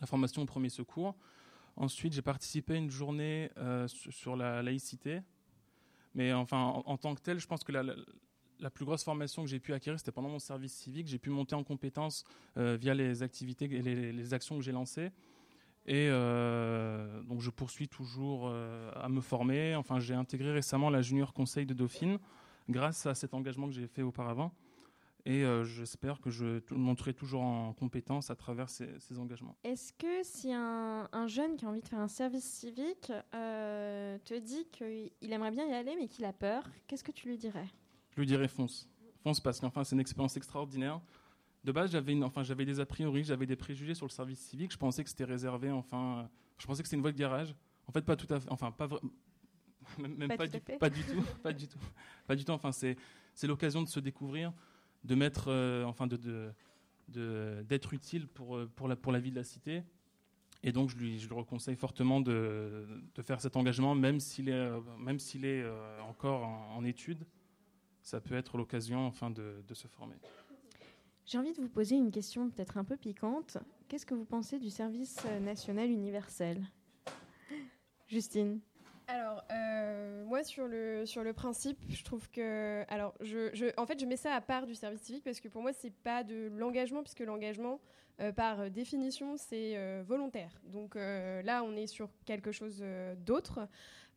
la 0.00 0.06
formation 0.06 0.42
au 0.42 0.46
premier 0.46 0.68
secours. 0.68 1.14
Ensuite, 1.76 2.12
j'ai 2.12 2.22
participé 2.22 2.74
à 2.74 2.76
une 2.76 2.90
journée 2.90 3.50
euh, 3.58 3.86
sur 3.86 4.12
sur 4.12 4.36
la 4.36 4.62
laïcité. 4.62 5.20
Mais 6.14 6.32
enfin, 6.32 6.58
en, 6.58 6.82
en 6.86 6.96
tant 6.96 7.14
que 7.14 7.20
tel, 7.20 7.38
je 7.38 7.46
pense 7.46 7.62
que 7.62 7.70
la, 7.72 7.82
la- 7.82 7.94
la 8.60 8.70
plus 8.70 8.84
grosse 8.84 9.04
formation 9.04 9.42
que 9.42 9.48
j'ai 9.48 9.60
pu 9.60 9.72
acquérir, 9.72 9.98
c'était 9.98 10.12
pendant 10.12 10.28
mon 10.28 10.38
service 10.38 10.72
civique. 10.72 11.06
J'ai 11.06 11.18
pu 11.18 11.30
monter 11.30 11.54
en 11.54 11.64
compétences 11.64 12.24
euh, 12.56 12.76
via 12.76 12.94
les 12.94 13.22
activités 13.22 13.66
et 13.66 13.82
les, 13.82 14.12
les 14.12 14.34
actions 14.34 14.56
que 14.56 14.62
j'ai 14.62 14.72
lancées. 14.72 15.10
Et 15.86 16.08
euh, 16.10 17.22
donc, 17.22 17.40
je 17.40 17.50
poursuis 17.50 17.88
toujours 17.88 18.48
euh, 18.48 18.90
à 18.94 19.08
me 19.08 19.20
former. 19.20 19.76
Enfin, 19.76 20.00
j'ai 20.00 20.14
intégré 20.14 20.52
récemment 20.52 20.90
la 20.90 21.02
Junior 21.02 21.32
Conseil 21.32 21.66
de 21.66 21.74
Dauphine 21.74 22.18
grâce 22.68 23.06
à 23.06 23.14
cet 23.14 23.34
engagement 23.34 23.68
que 23.68 23.74
j'ai 23.74 23.86
fait 23.86 24.02
auparavant. 24.02 24.52
Et 25.28 25.42
j'espère 25.64 26.20
que 26.20 26.30
je 26.30 26.60
monterai 26.72 27.12
toujours 27.12 27.42
en 27.42 27.72
compétence 27.72 28.30
à 28.30 28.36
travers 28.36 28.70
ces, 28.70 29.18
engagements. 29.18 29.56
Est-ce 29.64 29.92
que 29.92 30.22
si 30.22 30.52
un, 30.52 31.08
un 31.10 31.26
jeune 31.26 31.56
qui 31.56 31.64
a 31.64 31.68
envie 31.68 31.80
de 31.80 31.88
faire 31.88 31.98
un 31.98 32.06
service 32.06 32.44
civique 32.44 33.10
te 33.32 34.38
dit 34.38 34.68
qu'il 34.70 35.32
aimerait 35.32 35.50
bien 35.50 35.66
y 35.66 35.72
aller 35.72 35.96
mais 35.96 36.06
qu'il 36.06 36.24
a 36.26 36.32
peur, 36.32 36.70
qu'est-ce 36.86 37.02
que 37.02 37.10
tu 37.10 37.26
lui 37.26 37.38
dirais? 37.38 37.66
Je 38.16 38.20
lui 38.22 38.26
dirais 38.26 38.48
fonce. 38.48 38.88
Fonce 39.22 39.40
parce 39.40 39.60
qu'enfin, 39.60 39.84
c'est 39.84 39.94
une 39.94 40.00
expérience 40.00 40.36
extraordinaire. 40.36 41.00
De 41.64 41.72
base, 41.72 41.90
j'avais 41.90 42.12
une- 42.12 42.24
enfin, 42.24 42.42
j'avais 42.42 42.64
des 42.64 42.80
a 42.80 42.86
priori, 42.86 43.24
j'avais 43.24 43.46
des 43.46 43.56
préjugés 43.56 43.94
sur 43.94 44.06
le 44.06 44.10
service 44.10 44.38
civique. 44.40 44.72
Je 44.72 44.78
pensais 44.78 45.02
que 45.04 45.10
c'était 45.10 45.24
réservé, 45.24 45.70
enfin, 45.70 46.18
euh, 46.20 46.22
je 46.58 46.66
pensais 46.66 46.82
que 46.82 46.88
c'était 46.88 46.96
une 46.96 47.02
voie 47.02 47.12
de 47.12 47.18
garage. 47.18 47.54
En 47.88 47.92
fait, 47.92 48.02
pas 48.02 48.16
tout 48.16 48.32
à 48.32 48.40
fait, 48.40 48.48
enfin, 48.50 48.70
pas 48.72 48.88
même, 49.98 50.14
même 50.16 50.28
Pas 50.36 50.46
du, 50.46 50.60
pas 50.78 50.90
tout, 51.02 51.22
pas 51.42 51.52
du 51.52 51.68
tout, 51.68 51.78
pas 52.26 52.36
du 52.36 52.44
tout. 52.44 52.52
Enfin, 52.52 52.72
c'est, 52.72 52.96
c'est 53.34 53.46
l'occasion 53.46 53.82
de 53.82 53.88
se 53.88 54.00
découvrir, 54.00 54.52
de 55.04 55.14
mettre, 55.14 55.46
euh, 55.48 55.84
enfin, 55.84 56.06
de, 56.06 56.16
de, 56.16 56.52
de- 57.08 57.64
d'être 57.68 57.92
utile 57.92 58.26
pour, 58.28 58.56
euh, 58.56 58.70
pour 58.76 58.88
la, 58.88 58.96
pour 58.96 59.12
la 59.12 59.18
vie 59.20 59.30
de 59.30 59.36
la 59.36 59.44
cité. 59.44 59.82
Et 60.62 60.72
donc, 60.72 60.88
je 60.90 60.96
lui, 60.96 61.18
je 61.18 61.28
lui 61.28 61.34
reconseille 61.34 61.76
fortement 61.76 62.20
de, 62.20 62.86
de 63.14 63.22
faire 63.22 63.40
cet 63.40 63.56
engagement, 63.56 63.94
même 63.94 64.20
s'il 64.20 64.48
est, 64.48 64.70
même 64.98 65.18
s'il 65.18 65.44
est 65.44 65.62
euh, 65.62 66.00
encore 66.02 66.44
en, 66.44 66.76
en 66.76 66.84
études. 66.84 67.24
Ça 68.06 68.20
peut 68.20 68.36
être 68.36 68.56
l'occasion, 68.56 69.04
enfin, 69.08 69.30
de, 69.30 69.64
de 69.66 69.74
se 69.74 69.88
former. 69.88 70.14
J'ai 71.24 71.38
envie 71.38 71.52
de 71.52 71.60
vous 71.60 71.68
poser 71.68 71.96
une 71.96 72.12
question 72.12 72.48
peut-être 72.50 72.78
un 72.78 72.84
peu 72.84 72.96
piquante. 72.96 73.58
Qu'est-ce 73.88 74.06
que 74.06 74.14
vous 74.14 74.24
pensez 74.24 74.60
du 74.60 74.70
service 74.70 75.18
euh, 75.26 75.40
national 75.40 75.90
universel? 75.90 76.62
Justine 78.06 78.60
Alors, 79.08 79.42
euh, 79.50 80.24
moi, 80.24 80.44
sur 80.44 80.68
le, 80.68 81.04
sur 81.04 81.24
le 81.24 81.32
principe, 81.32 81.80
je 81.88 82.04
trouve 82.04 82.30
que. 82.30 82.84
Alors, 82.88 83.12
je, 83.22 83.50
je- 83.54 83.72
en 83.76 83.86
fait, 83.86 83.98
je 83.98 84.06
mets 84.06 84.16
ça 84.16 84.34
à 84.34 84.40
part 84.40 84.66
du 84.68 84.76
service 84.76 85.00
civique 85.02 85.24
parce 85.24 85.40
que 85.40 85.48
pour 85.48 85.62
moi, 85.62 85.72
c'est 85.72 85.90
pas 85.92 86.22
de 86.22 86.48
l'engagement, 86.54 87.02
puisque 87.02 87.18
l'engagement, 87.26 87.80
euh, 88.20 88.30
par 88.30 88.70
définition, 88.70 89.36
c'est 89.36 89.76
euh, 89.76 90.04
volontaire. 90.06 90.52
Donc 90.62 90.94
euh, 90.94 91.42
là, 91.42 91.64
on 91.64 91.74
est 91.74 91.88
sur 91.88 92.08
quelque 92.24 92.52
chose 92.52 92.78
euh, 92.82 93.16
d'autre. 93.16 93.66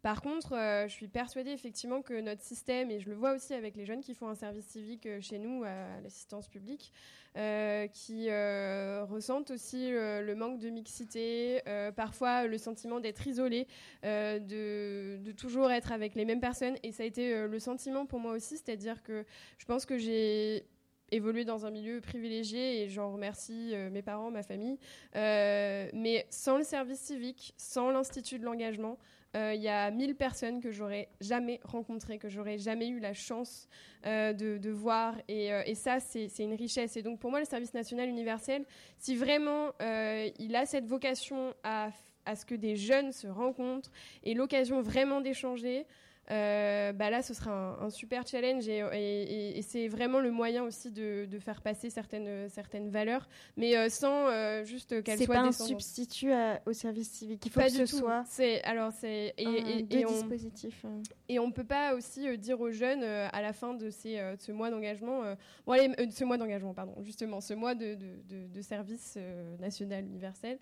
Par 0.02 0.22
contre, 0.22 0.54
euh, 0.54 0.88
je 0.88 0.94
suis 0.94 1.10
persuadée 1.10 1.52
effectivement 1.52 2.02
que 2.02 2.22
notre 2.22 2.42
système, 2.42 2.90
et 2.90 3.02
je 3.02 3.10
le 3.10 3.16
vois 3.16 3.34
aussi 3.34 3.54
avec 3.54 3.76
les 3.76 3.86
jeunes 3.86 4.00
qui 4.00 4.14
font 4.14 4.30
un 4.30 4.36
service 4.36 4.66
civique 4.66 5.06
euh, 5.06 5.20
chez 5.20 5.40
nous 5.40 5.64
à 5.66 6.00
l'assistance 6.02 6.48
publique, 6.48 6.94
euh, 7.36 7.86
qui 7.88 8.30
ressentent 8.32 9.52
aussi 9.52 9.92
le 9.92 10.34
manque 10.36 10.60
de 10.60 10.70
mixité, 10.70 11.62
parfois 11.96 12.48
le 12.48 12.58
sentiment 12.58 13.00
d'être 13.00 13.28
isolé, 13.28 13.68
de, 14.04 15.32
toujours 15.34 15.72
être 15.72 15.92
avec 15.92 16.16
les 16.16 16.26
mêmes 16.26 16.40
personnes. 16.40 16.76
Et 16.82 16.92
ça 16.92 17.04
a 17.04 17.06
été 17.06 17.48
le 17.48 17.60
sentiment 17.60 18.06
pour 18.06 18.20
moi 18.20 18.34
aussi, 18.34 18.58
c'est-à-dire 18.58 19.04
que 19.04 19.26
je 19.58 19.66
pense 19.66 19.86
que 19.86 19.98
j'ai 19.98 20.66
évolué 21.12 21.46
dans 21.46 21.66
un 21.66 21.72
milieu 21.72 22.02
privilégié 22.02 22.82
et 22.82 22.90
j'en 22.90 23.14
remercie 23.14 23.76
mes 23.92 24.02
parents, 24.02 24.32
ma 24.32 24.44
famille. 24.44 24.80
Mais 25.13 26.26
sans 26.32 26.58
le 26.58 26.63
service 26.63 27.00
civique, 27.00 27.54
sans 27.58 27.92
l'institut 27.92 28.40
de 28.40 28.46
l'engagement, 28.46 28.98
euh, 29.36 29.54
il 29.54 29.62
y 29.62 29.67
a 29.67 29.92
mille 29.92 30.15
personnes 30.15 30.60
que 30.60 30.71
j'aurais 30.71 31.10
jamais 31.21 31.60
rencontrées, 31.63 32.17
que 32.17 32.30
j'aurais 32.30 32.58
jamais 32.58 32.88
eu 32.88 33.00
la 33.00 33.13
chance 33.13 33.67
euh, 34.06 34.34
de, 34.34 34.69
voir. 34.71 35.15
Et, 35.27 35.54
euh, 35.54 35.62
ça, 35.75 36.00
c'est 36.00 36.30
une 36.40 36.56
richesse. 36.56 36.98
Et 36.98 37.04
donc 37.04 37.19
pour 37.19 37.30
moi, 37.30 37.40
le 37.40 37.46
service 37.46 37.73
national 37.73 38.10
universel, 38.10 38.65
si 38.98 39.15
vraiment 39.15 39.71
il 39.80 40.56
a 40.56 40.65
cette 40.65 40.86
vocation 40.86 41.54
à 41.63 41.92
ce 42.36 42.46
que 42.46 42.56
des 42.56 42.75
jeunes 42.75 43.12
se 43.12 43.27
rencontrent 43.27 43.92
et 44.23 44.34
l'occasion 44.34 44.82
vraiment 44.82 45.21
d'échanger, 45.21 45.86
euh, 46.32 46.92
bah 46.94 47.10
là, 47.10 47.21
ce 47.21 47.34
sera 47.34 47.52
un, 47.52 47.86
un 47.86 47.90
super 47.90 48.25
challenge 48.27 48.67
et, 48.67 48.80
et- 48.94 49.21
et- 49.23 49.58
et 49.58 49.62
c'est 49.62 49.88
vraiment 49.88 50.19
le 50.19 50.32
moyen 50.32 50.63
aussi 50.63 50.92
de, 50.92 51.25
de 51.25 51.40
faire 51.40 51.62
passer 51.62 51.90
certaines, 51.90 52.48
certaines 52.50 52.90
valeurs, 52.90 53.27
mais 53.58 53.75
euh, 53.77 53.90
sans 53.90 54.27
euh, 54.30 54.63
juste 54.63 55.02
qu'elles 55.04 55.17
C'est 55.17 55.25
soient 55.25 55.36
pas 55.36 55.42
un 55.42 55.52
substitut 55.52 56.32
à- 56.32 56.62
au 56.65 56.73
service 56.73 57.10
civique. 57.10 57.42
Il 57.46 57.52
faut 57.52 57.60
Pas 57.60 57.67
que 57.67 57.71
du 57.77 57.88
ce 57.88 57.92
tout. 57.92 57.98
soit 58.00 58.23
C'est 58.27 58.62
alors 58.63 58.92
c'est 58.92 59.34
et, 59.38 59.46
un- 59.46 59.54
et- 59.90 60.06
on, 60.06 60.12
dispositifs. 60.12 60.86
et 61.30 61.40
on 61.40 61.52
peut 61.52 61.63
pas 61.63 61.96
aussi 61.96 62.38
dire 62.38 62.60
aux 62.62 62.71
jeunes 62.71 63.04
à 63.04 63.42
la 63.42 63.54
fin 63.54 63.73
de, 63.73 63.90
ces, 63.90 64.17
de 64.17 64.38
ce 64.40 64.52
mois 64.52 64.69
d'engagement, 64.69 65.21
bon 65.65 65.73
allez, 65.73 65.92
ce 66.12 66.23
mois 66.25 66.38
d'engagement, 66.38 66.73
pardon, 66.73 66.96
justement, 67.02 67.42
ce 67.42 67.54
mois 67.54 67.75
de, 67.75 67.96
de, 67.96 68.62
service 68.62 69.17
national 69.60 70.04
universel. 70.06 70.60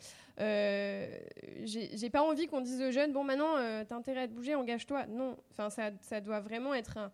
J'ai 1.66 2.10
pas 2.10 2.22
envie 2.22 2.48
qu'on 2.48 2.62
dise 2.62 2.82
aux 2.82 2.92
jeunes, 2.92 3.12
bon 3.12 3.24
maintenant, 3.24 3.54
t'as 3.88 3.96
intérêt 3.96 4.22
à 4.22 4.28
te 4.28 4.34
bouger, 4.34 4.56
engage-toi. 4.56 5.06
Non, 5.08 5.36
enfin 5.58 5.92
ça, 6.00 6.22
doit 6.22 6.40
vraiment 6.40 6.74
être 6.74 6.98
un. 6.98 7.12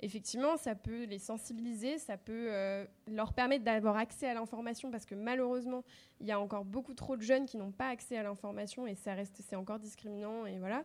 Effectivement, 0.00 0.56
ça 0.56 0.74
peut 0.74 1.04
les 1.04 1.18
sensibiliser, 1.18 1.98
ça 1.98 2.18
peut 2.18 2.48
euh, 2.50 2.84
leur 3.06 3.32
permettre 3.32 3.64
d'avoir 3.64 3.96
accès 3.96 4.26
à 4.26 4.34
l'information 4.34 4.90
parce 4.90 5.06
que 5.06 5.14
malheureusement, 5.14 5.84
il 6.20 6.26
y 6.26 6.32
a 6.32 6.38
encore 6.38 6.64
beaucoup 6.64 6.94
trop 6.94 7.16
de 7.16 7.22
jeunes 7.22 7.46
qui 7.46 7.56
n'ont 7.56 7.70
pas 7.70 7.88
accès 7.88 8.16
à 8.18 8.22
l'information 8.22 8.86
et 8.86 8.96
ça 8.96 9.14
reste, 9.14 9.40
c'est 9.40 9.56
encore 9.56 9.78
discriminant 9.78 10.46
et 10.46 10.58
voilà. 10.58 10.84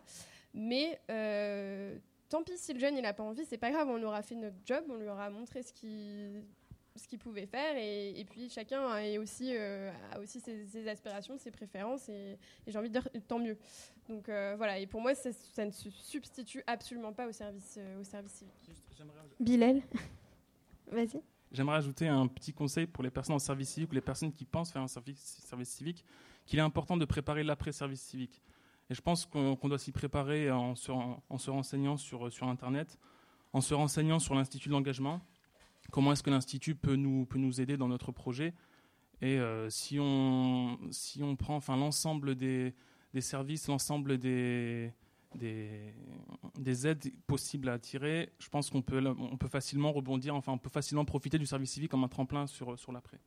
Mais 0.53 1.01
euh, 1.09 1.97
tant 2.29 2.43
pis 2.43 2.57
si 2.57 2.71
le 2.71 2.79
jeune 2.79 2.95
il 2.95 3.01
n'a 3.01 3.13
pas 3.13 3.23
envie, 3.23 3.45
c'est 3.45 3.57
pas 3.57 3.71
grave, 3.71 3.89
on 3.89 4.01
aura 4.03 4.21
fait 4.21 4.35
notre 4.35 4.57
job, 4.63 4.85
on 4.89 4.95
lui 4.95 5.09
aura 5.09 5.29
montré 5.31 5.63
ce 5.63 5.73
qu'il 5.73 6.45
ce 6.99 7.07
qu'il 7.07 7.19
pouvait 7.19 7.45
faire 7.45 7.75
et, 7.77 8.19
et 8.19 8.25
puis 8.25 8.49
chacun 8.49 8.85
a 8.87 9.19
aussi, 9.19 9.55
euh, 9.55 9.91
a 10.11 10.19
aussi 10.19 10.39
ses, 10.39 10.65
ses 10.67 10.87
aspirations, 10.87 11.37
ses 11.37 11.51
préférences 11.51 12.09
et, 12.09 12.37
et 12.67 12.71
j'ai 12.71 12.77
envie 12.77 12.89
de 12.89 12.99
dire 12.99 13.07
tant 13.27 13.39
mieux. 13.39 13.57
Donc 14.07 14.29
euh, 14.29 14.55
voilà, 14.57 14.77
et 14.79 14.85
pour 14.85 15.01
moi 15.01 15.15
ça, 15.15 15.31
ça 15.31 15.65
ne 15.65 15.71
se 15.71 15.89
substitue 15.89 16.63
absolument 16.67 17.13
pas 17.13 17.27
au 17.27 17.31
service, 17.31 17.75
euh, 17.77 18.01
au 18.01 18.03
service 18.03 18.33
civique. 18.33 18.75
Bilal, 19.39 19.81
vas-y. 20.91 21.21
J'aimerais 21.51 21.77
ajouter 21.77 22.07
un 22.07 22.27
petit 22.27 22.53
conseil 22.53 22.85
pour 22.85 23.03
les 23.03 23.09
personnes 23.09 23.35
en 23.35 23.39
service 23.39 23.69
civique 23.69 23.91
ou 23.91 23.95
les 23.95 24.01
personnes 24.01 24.31
qui 24.31 24.45
pensent 24.45 24.71
faire 24.71 24.83
un 24.83 24.87
service, 24.87 25.41
service 25.43 25.69
civique, 25.69 26.05
qu'il 26.45 26.59
est 26.59 26.63
important 26.63 26.95
de 26.95 27.05
préparer 27.05 27.43
l'après-service 27.43 28.01
civique. 28.01 28.41
Et 28.89 28.93
je 28.93 29.01
pense 29.01 29.25
qu'on 29.25 29.55
doit 29.63 29.79
s'y 29.79 29.91
préparer 29.91 30.51
en 30.51 30.75
se, 30.75 30.91
en, 30.91 31.23
en 31.29 31.37
se 31.37 31.49
renseignant 31.49 31.97
sur, 31.97 32.31
sur 32.31 32.47
Internet, 32.47 32.99
en 33.53 33.61
se 33.61 33.73
renseignant 33.73 34.19
sur 34.19 34.35
l'Institut 34.35 34.69
de 34.69 34.73
l'engagement, 34.73 35.21
comment 35.91 36.11
est-ce 36.11 36.23
que 36.23 36.29
l'Institut 36.29 36.75
peut 36.75 36.95
nous, 36.95 37.25
peut 37.25 37.39
nous 37.39 37.61
aider 37.61 37.77
dans 37.77 37.87
notre 37.87 38.11
projet. 38.11 38.53
Et 39.21 39.37
euh, 39.39 39.69
si, 39.69 39.97
on, 39.99 40.79
si 40.91 41.21
on 41.23 41.35
prend 41.35 41.55
enfin, 41.55 41.75
l'ensemble 41.75 42.35
des, 42.35 42.73
des 43.13 43.21
services, 43.21 43.67
l'ensemble 43.67 44.17
des, 44.17 44.93
des, 45.35 45.93
des 46.57 46.87
aides 46.87 47.11
possibles 47.27 47.69
à 47.69 47.79
tirer, 47.79 48.31
je 48.39 48.49
pense 48.49 48.69
qu'on 48.69 48.81
peut, 48.81 49.03
on 49.05 49.37
peut 49.37 49.47
facilement 49.49 49.91
rebondir, 49.91 50.35
enfin 50.35 50.53
on 50.53 50.57
peut 50.57 50.69
facilement 50.69 51.05
profiter 51.05 51.37
du 51.37 51.45
service 51.45 51.71
civique 51.71 51.91
comme 51.91 52.03
un 52.03 52.09
tremplin 52.09 52.47
sur, 52.47 52.79
sur 52.79 52.91
l'après. 52.91 53.19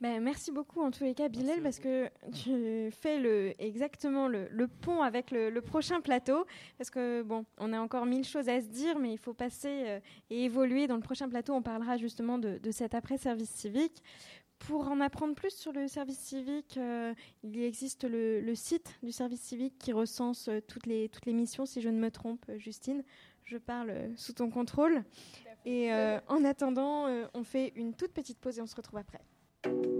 Ben, 0.00 0.22
merci 0.22 0.50
beaucoup 0.50 0.80
en 0.80 0.90
tous 0.90 1.04
les 1.04 1.14
cas, 1.14 1.28
Bilal, 1.28 1.60
parce 1.62 1.78
que 1.78 2.08
tu 2.42 2.90
fais 2.90 3.18
le, 3.18 3.52
exactement 3.58 4.28
le, 4.28 4.48
le 4.48 4.66
pont 4.66 5.02
avec 5.02 5.30
le, 5.30 5.50
le 5.50 5.60
prochain 5.60 6.00
plateau. 6.00 6.46
Parce 6.78 6.88
que, 6.88 7.20
bon, 7.22 7.44
on 7.58 7.74
a 7.74 7.80
encore 7.80 8.06
mille 8.06 8.24
choses 8.24 8.48
à 8.48 8.62
se 8.62 8.66
dire, 8.66 8.98
mais 8.98 9.12
il 9.12 9.18
faut 9.18 9.34
passer 9.34 9.82
euh, 9.86 10.00
et 10.30 10.44
évoluer. 10.44 10.86
Dans 10.86 10.96
le 10.96 11.02
prochain 11.02 11.28
plateau, 11.28 11.52
on 11.52 11.60
parlera 11.60 11.98
justement 11.98 12.38
de, 12.38 12.56
de 12.56 12.70
cet 12.70 12.94
après-service 12.94 13.50
civique. 13.50 14.02
Pour 14.58 14.88
en 14.88 15.00
apprendre 15.00 15.34
plus 15.34 15.54
sur 15.54 15.72
le 15.72 15.86
service 15.86 16.18
civique, 16.18 16.78
euh, 16.78 17.12
il 17.42 17.62
existe 17.62 18.04
le, 18.04 18.40
le 18.40 18.54
site 18.54 18.98
du 19.02 19.12
service 19.12 19.40
civique 19.42 19.78
qui 19.78 19.92
recense 19.92 20.48
euh, 20.48 20.60
toutes 20.66 20.86
les, 20.86 21.10
toutes 21.10 21.26
les 21.26 21.34
missions, 21.34 21.66
si 21.66 21.82
je 21.82 21.90
ne 21.90 21.98
me 21.98 22.10
trompe, 22.10 22.44
Justine. 22.56 23.04
Je 23.44 23.58
parle 23.58 23.94
sous 24.16 24.32
ton 24.32 24.48
contrôle. 24.48 25.04
Et 25.66 25.92
euh, 25.92 26.18
en 26.28 26.42
attendant, 26.44 27.06
euh, 27.06 27.26
on 27.34 27.44
fait 27.44 27.72
une 27.76 27.92
toute 27.92 28.12
petite 28.12 28.38
pause 28.38 28.58
et 28.58 28.62
on 28.62 28.66
se 28.66 28.76
retrouve 28.76 28.98
après. 28.98 29.20
Thank 29.62 29.84
you 29.84 29.99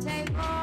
table 0.00 0.53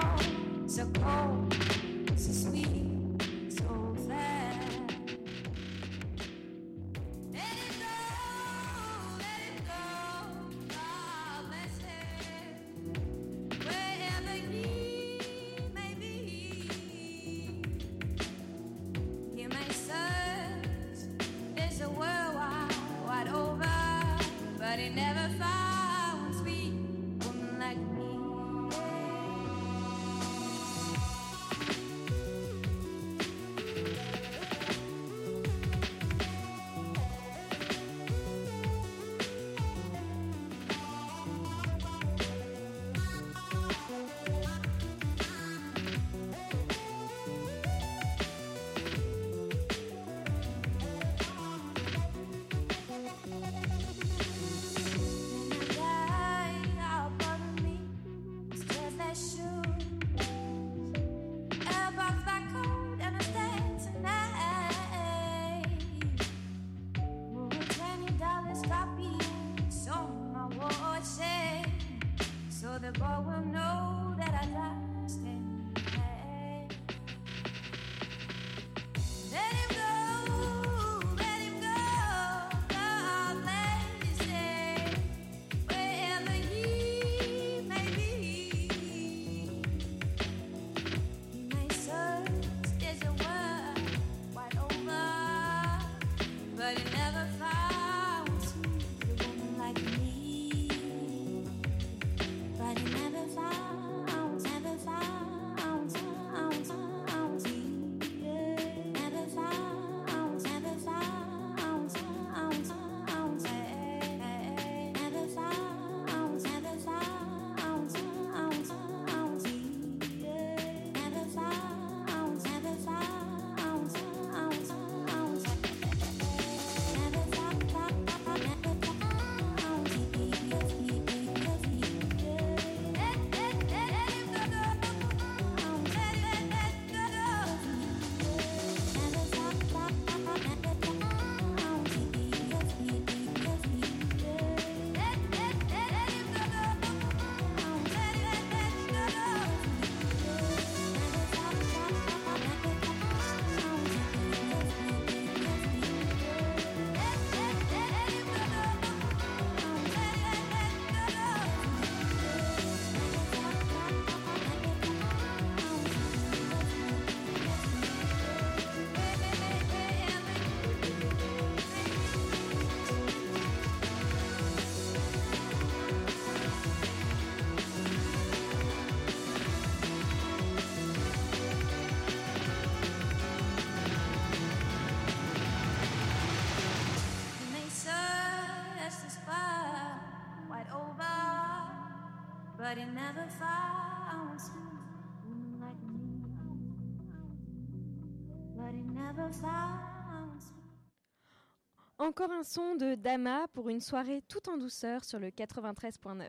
Encore 201.97 202.31
un 202.31 202.43
son 202.43 202.75
de 202.75 202.95
Dama 202.95 203.45
pour 203.53 203.69
une 203.69 203.79
soirée 203.79 204.23
tout 204.27 204.49
en 204.49 204.57
douceur 204.57 205.03
sur 205.03 205.19
le 205.19 205.27
93.9. 205.27 206.23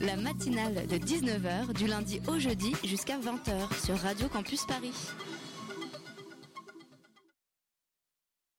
La 0.00 0.16
matinale 0.16 0.86
de 0.86 0.96
19h 0.96 1.72
du 1.74 1.86
lundi 1.86 2.20
au 2.26 2.38
jeudi 2.38 2.74
jusqu'à 2.84 3.18
20h 3.18 3.84
sur 3.84 3.96
Radio 3.98 4.28
Campus 4.28 4.64
Paris. 4.66 4.94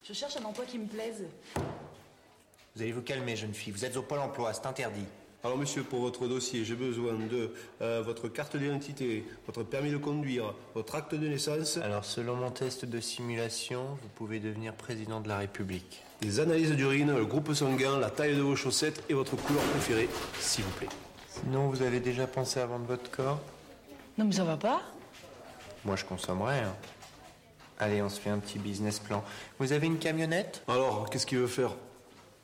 Je 0.04 0.14
cherche 0.14 0.38
un 0.38 0.44
emploi 0.44 0.66
qui 0.66 0.80
me 0.80 0.88
plaise. 0.88 1.26
Vous 2.76 2.82
allez 2.82 2.92
vous 2.92 3.02
calmer, 3.02 3.36
jeune 3.36 3.54
fille. 3.54 3.74
Vous 3.74 3.84
êtes 3.84 3.98
au 3.98 4.02
pôle 4.02 4.20
emploi, 4.20 4.54
c'est 4.54 4.66
interdit. 4.66 5.06
Alors 5.44 5.58
monsieur, 5.58 5.82
pour 5.82 6.02
votre 6.02 6.28
dossier, 6.28 6.64
j'ai 6.64 6.76
besoin 6.76 7.14
de 7.14 7.52
euh, 7.82 8.04
votre 8.06 8.28
carte 8.28 8.56
d'identité, 8.58 9.26
votre 9.48 9.64
permis 9.64 9.90
de 9.90 9.98
conduire, 9.98 10.54
votre 10.76 10.94
acte 10.94 11.16
de 11.16 11.28
naissance. 11.28 11.78
Alors 11.78 12.06
selon 12.06 12.36
mon 12.36 12.52
test 12.52 12.86
de 12.86 13.00
simulation, 13.00 13.82
vous 14.04 14.10
pouvez 14.14 14.40
devenir 14.40 14.74
président 14.76 15.20
de 15.20 15.28
la 15.28 15.40
République. 15.40 16.04
Des 16.22 16.40
analyses 16.40 16.74
d'urine, 16.74 17.12
le 17.16 17.26
groupe 17.26 17.52
sanguin, 17.54 17.98
la 17.98 18.12
taille 18.12 18.36
de 18.36 18.42
vos 18.42 18.56
chaussettes 18.56 19.04
et 19.10 19.16
votre 19.16 19.36
couleur 19.36 19.64
préférée, 19.64 20.10
s'il 20.40 20.64
vous 20.64 20.72
plaît. 20.74 20.90
Sinon, 21.28 21.70
vous 21.70 21.82
avez 21.82 22.00
déjà 22.00 22.28
pensé 22.28 22.60
à 22.60 22.68
vendre 22.68 22.86
votre 22.86 23.10
corps? 23.10 23.40
Non 24.20 24.26
mais 24.26 24.34
ça 24.34 24.44
va 24.44 24.58
pas 24.58 24.82
Moi, 25.86 25.96
je 25.96 26.06
consommerais. 26.06 26.60
hein. 26.60 26.76
Allez, 27.80 28.04
on 28.04 28.10
se 28.10 28.20
fait 28.20 28.30
un 28.30 28.38
petit 28.38 28.60
business 28.60 29.00
plan. 29.00 29.24
Vous 29.58 29.72
avez 29.72 29.88
une 29.88 29.98
camionnette? 29.98 30.62
Alors, 30.68 31.10
qu'est-ce 31.10 31.26
qu'il 31.26 31.40
veut 31.40 31.48
faire? 31.48 31.72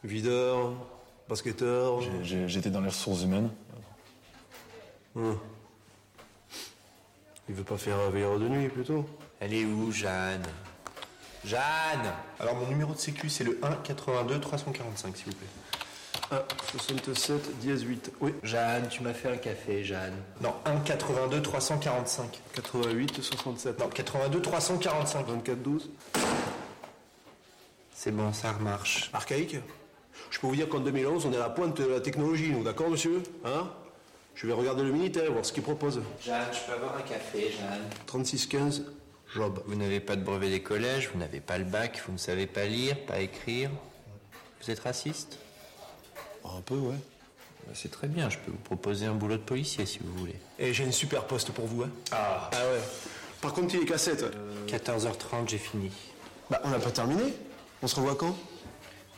Videur 0.03 0.73
Basketteur 1.29 1.99
J'étais 2.23 2.69
dans 2.69 2.81
les 2.81 2.89
ressources 2.89 3.23
humaines. 3.23 3.49
Hum. 5.15 5.37
Il 7.49 7.55
veut 7.55 7.63
pas 7.63 7.77
faire 7.77 7.97
un 7.99 8.09
veilleur 8.09 8.39
de 8.39 8.47
nuit, 8.47 8.67
plutôt 8.67 9.05
Elle 9.39 9.53
est 9.53 9.65
où, 9.65 9.91
Jeanne? 9.91 10.43
Jeanne 11.45 12.11
Alors, 12.39 12.55
mon 12.55 12.67
numéro 12.67 12.93
de 12.93 12.97
sécu, 12.97 13.29
c'est 13.29 13.43
le 13.43 13.57
1 13.63 13.71
82 13.83 14.39
345, 14.39 15.15
s'il 15.15 15.25
vous 15.27 15.31
plaît. 15.31 15.47
1 16.31 16.41
67 16.71 17.59
18. 17.59 18.11
Oui. 18.19 18.33
Jeanne, 18.43 18.89
tu 18.89 19.01
m'as 19.01 19.13
fait 19.13 19.29
un 19.29 19.37
café, 19.37 19.83
Jeanne. 19.83 20.15
Non, 20.41 20.53
1 20.65 20.79
82 20.81 21.41
345. 21.41 22.41
88 22.53 23.21
67. 23.21 23.79
Non, 23.79 23.87
82 23.87 24.41
345. 24.41 25.27
24 25.27 25.61
12. 25.61 25.89
C'est 27.93 28.11
bon, 28.11 28.33
ça 28.33 28.51
remarche. 28.51 29.09
Archaïque? 29.13 29.57
Je 30.31 30.39
peux 30.39 30.47
vous 30.47 30.55
dire 30.55 30.67
qu'en 30.69 30.79
2011, 30.79 31.25
on 31.25 31.31
est 31.33 31.37
à 31.37 31.39
la 31.39 31.49
pointe 31.49 31.79
de 31.81 31.87
la 31.87 31.99
technologie, 32.01 32.51
nous, 32.51 32.63
d'accord, 32.63 32.89
monsieur 32.89 33.21
Hein 33.45 33.69
Je 34.35 34.47
vais 34.47 34.53
regarder 34.53 34.83
le 34.83 34.91
Minitel, 34.91 35.29
voir 35.29 35.45
ce 35.45 35.53
qu'il 35.53 35.63
propose. 35.63 36.01
Jeanne, 36.23 36.41
je 36.51 36.59
peux 36.67 36.73
avoir 36.77 36.97
un 36.97 37.01
café, 37.01 37.51
Jeanne 37.51 37.81
36 38.05 38.47
15, 38.47 38.83
job. 39.35 39.61
Vous 39.65 39.75
n'avez 39.75 39.99
pas 39.99 40.15
de 40.15 40.23
brevet 40.23 40.49
des 40.49 40.61
collèges, 40.61 41.09
vous 41.13 41.19
n'avez 41.19 41.39
pas 41.39 41.57
le 41.57 41.63
bac, 41.65 42.01
vous 42.05 42.13
ne 42.13 42.17
savez 42.17 42.47
pas 42.47 42.65
lire, 42.65 42.97
pas 43.05 43.19
écrire. 43.19 43.69
Vous 44.61 44.71
êtes 44.71 44.79
raciste 44.79 45.37
Un 46.43 46.61
peu, 46.61 46.75
ouais. 46.75 46.95
Bah, 47.65 47.73
C'est 47.73 47.91
très 47.91 48.07
bien, 48.07 48.29
je 48.29 48.37
peux 48.39 48.51
vous 48.51 48.57
proposer 48.57 49.05
un 49.05 49.13
boulot 49.13 49.35
de 49.37 49.41
policier 49.41 49.85
si 49.85 49.99
vous 50.03 50.13
voulez. 50.17 50.35
Et 50.59 50.73
j'ai 50.73 50.83
une 50.83 50.91
super 50.91 51.25
poste 51.25 51.51
pour 51.51 51.65
vous, 51.65 51.83
hein 51.83 51.89
Ah, 52.11 52.49
Ah 52.53 52.57
ouais. 52.57 52.81
Par 53.41 53.53
contre, 53.53 53.75
il 53.75 53.81
est 53.83 53.85
cassette. 53.85 54.25
14h30, 54.67 55.47
j'ai 55.47 55.57
fini. 55.59 55.91
Bah, 56.49 56.59
on 56.63 56.69
n'a 56.69 56.79
pas 56.79 56.91
terminé. 56.91 57.33
On 57.83 57.87
se 57.87 57.95
revoit 57.95 58.15
quand? 58.15 58.35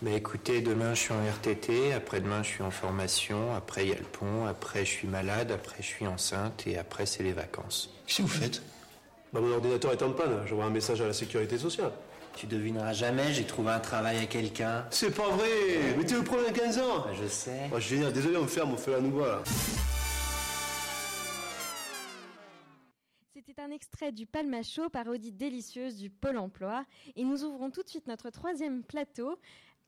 Mais 0.01 0.15
écoutez, 0.15 0.61
demain 0.61 0.93
je 0.93 0.99
suis 0.99 1.13
en 1.13 1.21
RTT, 1.21 1.91
après-demain 1.91 2.41
je 2.41 2.47
suis 2.47 2.63
en 2.63 2.71
formation, 2.71 3.53
après 3.53 3.85
il 3.85 3.89
y 3.89 3.93
a 3.93 3.97
le 3.97 4.05
pont, 4.05 4.45
après 4.45 4.85
je 4.85 4.91
suis 4.91 5.07
malade, 5.09 5.51
après 5.51 5.81
je 5.81 5.87
suis 5.87 6.07
enceinte 6.07 6.65
et 6.67 6.77
après 6.77 7.05
c'est 7.05 7.21
les 7.21 7.33
vacances. 7.33 7.93
Qu'est-ce 8.07 8.17
que 8.19 8.21
vous 8.21 8.27
faites? 8.29 8.61
Bah, 9.33 9.41
mon 9.41 9.51
ordinateur 9.51 9.91
est 9.91 10.01
en 10.01 10.13
panne. 10.13 10.39
J'envoie 10.47 10.65
un 10.65 10.69
message 10.69 11.01
à 11.01 11.07
la 11.07 11.11
sécurité 11.13 11.57
sociale. 11.57 11.91
Tu 12.33 12.47
devineras 12.47 12.93
jamais, 12.93 13.33
j'ai 13.33 13.43
trouvé 13.43 13.71
un 13.71 13.79
travail 13.79 14.19
à 14.19 14.25
quelqu'un. 14.25 14.85
C'est 14.89 15.13
pas 15.13 15.27
vrai 15.27 15.49
Mais 15.97 16.05
t'es 16.05 16.15
le 16.15 16.23
premier 16.23 16.47
à 16.47 16.51
15 16.53 16.77
ans 16.79 16.99
Bah, 16.99 17.11
je 17.21 17.27
sais. 17.27 17.69
Oh, 17.75 17.79
génial, 17.79 18.13
désolé, 18.13 18.37
on 18.37 18.43
me 18.43 18.47
ferme, 18.47 18.71
on 18.71 18.77
fait 18.77 18.91
la 18.91 19.01
nouveau 19.01 19.25
là. 19.25 19.43
C'était 23.33 23.61
un 23.61 23.71
extrait 23.71 24.13
du 24.13 24.25
Palmacho, 24.25 24.89
parodie 24.89 25.33
délicieuse 25.33 25.97
du 25.97 26.09
Pôle 26.09 26.37
emploi. 26.37 26.85
Et 27.17 27.25
nous 27.25 27.43
ouvrons 27.43 27.69
tout 27.69 27.83
de 27.83 27.89
suite 27.89 28.07
notre 28.07 28.29
troisième 28.29 28.83
plateau. 28.83 29.37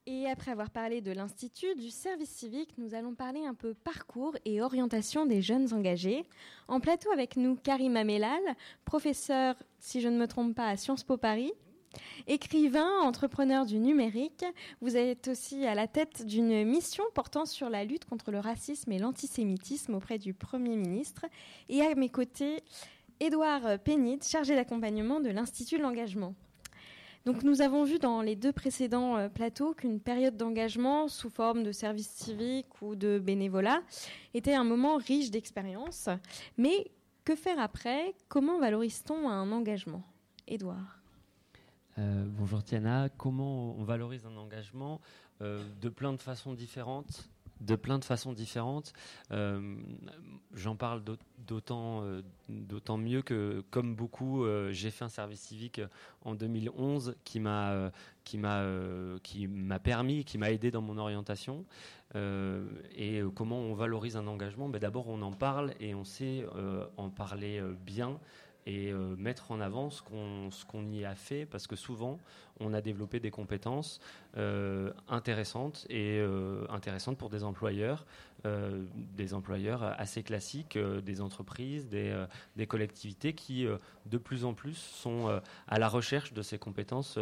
Et 0.06 0.26
après 0.26 0.50
avoir 0.50 0.70
parlé 0.70 1.00
de 1.00 1.12
l'Institut 1.12 1.76
du 1.76 1.88
service 1.88 2.28
civique, 2.28 2.76
nous 2.76 2.94
allons 2.94 3.14
parler 3.14 3.46
un 3.46 3.54
peu 3.54 3.72
parcours 3.72 4.36
et 4.44 4.60
orientation 4.60 5.26
des 5.26 5.42
jeunes 5.42 5.72
engagés. 5.72 6.24
En 6.66 6.80
plateau 6.80 7.12
avec 7.12 7.36
nous, 7.36 7.54
Karim 7.54 7.96
Amelal, 7.96 8.42
professeur, 8.84 9.54
si 9.78 10.00
je 10.00 10.08
ne 10.08 10.18
me 10.18 10.26
trompe 10.26 10.56
pas, 10.56 10.66
à 10.66 10.76
Sciences 10.76 11.04
Po 11.04 11.16
Paris. 11.16 11.52
Écrivain, 12.26 12.98
entrepreneur 13.02 13.64
du 13.64 13.78
numérique, 13.78 14.44
vous 14.80 14.96
êtes 14.96 15.28
aussi 15.28 15.64
à 15.66 15.76
la 15.76 15.86
tête 15.86 16.26
d'une 16.26 16.64
mission 16.64 17.04
portant 17.14 17.46
sur 17.46 17.70
la 17.70 17.84
lutte 17.84 18.04
contre 18.04 18.32
le 18.32 18.40
racisme 18.40 18.90
et 18.90 18.98
l'antisémitisme 18.98 19.94
auprès 19.94 20.18
du 20.18 20.34
Premier 20.34 20.74
ministre. 20.74 21.26
Et 21.68 21.80
à 21.80 21.94
mes 21.94 22.08
côtés, 22.08 22.64
Édouard 23.20 23.78
Pénit, 23.78 24.18
chargé 24.24 24.56
d'accompagnement 24.56 25.20
de 25.20 25.30
l'Institut 25.30 25.76
de 25.76 25.82
l'engagement. 25.82 26.34
Donc 27.24 27.42
nous 27.44 27.60
avons 27.62 27.84
vu 27.84 27.98
dans 27.98 28.20
les 28.20 28.34
deux 28.34 28.52
précédents 28.52 29.16
euh, 29.16 29.28
plateaux 29.28 29.74
qu'une 29.74 30.00
période 30.00 30.36
d'engagement 30.36 31.06
sous 31.08 31.30
forme 31.30 31.62
de 31.62 31.70
service 31.72 32.08
civique 32.08 32.82
ou 32.82 32.96
de 32.96 33.18
bénévolat 33.18 33.82
était 34.34 34.54
un 34.54 34.64
moment 34.64 34.96
riche 34.96 35.30
d'expérience. 35.30 36.08
Mais 36.58 36.90
que 37.24 37.36
faire 37.36 37.60
après? 37.60 38.14
Comment 38.28 38.58
valorise-t-on 38.58 39.28
un 39.28 39.52
engagement? 39.52 40.02
Édouard. 40.48 40.98
Euh, 41.98 42.24
bonjour 42.26 42.64
Tiana, 42.64 43.08
comment 43.16 43.76
on 43.78 43.84
valorise 43.84 44.26
un 44.26 44.36
engagement 44.36 45.00
Euh, 45.40 45.60
de 45.80 45.88
plein 45.88 46.12
de 46.12 46.20
façons 46.22 46.52
différentes? 46.54 47.28
De 47.62 47.76
plein 47.76 47.98
de 47.98 48.04
façons 48.04 48.32
différentes. 48.32 48.92
Euh, 49.30 49.76
J'en 50.54 50.76
parle 50.76 51.02
euh, 51.50 52.22
d'autant 52.48 52.98
mieux 52.98 53.22
que, 53.22 53.64
comme 53.70 53.94
beaucoup, 53.94 54.44
euh, 54.44 54.70
j'ai 54.72 54.90
fait 54.90 55.04
un 55.04 55.08
service 55.08 55.40
civique 55.40 55.80
en 56.22 56.34
2011 56.34 57.16
qui 57.24 57.40
m'a 57.40 57.90
permis, 59.82 60.24
qui 60.24 60.38
m'a 60.38 60.50
aidé 60.50 60.70
dans 60.70 60.82
mon 60.82 60.98
orientation. 60.98 61.64
Et 62.14 63.22
comment 63.34 63.58
on 63.58 63.72
valorise 63.72 64.18
un 64.18 64.26
engagement? 64.26 64.68
Ben, 64.68 64.78
D'abord, 64.78 65.08
on 65.08 65.22
en 65.22 65.32
parle 65.32 65.72
et 65.80 65.94
on 65.94 66.04
sait 66.04 66.44
en 66.98 67.08
parler 67.08 67.62
bien 67.86 68.18
et 68.66 68.92
euh, 68.92 69.16
mettre 69.16 69.50
en 69.50 69.60
avant 69.60 69.90
ce 69.90 70.02
qu'on 70.02 70.92
y 70.92 71.04
a 71.04 71.14
fait 71.14 71.46
parce 71.46 71.66
que 71.66 71.76
souvent 71.76 72.18
on 72.60 72.74
a 72.74 72.80
développé 72.80 73.18
des 73.18 73.30
compétences 73.30 74.00
euh, 74.36 74.92
intéressantes 75.08 75.86
et 75.90 76.18
euh, 76.20 76.64
intéressantes 76.70 77.18
pour 77.18 77.30
des 77.30 77.44
employeurs 77.44 78.06
des 79.14 79.34
employeurs 79.34 79.84
assez 80.00 80.24
classiques 80.24 80.76
des 80.76 81.20
entreprises 81.20 81.88
des, 81.88 82.26
des 82.56 82.66
collectivités 82.66 83.34
qui 83.34 83.68
de 84.06 84.18
plus 84.18 84.44
en 84.44 84.52
plus 84.52 84.74
sont 84.74 85.40
à 85.68 85.78
la 85.78 85.88
recherche 85.88 86.32
de 86.32 86.42
ces 86.42 86.58
compétences 86.58 87.20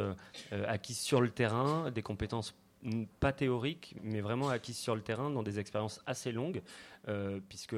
acquises 0.50 0.98
sur 0.98 1.20
le 1.20 1.28
terrain 1.28 1.90
des 1.90 2.00
compétences 2.00 2.54
pas 3.20 3.32
théoriques, 3.32 3.94
mais 4.02 4.20
vraiment 4.20 4.48
acquises 4.48 4.78
sur 4.78 4.94
le 4.94 5.02
terrain 5.02 5.30
dans 5.30 5.42
des 5.42 5.58
expériences 5.58 6.00
assez 6.06 6.32
longues, 6.32 6.62
euh, 7.08 7.40
puisque 7.48 7.76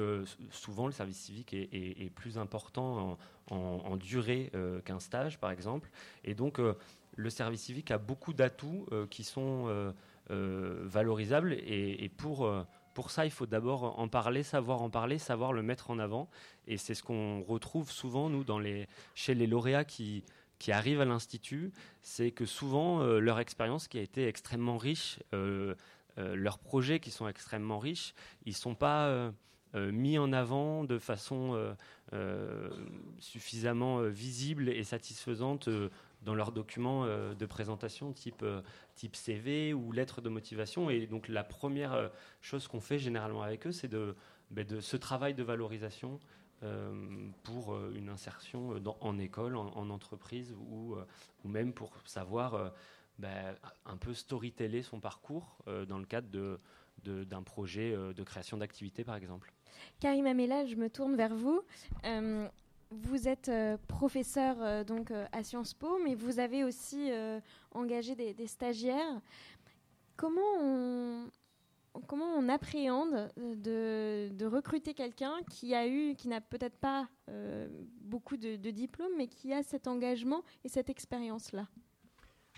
souvent 0.49 0.85
le 0.85 0.93
service 0.93 1.17
civique 1.17 1.53
est, 1.53 2.11
plus 2.15 2.37
important 2.37 3.17
en, 3.49 3.97
durée 3.97 4.51
euh, 4.55 4.81
qu'un 4.81 4.99
stage, 4.99 5.39
par 5.39 5.51
exemple. 5.51 5.89
Et 6.23 6.35
donc, 6.35 6.59
euh, 6.59 6.77
le 7.15 7.29
service 7.29 7.61
civique 7.61 7.91
a 7.91 7.97
beaucoup 7.97 8.33
d'atouts 8.33 8.87
qui 9.09 9.23
sont 9.23 9.93
valorisables. 10.29 11.53
Et, 11.53 12.03
et 12.03 12.09
pour, 12.09 12.49
pour 12.93 13.11
ça, 13.11 13.25
il 13.25 13.31
faut 13.31 13.45
d'abord 13.45 13.99
en 13.99 14.07
parler, 14.07 14.41
savoir 14.41 14.81
en 14.81 14.89
parler, 14.89 15.17
savoir 15.17 15.53
le 15.53 15.61
mettre 15.61 15.91
en 15.91 15.99
avant. 15.99 16.29
Et 16.65 16.77
c'est 16.77 16.95
ce 16.95 17.03
qu'on 17.03 17.43
retrouve 17.43 17.91
souvent, 17.91 18.29
nous, 18.29 18.43
dans 18.43 18.59
les, 18.59 18.87
chez 19.15 19.35
les 19.35 19.47
lauréats 19.47 19.85
qui 19.85 20.23
qui 20.59 20.71
arrivent 20.71 21.01
à 21.01 21.05
l'Institut, 21.05 21.71
c'est 22.01 22.31
que 22.31 22.45
souvent 22.45 23.01
euh, 23.01 23.19
leur 23.19 23.39
expérience 23.39 23.87
qui 23.87 23.97
a 23.97 24.01
été 24.01 24.27
extrêmement 24.27 24.77
riche, 24.77 25.19
euh, 25.33 25.75
euh, 26.17 26.35
leurs 26.35 26.59
projets 26.59 26.99
qui 26.99 27.11
sont 27.11 27.27
extrêmement 27.27 27.79
riches, 27.79 28.13
ils 28.45 28.51
ne 28.51 28.57
sont 28.57 28.75
pas 28.75 29.31
mis 29.75 30.19
en 30.19 30.31
avant 30.33 30.83
de 30.83 30.99
façon 30.99 31.75
suffisamment 33.17 34.03
visible 34.03 34.69
et 34.69 34.83
satisfaisante 34.83 35.67
dans 36.21 36.35
leurs 36.35 36.51
documents 36.51 37.07
de 37.07 37.45
présentation 37.47 38.13
type, 38.13 38.45
type 38.93 39.15
CV 39.15 39.73
ou 39.73 39.91
lettre 39.91 40.21
de 40.21 40.29
motivation. 40.29 40.91
Et 40.91 41.07
donc 41.07 41.27
la 41.27 41.43
première 41.43 42.11
chose 42.39 42.67
qu'on 42.67 42.81
fait 42.81 42.99
généralement 42.99 43.41
avec 43.41 43.65
eux, 43.65 43.71
c'est 43.71 43.87
de, 43.87 44.15
ben, 44.51 44.79
ce 44.79 44.95
travail 44.95 45.33
de 45.33 45.41
valorisation 45.41 46.19
pour 47.43 47.73
euh, 47.73 47.93
une 47.95 48.09
insertion 48.09 48.73
euh, 48.73 48.79
en 49.01 49.17
école, 49.17 49.55
en, 49.55 49.67
en 49.75 49.89
entreprise 49.89 50.53
ou, 50.69 50.95
euh, 50.95 51.05
même 51.43 51.73
pour 51.73 51.91
savoir 52.05 52.53
euh, 52.53 52.69
ben, 53.19 53.55
un 53.85 53.97
peu 53.97 54.13
storyteller 54.13 54.81
son 54.81 54.99
parcours 54.99 55.57
euh, 55.67 55.85
dans 55.85 55.99
le 55.99 56.05
cadre 56.05 56.59
d'un 57.03 57.43
projet 57.43 57.93
euh, 57.93 58.13
de 58.13 58.23
création 58.23 58.57
d'activité, 58.57 59.03
par 59.03 59.15
exemple. 59.15 59.53
Karim 59.99 60.25
Amela, 60.25 60.65
je 60.65 60.75
me 60.75 60.89
tourne 60.89 61.15
vers 61.15 61.35
vous. 61.35 61.61
Euh, 62.05 62.47
vous 62.91 63.27
êtes 63.27 63.49
euh, 63.49 63.77
professeur 63.87 64.57
euh, 64.61 64.83
donc 64.83 65.11
euh, 65.11 65.25
à 65.31 65.43
Sciences 65.43 65.73
Po, 65.73 65.99
mais 66.03 66.15
vous 66.15 66.39
avez 66.39 66.63
aussi 66.63 67.11
euh, 67.11 67.39
engagé 67.71 68.15
des, 68.15 68.33
des 68.33 68.47
stagiaires. 68.47 69.21
Comment 70.15 70.41
on, 70.61 71.25
comment 72.07 72.25
on 72.37 72.49
appréhende 72.49 73.29
euh, 73.37 73.55
de, 74.29 74.35
de 74.35 74.45
recruter 74.45 74.93
quelqu'un 74.93 75.35
qui 75.49 75.73
a 75.75 75.87
eu, 75.87 76.15
qui 76.15 76.27
n'a 76.27 76.41
peut-être 76.41 76.77
pas 76.77 77.07
euh, 77.29 77.67
beaucoup 78.01 78.37
de, 78.37 78.55
de 78.55 78.71
diplômes, 78.71 79.13
mais 79.17 79.27
qui 79.27 79.53
a 79.53 79.63
cet 79.63 79.87
engagement 79.87 80.43
et 80.63 80.69
cette 80.69 80.89
expérience-là? 80.89 81.67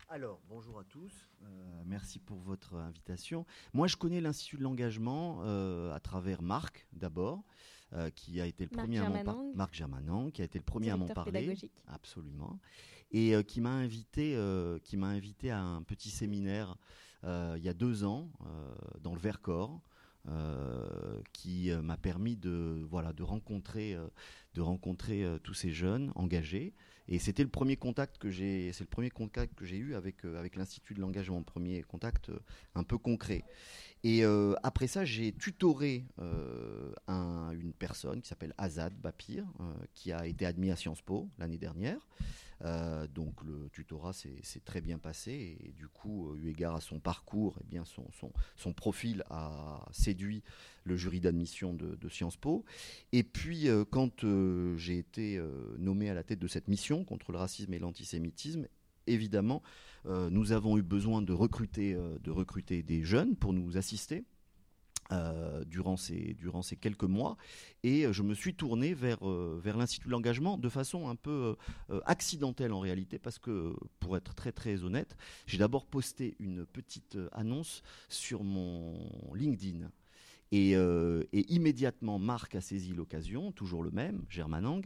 Alors, 0.09 0.39
bonjour 0.47 0.79
à 0.79 0.83
tous. 0.83 1.11
Euh, 1.43 1.81
merci 1.86 2.19
pour 2.19 2.38
votre 2.38 2.75
invitation. 2.75 3.45
Moi, 3.73 3.88
je 3.88 3.95
connais 3.95 4.21
l'Institut 4.21 4.57
de 4.57 4.63
l'engagement 4.63 5.39
euh, 5.43 5.91
à 5.93 5.99
travers 5.99 6.41
Marc, 6.43 6.88
d'abord, 6.93 7.43
euh, 7.93 8.11
qui 8.11 8.39
a 8.39 8.45
été 8.45 8.65
le 8.65 8.69
Marc 8.75 8.86
premier 8.86 8.99
à 8.99 9.09
m'en 9.09 9.23
par- 9.23 9.33
Germanang. 9.33 9.55
Marc 9.55 9.73
Germanang, 9.73 10.31
qui 10.31 10.41
a 10.43 10.45
été 10.45 10.59
le 10.59 10.63
premier 10.63 10.91
à 10.91 10.97
m'en 10.97 11.07
parler. 11.07 11.31
pédagogique. 11.31 11.81
Absolument. 11.88 12.59
Et 13.11 13.33
qui 13.45 13.61
m'a 13.61 13.71
invité, 13.71 14.38
qui 14.83 14.97
m'a 14.97 15.07
invité 15.07 15.49
à 15.49 15.61
un 15.61 15.83
petit 15.83 16.09
séminaire 16.09 16.75
il 17.24 17.63
y 17.63 17.70
a 17.70 17.74
deux 17.74 18.03
ans 18.03 18.30
euh, 18.41 18.76
dans 19.01 19.13
le 19.13 19.20
Vercors. 19.20 19.82
euh, 20.28 21.22
qui 21.34 21.70
euh, 21.70 21.82
m'a 21.82 21.97
permis 21.97 22.36
de 22.36 22.84
rencontrer 23.22 23.93
euh, 23.93 24.07
euh, 24.57 25.38
tous 25.39 25.53
ces 25.53 25.72
jeunes 25.72 26.11
engagés 26.16 26.74
et 27.07 27.20
c'était 27.20 27.43
le 27.43 27.49
premier 27.49 27.76
contact 27.76 28.18
que 28.18 28.32
j'ai 28.32 29.78
eu 29.78 29.93
avec 29.93 30.26
euh, 30.26 30.39
avec 30.39 30.55
l'institut 30.55 30.95
de 30.95 31.01
l'engagement 31.01 31.43
premier 31.43 31.84
contact 31.84 32.30
euh, 32.30 32.39
un 32.74 32.84
peu 32.84 32.97
concret 32.97 33.43
et 34.03 34.23
euh, 34.23 34.53
après 34.63 34.87
ça 34.87 35.05
j'ai 35.05 35.31
tutoré 35.31 36.05
euh, 36.19 36.93
un- 37.07 37.51
une 37.51 37.73
personne 37.73 38.21
qui 38.21 38.27
s'appelle 38.27 38.53
Azad 38.57 38.93
Bapir 38.93 39.45
euh, 39.59 39.63
qui 39.93 40.11
a 40.11 40.27
été 40.27 40.45
admis 40.45 40.71
à 40.71 40.75
Sciences 40.75 41.01
Po 41.01 41.29
l'année 41.37 41.57
dernière 41.57 41.99
donc 43.13 43.43
le 43.43 43.69
tutorat 43.71 44.13
s'est 44.13 44.61
très 44.63 44.81
bien 44.81 44.97
passé 44.97 45.57
et 45.63 45.71
du 45.73 45.87
coup, 45.87 46.35
eu 46.37 46.49
égard 46.49 46.73
à 46.73 46.81
son 46.81 46.99
parcours, 46.99 47.57
eh 47.61 47.63
bien 47.65 47.83
son, 47.85 48.73
profil 48.73 49.23
a 49.29 49.85
séduit 49.91 50.41
le 50.83 50.95
jury 50.95 51.19
d'admission 51.19 51.73
de, 51.73 52.09
Sciences 52.09 52.37
Po. 52.37 52.63
Et 53.11 53.23
puis 53.23 53.67
quand 53.91 54.25
j'ai 54.77 54.97
été 54.97 55.39
nommé 55.77 56.09
à 56.09 56.13
la 56.13 56.23
tête 56.23 56.39
de 56.39 56.47
cette 56.47 56.67
mission 56.67 57.03
contre 57.03 57.31
le 57.33 57.37
racisme 57.37 57.73
et 57.73 57.77
l'antisémitisme, 57.77 58.67
évidemment, 59.08 59.62
euh, 60.06 60.30
nous 60.30 60.51
avons 60.51 60.78
eu 60.78 60.84
besoin 60.84 61.22
de 61.22 61.34
recruter, 61.34 61.93
euh, 61.93 62.18
de 62.20 62.32
recruter 62.32 62.84
des 62.84 63.03
jeunes 63.03 63.36
pour 63.36 63.53
nous 63.53 63.78
assister. 63.78 64.24
euh, 65.12 65.64
durant, 65.66 65.97
ces, 65.97 66.36
quelques 66.82 67.03
mois 67.03 67.38
et 67.84 68.12
je 68.12 68.24
me 68.24 68.34
suis 68.34 68.56
tourné 68.56 68.95
vers, 68.95 69.20
l'Institut 69.78 70.08
de 70.08 70.12
l'engagement 70.12 70.58
de 70.58 70.68
façon 70.68 71.10
un 71.10 71.16
peu 71.16 71.56
accidentelle 72.06 72.74
en 72.74 72.80
réalité 72.80 73.20
parce 73.20 73.38
que 73.38 73.76
pour 73.99 74.18
être 74.18 74.34
très 74.34 74.51
très 74.51 74.84
honnête 74.84 75.16
j'ai 75.45 75.60
d'abord 75.60 75.86
posté 75.86 76.36
une 76.39 76.66
petite 76.66 77.20
annonce 77.34 77.84
sur 78.10 78.43
mon 78.43 78.97
LinkedIn 79.36 79.91
et, 80.51 80.75
euh, 80.75 81.23
et 81.33 81.51
immédiatement, 81.53 82.19
Marc 82.19 82.55
a 82.55 82.61
saisi 82.61 82.93
l'occasion, 82.93 83.51
toujours 83.51 83.83
le 83.83 83.91
même, 83.91 84.23
Germanang, 84.29 84.85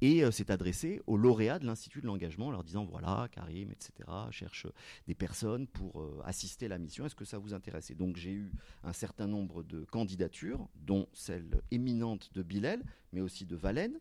et 0.00 0.22
euh, 0.22 0.30
s'est 0.30 0.50
adressé 0.50 1.00
aux 1.06 1.16
lauréats 1.16 1.58
de 1.58 1.66
l'Institut 1.66 2.00
de 2.00 2.06
l'engagement 2.06 2.48
en 2.48 2.50
leur 2.50 2.64
disant 2.64 2.84
voilà, 2.84 3.28
Karim, 3.32 3.70
etc., 3.70 3.92
cherche 4.30 4.66
des 5.06 5.14
personnes 5.14 5.66
pour 5.66 6.00
euh, 6.00 6.20
assister 6.24 6.66
à 6.66 6.70
la 6.70 6.78
mission. 6.78 7.06
Est-ce 7.06 7.14
que 7.14 7.24
ça 7.24 7.38
vous 7.38 7.54
intéresse 7.54 7.90
Et 7.90 7.94
donc 7.94 8.16
j'ai 8.16 8.32
eu 8.32 8.52
un 8.84 8.92
certain 8.92 9.26
nombre 9.26 9.62
de 9.62 9.84
candidatures, 9.84 10.68
dont 10.74 11.08
celle 11.12 11.62
éminente 11.70 12.30
de 12.34 12.42
Bilal, 12.42 12.82
mais 13.12 13.20
aussi 13.20 13.46
de 13.46 13.56
Valène. 13.56 13.98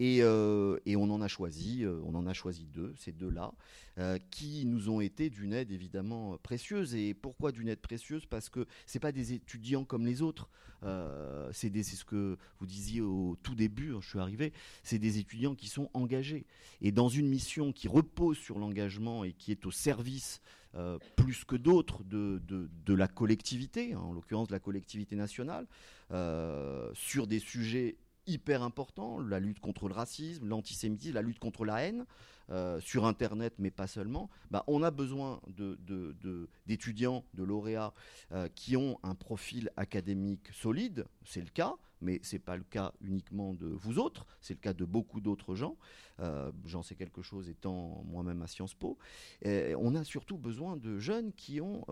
Et, 0.00 0.22
euh, 0.22 0.78
et 0.86 0.96
on 0.96 1.04
en 1.04 1.20
a 1.20 1.28
choisi, 1.28 1.84
euh, 1.84 2.00
on 2.04 2.14
en 2.14 2.26
a 2.26 2.32
choisi 2.32 2.66
deux, 2.66 2.92
ces 2.98 3.12
deux-là, 3.12 3.52
euh, 3.98 4.18
qui 4.30 4.66
nous 4.66 4.88
ont 4.90 5.00
été 5.00 5.30
d'une 5.30 5.52
aide 5.52 5.70
évidemment 5.70 6.36
précieuse. 6.38 6.94
Et 6.94 7.14
pourquoi 7.14 7.52
d'une 7.52 7.68
aide 7.68 7.80
précieuse? 7.80 8.26
Parce 8.26 8.48
que 8.48 8.66
c'est 8.86 8.98
pas 8.98 9.12
des 9.12 9.32
étudiants 9.32 9.84
comme 9.84 10.06
les 10.06 10.22
autres. 10.22 10.48
C'est 11.52 11.72
ce 11.82 12.04
que 12.04 12.36
vous 12.58 12.66
disiez 12.66 13.00
au 13.00 13.38
tout 13.42 13.54
début. 13.54 13.94
hein, 13.94 14.00
je 14.02 14.08
suis 14.08 14.18
arrivé. 14.18 14.52
C'est 14.82 14.98
des 14.98 15.16
étudiants 15.18 15.54
qui 15.54 15.68
sont 15.68 15.88
engagés. 15.94 16.44
Et 16.82 16.92
dans 16.92 17.08
une 17.08 17.26
mission 17.26 17.72
qui 17.72 17.88
repose 17.88 18.36
sur 18.36 18.58
l'engagement 18.58 19.24
et 19.24 19.32
qui 19.32 19.50
est 19.50 19.64
au 19.64 19.70
service 19.70 20.42
plus 21.16 21.46
que 21.46 21.56
d'autres 21.56 22.04
de, 22.04 22.42
de, 22.46 22.94
la 22.94 23.08
collectivité, 23.08 23.94
hein, 23.94 24.00
en 24.00 24.12
l'occurrence 24.12 24.48
de 24.48 24.52
la 24.52 24.60
collectivité 24.60 25.16
nationale, 25.16 25.66
sur 26.92 27.26
des 27.26 27.38
sujets 27.38 27.96
hyper 28.26 28.62
importants, 28.62 29.18
la 29.18 29.40
lutte 29.40 29.60
contre 29.60 29.88
le 29.88 29.94
racisme, 29.94 30.46
l'antisémitisme, 30.48 31.14
la 31.14 31.22
lutte 31.22 31.38
contre 31.38 31.64
la 31.64 31.82
haine, 31.82 32.06
euh, 32.50 32.78
sur 32.80 33.06
Internet, 33.06 33.54
mais 33.58 33.70
pas 33.70 33.86
seulement, 33.86 34.28
bah, 34.50 34.64
on 34.66 34.82
a 34.82 34.90
besoin 34.90 35.40
de- 35.48 35.78
de- 35.86 36.14
de- 36.20 36.48
d'étudiants, 36.66 37.24
de, 37.34 37.42
lauréats 37.42 37.94
euh, 38.32 38.48
qui 38.54 38.76
ont 38.76 38.98
un 39.02 39.14
profil 39.14 39.70
académique 39.76 40.48
solide, 40.52 41.06
c'est 41.24 41.40
le 41.40 41.48
cas, 41.50 41.74
mais 42.02 42.20
c'est 42.22 42.38
pas 42.38 42.56
le 42.56 42.64
cas 42.64 42.92
uniquement 43.00 43.54
de 43.54 43.66
vous 43.66 43.98
autres, 43.98 44.26
c'est 44.42 44.52
le 44.52 44.60
cas 44.60 44.74
de 44.74 44.84
beaucoup 44.84 45.20
d'autres 45.22 45.54
gens. 45.54 45.76
Euh, 46.20 46.52
J'en 46.66 46.82
sais 46.82 46.96
quelque 46.96 47.22
chose 47.22 47.48
étant 47.48 48.04
moi-même 48.06 48.42
à 48.42 48.46
Sciences 48.46 48.74
Po. 48.74 48.98
Et 49.40 49.74
on 49.76 49.94
a 49.94 50.04
surtout 50.04 50.36
besoin 50.36 50.76
de 50.76 50.98
jeunes 50.98 51.32
qui 51.32 51.62
ont 51.62 51.82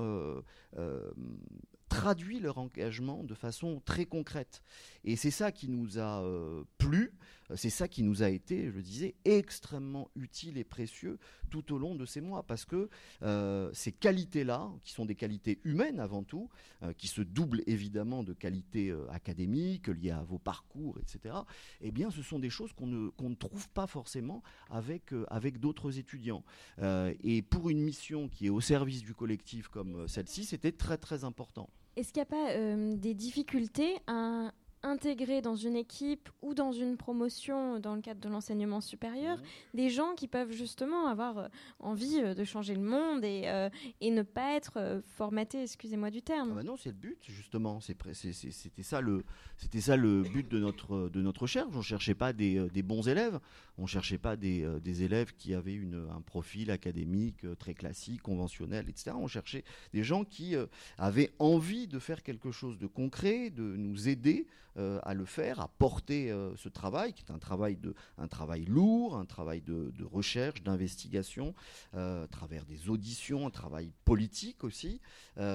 traduit 1.93 2.40
leur 2.40 2.57
engagement 2.57 3.22
de 3.22 3.34
façon 3.34 3.82
très 3.84 4.07
concrète. 4.07 4.62
Et 5.05 5.16
c'est 5.16 5.30
ça 5.30 5.53
qui 5.53 5.68
nous 5.68 5.99
a 5.99 6.22
euh, 6.22 6.64
plu, 6.78 7.12
c'est 7.55 7.70
ça 7.70 7.86
qui 7.86 8.03
nous 8.03 8.22
a 8.22 8.30
été, 8.30 8.70
je 8.70 8.76
le 8.76 8.82
disais, 8.82 9.14
extrêmement 9.26 10.09
utile 10.16 10.57
et 10.57 10.64
précieux 10.64 11.18
tout 11.51 11.72
au 11.74 11.78
long 11.78 11.95
de 11.95 12.07
ces 12.07 12.22
mois, 12.22 12.45
parce 12.45 12.64
que 12.64 12.88
euh, 13.22 13.70
ces 13.74 13.93
qualités-là, 13.93 14.70
qui 14.82 14.93
sont 14.93 15.05
des 15.05 15.14
qualités 15.14 15.61
humaines 15.64 16.01
avant 16.01 16.22
tout, 16.22 16.49
euh, 16.82 16.95
qui 16.95 17.09
se 17.09 17.20
doublent 17.20 17.62
évidemment 17.66 18.22
de 18.22 18.32
qualités 18.32 18.90
euh, 18.90 19.07
académiques 19.11 19.88
liées 19.88 20.12
à 20.12 20.22
vos 20.22 20.38
parcours, 20.38 20.99
etc., 20.99 21.34
eh 21.82 21.90
bien, 21.90 22.11
ce 22.11 22.22
sont 22.22 22.38
des 22.38 22.49
choses 22.49 22.72
qu'on 22.72 22.86
ne, 22.86 23.11
ne 23.20 23.34
trouve 23.34 23.68
pas 23.68 23.86
forcément 23.86 24.43
avec, 24.70 25.12
euh, 25.12 25.26
avec 25.28 25.59
d'autres 25.59 25.99
étudiants. 25.99 26.45
Euh, 26.78 27.12
et 27.22 27.43
pour 27.43 27.68
une 27.68 27.82
mission 27.82 28.28
qui 28.28 28.47
est 28.47 28.51
au 28.51 28.61
service 28.61 29.03
du 29.03 29.14
collectif 29.14 29.68
comme 29.68 29.97
euh, 29.97 30.07
celle-ci, 30.07 30.45
c'était 30.45 30.72
très 30.72 30.97
très 30.97 31.24
important. 31.24 31.68
Est-ce 31.97 32.12
qu'il 32.12 32.20
n'y 32.20 32.22
a 32.22 32.26
pas 32.26 32.51
euh, 32.53 32.97
des 32.97 33.14
difficultés 33.14 33.99
à 34.07 34.51
intégrer 34.83 35.43
dans 35.43 35.55
une 35.55 35.76
équipe 35.76 36.28
ou 36.43 36.55
dans 36.55 36.72
une 36.72 36.97
promotion 36.97 37.78
dans 37.78 37.95
le 37.95 38.01
cadre 38.01 38.20
de 38.20 38.28
l'enseignement 38.28 38.80
supérieur 38.80 39.39
des 39.74 39.91
gens 39.91 40.14
qui 40.14 40.26
peuvent 40.28 40.53
justement 40.53 41.07
avoir 41.07 41.39
euh, 41.39 41.49
envie 41.78 42.20
euh, 42.20 42.35
de 42.35 42.45
changer 42.45 42.74
le 42.74 42.83
monde 42.83 43.24
et, 43.24 43.43
euh, 43.47 43.68
et 44.01 44.11
ne 44.11 44.22
pas 44.22 44.57
être 44.57 45.03
formatés, 45.16 45.62
excusez-moi 45.62 46.11
du 46.11 46.22
terme 46.22 46.51
Ah 46.53 46.57
bah 46.57 46.62
non, 46.62 46.76
c'est 46.76 46.91
le 46.91 46.97
but 46.97 47.18
justement. 47.22 47.80
C'était 47.80 48.83
ça 48.83 49.01
le, 49.01 49.24
c'était 49.57 49.80
ça 49.80 49.97
le 49.97 50.22
but 50.22 50.49
de 50.49 50.59
notre 50.59 51.09
de 51.09 51.22
notre 51.22 51.43
recherche. 51.43 51.68
On 51.74 51.83
cherchait 51.83 52.14
pas 52.14 52.33
des, 52.33 52.68
des 52.70 52.83
bons 52.83 53.09
élèves. 53.09 53.39
On 53.78 53.87
cherchait 53.87 54.18
pas 54.18 54.37
des, 54.37 54.66
des 54.80 55.03
élèves 55.03 55.35
qui 55.35 55.55
avaient 55.55 55.74
une, 55.74 56.07
un 56.14 56.20
profil 56.20 56.70
académique 56.70 57.47
très 57.59 57.74
classique, 57.74 58.22
conventionnel, 58.22 58.89
etc. 58.89 59.12
On 59.18 59.26
cherchait 59.26 59.64
des 59.93 60.03
gens 60.03 60.24
qui 60.24 60.55
avaient 60.99 61.33
envie 61.39 61.87
de 61.87 61.99
faire 61.99 62.22
quelque 62.22 62.51
chose 62.51 62.78
de 62.78 62.87
concret, 62.87 63.51
de 63.51 63.62
nous 63.62 64.09
aider 64.09 64.47
euh, 64.77 64.99
à 65.03 65.14
le 65.14 65.25
faire, 65.25 65.61
à 65.61 65.68
porter 65.68 66.31
euh, 66.31 66.55
ce 66.57 66.68
travail, 66.68 67.12
qui 67.12 67.25
est 67.25 67.33
un 67.33 67.39
travail 67.39 67.77
de, 67.77 67.95
un 68.18 68.29
travail 68.29 68.64
lourd, 68.64 69.16
un 69.16 69.25
travail 69.25 69.61
de, 69.61 69.93
recherche, 70.05 70.62
d'investigation, 70.62 71.55
euh, 71.95 72.25
à 72.25 72.29
travers 72.29 72.64
des 72.66 72.89
auditions, 72.89 73.47
un 73.47 73.51
travail 73.51 73.93
politique 74.05 74.64
aussi, 74.64 75.01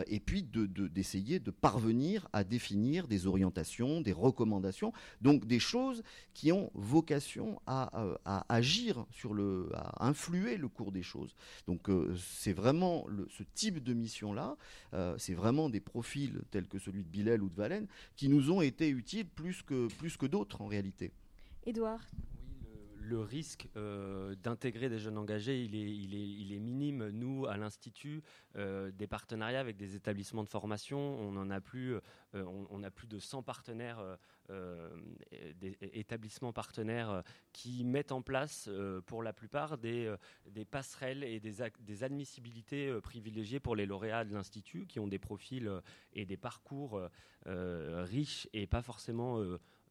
et 0.08 0.20
puis 0.20 0.44
de- 0.44 0.66
de- 0.66 0.88
d'essayer 0.88 1.40
de, 1.40 1.52
parvenir 1.52 2.28
à 2.34 2.44
définir 2.44 3.08
des 3.08 3.28
orientations, 3.28 4.02
des 4.02 4.14
recommandations, 4.14 4.92
donc 5.22 5.46
des 5.46 5.60
choses 5.60 6.04
qui 6.34 6.52
ont 6.52 6.72
vocation 6.74 7.62
à, 7.66 7.92
à 8.26 8.46
agir 8.54 9.06
sur 9.12 9.34
le, 9.34 9.70
à 9.74 10.06
influer 10.08 10.58
le 10.58 10.68
cours 10.68 10.92
des 10.92 11.04
choses. 11.04 11.36
Donc 11.68 11.90
c'est 12.18 12.54
vraiment 12.54 13.06
le- 13.08 13.28
ce 13.30 13.44
type 13.54 13.84
de 13.84 13.94
mission-là, 13.94 14.58
euh, 14.94 15.16
c'est 15.18 15.34
vraiment 15.34 15.70
des 15.70 15.80
profils 15.80 16.42
tels 16.52 16.68
que 16.68 16.80
celui 16.80 17.04
de 17.04 17.10
Bilal 17.10 17.42
ou 17.44 17.50
de 17.50 17.56
Valène 17.56 17.88
qui 18.16 18.30
nous 18.30 18.52
ont 18.52 18.62
été 18.62 18.90
utiles 18.90 19.07
plus 19.36 19.62
que, 19.62 19.88
plus 19.98 20.18
que 20.18 20.26
d'autres 20.26 20.62
en 20.62 20.68
réalité. 20.68 21.12
Édouard 21.66 22.02
le 23.08 23.22
risque 23.22 23.70
euh, 23.76 24.36
d'intégrer 24.36 24.90
des 24.90 25.00
jeunes 25.00 25.18
engagés, 25.18 25.64
il 25.64 26.54
est, 26.54 26.60
minime. 26.60 27.10
Nous, 27.10 27.46
à 27.48 27.58
l'Institut, 27.58 28.22
euh, 28.56 28.92
des 28.92 29.08
partenariats 29.08 29.60
avec 29.60 29.78
des 29.78 29.96
établissements 29.96 30.44
de 30.44 30.50
formation, 30.50 31.00
on 31.00 31.36
en 31.38 31.50
a 31.50 31.62
plus, 31.62 31.96
euh, 31.96 32.02
on, 32.70 32.84
a 32.84 32.92
plus 32.92 33.08
de 33.08 33.20
100 33.20 33.44
partenaires, 33.44 34.00
des 35.60 35.78
établissements 35.82 36.54
partenaires 36.54 37.24
qui 37.52 37.84
mettent 37.84 38.14
en 38.14 38.22
place, 38.22 38.70
pour 39.06 39.22
la 39.22 39.34
plupart, 39.34 39.78
des, 39.78 40.16
passerelles 40.70 41.24
et 41.24 41.40
des, 41.40 41.56
des 41.82 42.04
admissibilités 42.04 42.98
privilégiées 43.02 43.60
pour 43.60 43.76
les 43.76 43.86
lauréats 43.86 44.24
de 44.24 44.34
l'Institut, 44.34 44.86
qui 44.86 45.00
ont 45.00 45.08
des 45.08 45.20
profils 45.20 45.70
et 46.14 46.26
des 46.26 46.38
parcours 46.38 47.02
riches 47.46 48.48
et 48.54 48.68
pas 48.68 48.82
forcément 48.82 49.42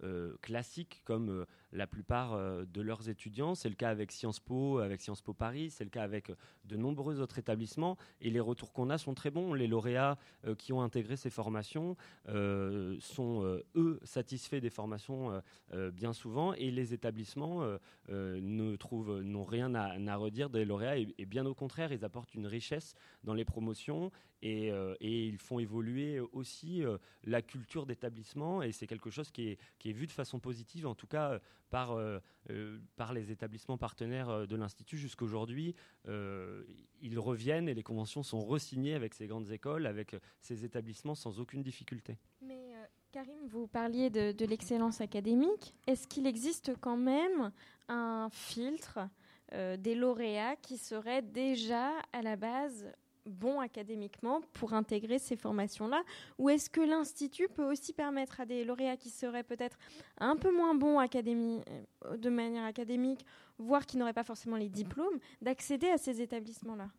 euh, 0.02 0.36
classiques 0.42 1.00
comme 1.04 1.30
euh, 1.30 1.44
la 1.72 1.86
plupart 1.86 2.34
euh, 2.34 2.66
de 2.66 2.82
leurs 2.82 3.08
étudiants. 3.08 3.54
C'est 3.54 3.70
le 3.70 3.74
cas 3.74 3.88
avec 3.88 4.12
Sciences 4.12 4.40
Po, 4.40 4.78
avec 4.78 5.00
Sciences 5.00 5.22
Po 5.22 5.32
Paris, 5.32 5.70
c'est 5.70 5.84
le 5.84 5.90
cas 5.90 6.02
avec 6.02 6.30
de 6.66 6.76
nombreux 6.76 7.20
autres 7.20 7.38
établissements. 7.38 7.96
Et 8.20 8.28
les 8.28 8.40
retours 8.40 8.74
qu'on 8.74 8.90
a 8.90 8.98
sont 8.98 9.14
très 9.14 9.30
bons. 9.30 9.54
Les 9.54 9.66
lauréats 9.66 10.18
qui 10.58 10.72
ont 10.74 10.82
intégré 10.82 11.16
ces 11.16 11.30
formations 11.30 11.96
sont, 12.26 13.60
eux, 13.74 14.00
satisfaits 14.02 14.56
des 14.56 14.70
formations 14.70 15.42
bien 15.92 16.12
souvent. 16.12 16.52
Et 16.54 16.70
les 16.70 16.92
établissements 16.92 17.66
ne 18.08 18.76
trouvent, 18.76 19.20
n'ont 19.20 19.44
rien 19.44 19.74
à, 19.74 20.16
redire 20.16 20.50
des 20.50 20.64
lauréats. 20.64 20.98
Et 20.98 21.26
bien 21.26 21.46
au 21.46 21.54
contraire, 21.54 21.92
ils 21.92 22.04
apportent 22.04 22.34
une 22.34 22.46
richesse 22.46 22.94
dans 23.24 23.34
les 23.34 23.44
promotions 23.44 24.10
et, 24.42 24.70
euh, 24.70 24.94
et 25.00 25.26
ils 25.26 25.38
font 25.38 25.58
évoluer 25.58 26.20
aussi 26.20 26.84
euh, 26.84 26.98
la 27.24 27.42
culture 27.42 27.86
d'établissement 27.86 28.62
et 28.62 28.72
c'est 28.72 28.86
quelque 28.86 29.10
chose 29.10 29.30
qui 29.30 29.56
est, 29.84 29.92
vu 29.92 30.06
de 30.06 30.12
façon 30.12 30.38
positive, 30.38 30.86
en 30.86 30.94
tout 30.94 31.06
cas 31.06 31.32
euh, 31.32 31.38
par, 31.70 31.98
par 32.96 33.12
les 33.12 33.32
établissements 33.32 33.78
partenaires 33.78 34.46
de 34.46 34.56
l'Institut 34.56 34.98
jusqu'aujourd'hui. 34.98 35.74
Euh, 36.06 36.64
ils 37.00 37.18
reviennent 37.18 37.68
et 37.68 37.74
les 37.74 37.82
conventions 37.82 38.22
sont 38.22 38.40
re-signées 38.40 38.94
avec 38.94 39.14
ces 39.14 39.26
grandes 39.26 39.50
écoles, 39.50 39.86
avec 39.86 40.14
ces 40.40 40.64
établissements 40.64 41.14
sans 41.14 41.40
aucune 41.40 41.62
difficulté. 41.62 42.18
Mais 42.40 42.72
Karim, 43.10 43.46
vous 43.48 43.66
parliez 43.66 44.10
de, 44.10 44.46
l'excellence 44.46 45.00
académique. 45.00 45.74
Est-ce 45.86 46.06
qu'il 46.06 46.26
existe 46.26 46.72
quand 46.80 46.96
même 46.96 47.52
un 47.88 48.28
filtre 48.30 49.00
des 49.52 49.94
lauréats 49.94 50.56
qui 50.56 50.76
seraient 50.76 51.22
déjà 51.22 51.90
à 52.12 52.22
la 52.22 52.36
base 52.36 52.92
bons 53.26 53.60
académiquement 53.60 54.40
pour 54.52 54.72
intégrer 54.72 55.18
ces 55.18 55.36
formations-là 55.36 56.02
Ou 56.38 56.50
est-ce 56.50 56.70
que 56.70 56.80
l'Institut 56.80 57.48
peut 57.48 57.64
aussi 57.64 57.92
permettre 57.92 58.40
à 58.40 58.46
des 58.46 58.64
lauréats 58.64 58.96
qui 58.96 59.10
seraient 59.10 59.42
peut-être 59.42 59.78
un 60.18 60.36
peu 60.36 60.54
moins 60.54 60.74
bons 60.74 61.00
euh, 61.00 62.16
de 62.16 62.30
manière 62.30 62.64
académique, 62.64 63.24
voire 63.58 63.86
qui 63.86 63.96
n'auraient 63.96 64.12
pas 64.12 64.24
forcément 64.24 64.56
les 64.56 64.68
diplômes, 64.68 65.18
d'accéder 65.42 65.88
à 65.88 65.98
ces 65.98 66.20
établissements-là? 66.20 66.90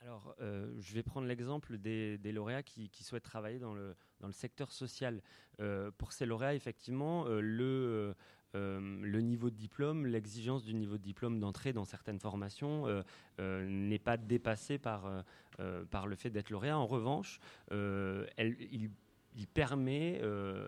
Alors, 0.00 0.34
euh, 0.40 0.72
je 0.78 0.94
vais 0.94 1.02
prendre 1.02 1.26
l'exemple 1.26 1.76
des, 1.76 2.18
lauréats 2.32 2.62
qui, 2.62 2.90
souhaitent 3.02 3.24
travailler 3.24 3.58
dans 3.58 3.74
le, 3.74 3.94
secteur 4.30 4.70
social. 4.72 5.20
Euh, 5.60 5.90
pour 5.98 6.12
ces 6.12 6.24
lauréats, 6.24 6.54
effectivement, 6.54 7.24
le, 7.26 8.14
euh, 8.54 8.80
le 9.02 9.20
niveau 9.20 9.50
de 9.50 9.56
diplôme, 9.56 10.06
l'exigence 10.06 10.64
du 10.64 10.74
niveau 10.74 10.96
de 10.96 11.02
diplôme 11.02 11.38
d'entrée 11.38 11.74
dans 11.74 11.84
certaines 11.84 12.18
formations 12.18 12.86
euh, 12.86 13.02
euh, 13.40 13.66
n'est 13.68 13.98
pas 13.98 14.16
dépassée 14.16 14.78
par, 14.78 15.10
le 15.58 16.16
fait 16.16 16.30
d'être 16.30 16.50
lauréat. 16.50 16.78
En 16.78 16.86
revanche, 16.86 17.40
il 17.70 19.46
permet, 19.52 20.22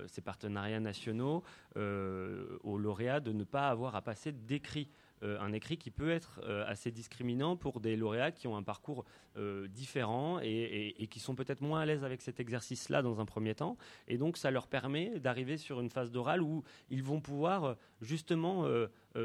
ces 0.09 0.21
partenariats 0.21 0.81
nationaux, 0.81 1.43
aux 1.77 2.79
lauréats 2.79 3.21
de 3.21 3.33
ne 3.33 3.45
pas 3.45 3.69
avoir 3.69 3.97
à 3.97 4.03
passer 4.03 4.33
d'écrit. 4.33 4.89
Euh, 5.23 5.39
un 5.41 5.53
écrit 5.53 5.77
qui 5.77 5.91
peut 5.91 6.11
être 6.11 6.41
euh, 6.45 6.65
assez 6.67 6.91
discriminant 6.91 7.55
pour 7.55 7.81
des 7.81 7.95
lauréats 7.95 8.33
qui 8.33 8.49
ont 8.49 8.57
un 8.57 8.63
parcours 8.63 9.05
euh, 9.37 9.69
différent 9.69 10.41
et, 10.43 11.07
qui 11.11 11.21
sont 11.21 11.35
peut-être 11.35 11.61
moins 11.61 11.81
à 11.81 11.87
l'aise 11.87 12.05
avec 12.05 12.23
cet 12.23 12.41
exercice-là 12.41 13.03
dans 13.03 13.21
un 13.21 13.27
premier 13.27 13.55
temps. 13.55 13.77
Et 14.09 14.17
donc, 14.17 14.39
ça 14.39 14.51
leur 14.51 14.67
permet 14.67 15.19
d'arriver 15.19 15.59
sur 15.59 15.81
une 15.81 15.91
phase 15.91 16.11
d'oral 16.11 16.41
où 16.41 16.63
ils 16.89 17.03
vont 17.03 17.21
pouvoir 17.21 17.77
justement 18.01 18.67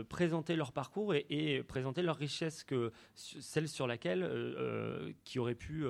présenter 0.10 0.56
leur 0.56 0.72
parcours 0.72 1.14
et, 1.14 1.26
et 1.30 1.64
présenter 1.64 2.02
leur 2.02 2.18
richesse, 2.18 2.64
que, 2.64 2.92
celle 3.14 3.68
sur 3.68 3.88
laquelle, 3.88 5.16
qui 5.24 5.40
aurait 5.40 5.56
pu 5.56 5.86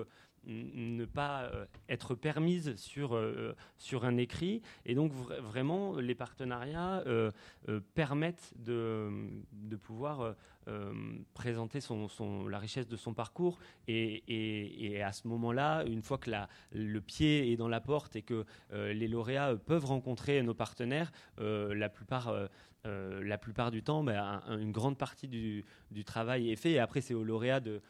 ne 0.46 1.06
pas 1.06 1.44
euh, 1.44 1.66
être 1.90 2.16
permise 2.16 2.76
sur, 2.76 3.16
euh, 3.16 3.56
sur 3.78 4.06
un 4.06 4.18
écrit. 4.18 4.62
Et 4.86 4.96
donc, 4.96 5.12
vra- 5.14 5.40
vraiment, 5.40 5.96
les 5.98 6.16
partenariats 6.16 7.04
euh, 7.08 7.32
permettent 7.94 8.54
de, 8.58 9.10
de 9.52 9.76
pouvoir 9.76 10.36
présenter 11.36 11.80
la 12.50 12.58
richesse 12.58 12.88
de 12.88 12.96
son 12.98 13.14
parcours. 13.14 13.60
Et, 13.88 14.24
et- 14.28 15.04
à 15.04 15.12
ce 15.12 15.28
moment-là, 15.28 15.84
une 15.86 16.02
fois 16.02 16.18
que 16.18 16.32
le 16.72 17.02
pied 17.02 17.52
est 17.52 17.56
dans 17.56 17.68
la 17.68 17.82
porte 17.82 18.16
et 18.16 18.24
que 18.24 18.46
les 18.72 19.08
lauréats 19.08 19.56
peuvent 19.56 19.86
rencontrer 19.86 20.42
nos 20.42 20.56
partenaires, 20.56 21.12
la 21.38 21.90
plupart... 21.90 22.34
euh, 22.86 23.24
la 23.24 23.38
plupart 23.38 23.72
du 23.72 23.84
temps, 23.84 24.04
bah, 24.04 24.44
un- 24.48 24.60
une 24.60 24.72
grande 24.72 24.98
partie 24.98 25.28
du, 25.28 25.66
travail 26.06 26.52
est 26.52 26.56
fait. 26.56 26.72
Et 26.72 26.80
après, 26.80 27.02
c'est 27.02 27.14
aux 27.14 27.24
lauréats 27.24 27.60
de, 27.60 27.82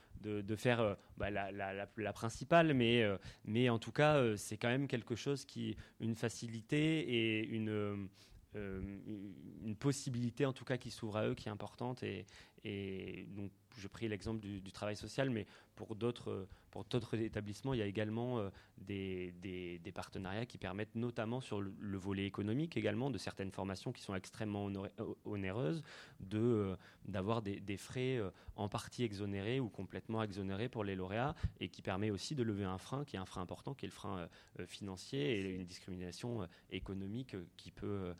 faire 0.55 0.79
euh, 0.79 0.95
bah, 1.17 1.29
la, 1.29 2.13
principale. 2.13 2.73
Mais, 2.73 3.03
euh, 3.03 3.17
mais 3.45 3.69
en 3.69 3.79
tout 3.79 3.91
cas, 3.91 4.37
c'est 4.37 4.57
quand 4.57 4.69
même 4.69 4.87
quelque 4.87 5.15
chose 5.15 5.45
qui, 5.45 5.75
une 5.99 6.15
facilité 6.15 6.99
et 6.99 7.45
une, 7.47 8.07
une 8.55 9.75
possibilité, 9.75 10.45
en 10.45 10.53
tout 10.53 10.65
cas, 10.65 10.77
qui 10.77 10.91
s'ouvre 10.91 11.17
à 11.17 11.27
eux, 11.27 11.35
qui 11.35 11.49
est 11.49 11.51
importante. 11.51 12.03
Et, 12.03 12.25
et 12.63 13.27
donc, 13.29 13.51
je 13.78 13.88
pris 13.88 14.07
l'exemple 14.07 14.39
du, 14.39 14.71
travail 14.71 14.95
social, 14.95 15.30
mais 15.30 15.45
pour 15.76 15.95
d'autres, 15.95 16.32
euh, 16.32 16.47
pour 16.71 16.84
d'autres 16.86 17.15
établissements, 17.15 17.73
il 17.73 17.80
y 17.80 17.84
a 17.84 17.86
également 17.86 18.39
euh, 18.39 18.49
des, 18.78 19.91
partenariats 19.93 20.45
qui 20.45 20.57
permettent, 20.57 20.95
notamment 20.95 21.39
sur 21.41 21.61
le, 21.61 21.73
le 21.80 21.97
volet 21.97 22.26
économique 22.26 22.76
également, 22.78 23.09
de 23.09 23.17
certaines 23.17 23.51
formations 23.51 23.91
qui 23.91 24.01
sont 24.01 24.15
extrêmement 24.15 24.69
euh, 24.69 25.13
onéreuses, 25.23 25.84
d'avoir 26.19 27.41
des, 27.41 27.78
frais 27.78 28.19
en 28.55 28.67
partie 28.67 29.03
exonérés 29.03 29.59
ou 29.59 29.69
complètement 29.69 30.23
exonérés 30.23 30.69
pour 30.69 30.84
les 30.84 30.95
lauréats, 30.95 31.36
et 31.59 31.69
qui 31.69 31.82
permet 31.82 32.11
aussi 32.11 32.36
de 32.36 32.43
lever 32.43 32.65
un 32.65 32.78
frein, 32.78 33.05
qui 33.05 33.15
est 33.15 33.19
un 33.19 33.26
frein 33.26 33.41
important, 33.41 33.73
qui 33.73 33.86
est 33.86 33.89
le 33.89 33.93
frein 33.93 34.28
financier 34.65 35.39
et 35.39 35.55
une 35.55 35.65
discrimination 35.65 36.47
économique 36.71 37.36
qui 37.57 37.71
peut 37.71 38.13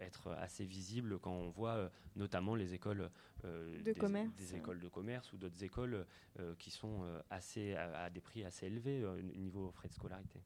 être 0.00 0.30
assez 0.32 0.64
visible 0.64 1.18
quand 1.18 1.32
on 1.32 1.50
voit 1.50 1.74
euh, 1.76 1.88
notamment 2.14 2.54
les 2.54 2.74
écoles 2.74 3.10
euh, 3.44 3.76
De 3.78 3.82
des, 3.82 3.94
commerce, 3.94 4.34
des 4.36 4.54
écoles 4.56 4.80
de 4.80 4.88
commerce 4.88 5.32
ou 5.32 5.36
d'autres 5.36 5.62
écoles 5.62 6.06
euh, 6.40 6.54
qui 6.58 6.70
sont 6.70 7.02
euh, 7.02 7.20
assez 7.30 7.74
à, 7.74 8.04
à 8.04 8.10
des 8.10 8.20
prix 8.20 8.44
assez 8.44 8.66
élevés 8.66 9.02
euh, 9.02 9.20
niveau 9.22 9.70
frais 9.72 9.88
de 9.88 9.94
scolarité. 9.94 10.40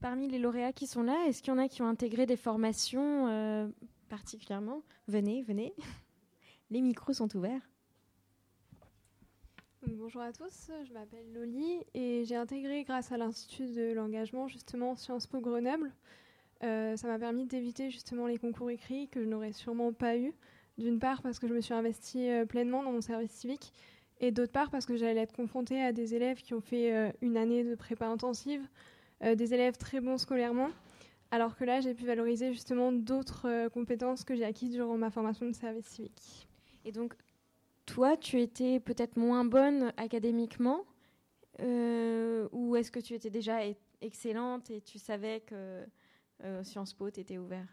Parmi 0.00 0.28
les 0.28 0.38
lauréats 0.38 0.72
qui 0.72 0.86
sont 0.86 1.02
là, 1.02 1.26
est-ce 1.26 1.42
qu'il 1.42 1.52
y 1.52 1.56
en 1.56 1.58
a 1.58 1.68
qui 1.68 1.82
ont 1.82 1.88
intégré 1.88 2.26
des 2.26 2.36
formations 2.36 3.28
euh, 3.28 3.68
particulièrement? 4.08 4.82
Venez, 5.08 5.42
venez. 5.42 5.74
Les 6.70 6.82
micros 6.82 7.14
sont 7.14 7.34
ouverts. 7.36 7.62
Bonjour 9.86 10.20
à 10.20 10.32
tous, 10.32 10.70
je 10.86 10.92
m'appelle 10.92 11.32
Loli 11.32 11.82
et 11.94 12.24
j'ai 12.24 12.36
intégré 12.36 12.84
grâce 12.84 13.10
à 13.10 13.16
l'Institut 13.16 13.72
de 13.74 13.92
l'engagement 13.92 14.46
justement 14.48 14.94
Sciences 14.96 15.26
Po 15.26 15.40
Grenoble. 15.40 15.92
Euh, 16.64 16.96
ça 16.96 17.06
m'a 17.06 17.18
permis 17.18 17.46
d'éviter 17.46 17.90
justement 17.90 18.26
les 18.26 18.38
concours 18.38 18.70
écrits 18.70 19.08
que 19.08 19.22
je 19.22 19.28
n'aurais 19.28 19.52
sûrement 19.52 19.92
pas 19.92 20.16
eu. 20.16 20.32
D'une 20.76 20.98
part 20.98 21.22
parce 21.22 21.38
que 21.38 21.48
je 21.48 21.54
me 21.54 21.60
suis 21.60 21.74
investie 21.74 22.28
euh, 22.30 22.46
pleinement 22.46 22.82
dans 22.82 22.92
mon 22.92 23.00
service 23.00 23.32
civique 23.32 23.72
et 24.20 24.30
d'autre 24.32 24.52
part 24.52 24.70
parce 24.70 24.86
que 24.86 24.96
j'allais 24.96 25.20
être 25.20 25.34
confrontée 25.34 25.80
à 25.80 25.92
des 25.92 26.14
élèves 26.14 26.40
qui 26.40 26.54
ont 26.54 26.60
fait 26.60 26.92
euh, 26.92 27.10
une 27.20 27.36
année 27.36 27.64
de 27.64 27.74
prépa 27.74 28.06
intensive, 28.06 28.66
des 29.20 29.52
élèves 29.52 29.76
très 29.76 30.00
bons 30.00 30.16
scolairement, 30.16 30.70
alors 31.32 31.56
que 31.56 31.64
là 31.64 31.80
j'ai 31.80 31.92
pu 31.92 32.06
valoriser 32.06 32.52
justement 32.52 32.92
d'autres 32.92 33.66
compétences 33.70 34.22
que 34.22 34.36
j'ai 34.36 34.44
acquises 34.44 34.70
durant 34.70 34.96
ma 34.96 35.10
formation 35.10 35.46
de 35.46 35.52
service 35.52 35.86
civique. 35.86 36.46
Et 36.84 36.92
donc, 36.92 37.14
toi, 37.84 38.16
tu 38.16 38.40
étais 38.40 38.78
peut-être 38.78 39.16
moins 39.16 39.44
bonne 39.44 39.92
académiquement 39.96 40.84
ou 41.60 42.76
est-ce 42.76 42.92
que 42.92 43.00
tu 43.00 43.14
étais 43.14 43.30
déjà 43.30 43.66
e- 43.66 43.74
excellente 44.02 44.70
et 44.70 44.80
tu 44.80 45.00
savais 45.00 45.40
que 45.40 45.84
Sciences 46.62 46.94
Po 46.94 47.10
t'était 47.10 47.38
ouvert 47.38 47.66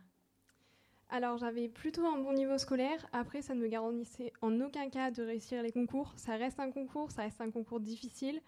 Alors 1.09 1.38
j'avais 1.38 1.70
plutôt 1.70 2.05
un 2.05 2.18
bon 2.18 2.34
niveau 2.34 2.57
scolaire. 2.57 3.07
Après, 3.13 3.41
ça 3.41 3.53
ne 3.53 3.61
me 3.61 3.68
garantissait 3.68 4.34
en 4.41 4.59
aucun 4.61 4.89
cas 4.89 5.11
de 5.11 5.24
réussir 5.24 5.61
les 5.63 5.72
concours. 5.72 6.13
Ça 6.18 6.36
reste 6.36 6.59
un 6.59 6.72
concours, 6.72 7.11
ça 7.11 7.24
reste 7.24 7.41
un 7.41 7.51
concours 7.51 7.80
difficile 7.80 8.41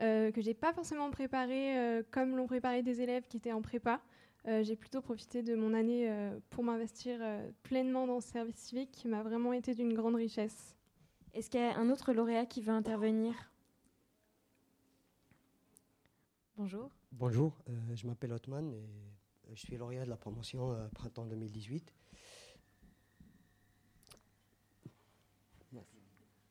euh, 0.00 0.30
que 0.32 0.40
j'ai 0.40 0.54
pas 0.54 0.72
forcément 0.72 1.10
préparé 1.10 1.78
euh, 1.78 2.02
comme 2.10 2.36
l'ont 2.36 2.46
préparé 2.46 2.82
des 2.82 3.00
élèves 3.02 3.26
qui 3.28 3.36
étaient 3.36 3.52
en 3.52 3.62
prépa. 3.62 4.00
Euh, 4.48 4.62
j'ai 4.62 4.74
plutôt 4.74 5.02
profité 5.02 5.42
de 5.42 5.54
mon 5.54 5.74
année 5.74 6.10
euh, 6.10 6.38
pour 6.48 6.64
m'investir 6.64 7.18
euh, 7.20 7.50
pleinement 7.62 8.06
dans 8.06 8.20
ce 8.20 8.28
service 8.28 8.56
civique 8.56 8.90
qui 8.90 9.06
m'a 9.06 9.22
vraiment 9.22 9.52
été 9.52 9.74
d'une 9.74 9.92
grande 9.92 10.14
richesse. 10.14 10.74
Est-ce 11.34 11.50
qu'il 11.50 11.60
y 11.60 11.62
a 11.62 11.76
un 11.76 11.90
autre 11.90 12.12
lauréat 12.14 12.46
qui 12.46 12.62
veut 12.62 12.72
intervenir? 12.72 13.34
Bonjour. 16.56 16.90
Bonjour, 17.12 17.52
euh, 17.68 17.72
je 17.94 18.06
m'appelle 18.06 18.32
Otman 18.32 18.72
et 18.72 18.76
euh, 18.76 19.10
je 19.54 19.60
suis 19.60 19.76
lauréat 19.76 20.04
de 20.04 20.10
la 20.10 20.16
promotion 20.16 20.72
euh, 20.72 20.88
Printemps 20.94 21.26
2018. 21.26 21.92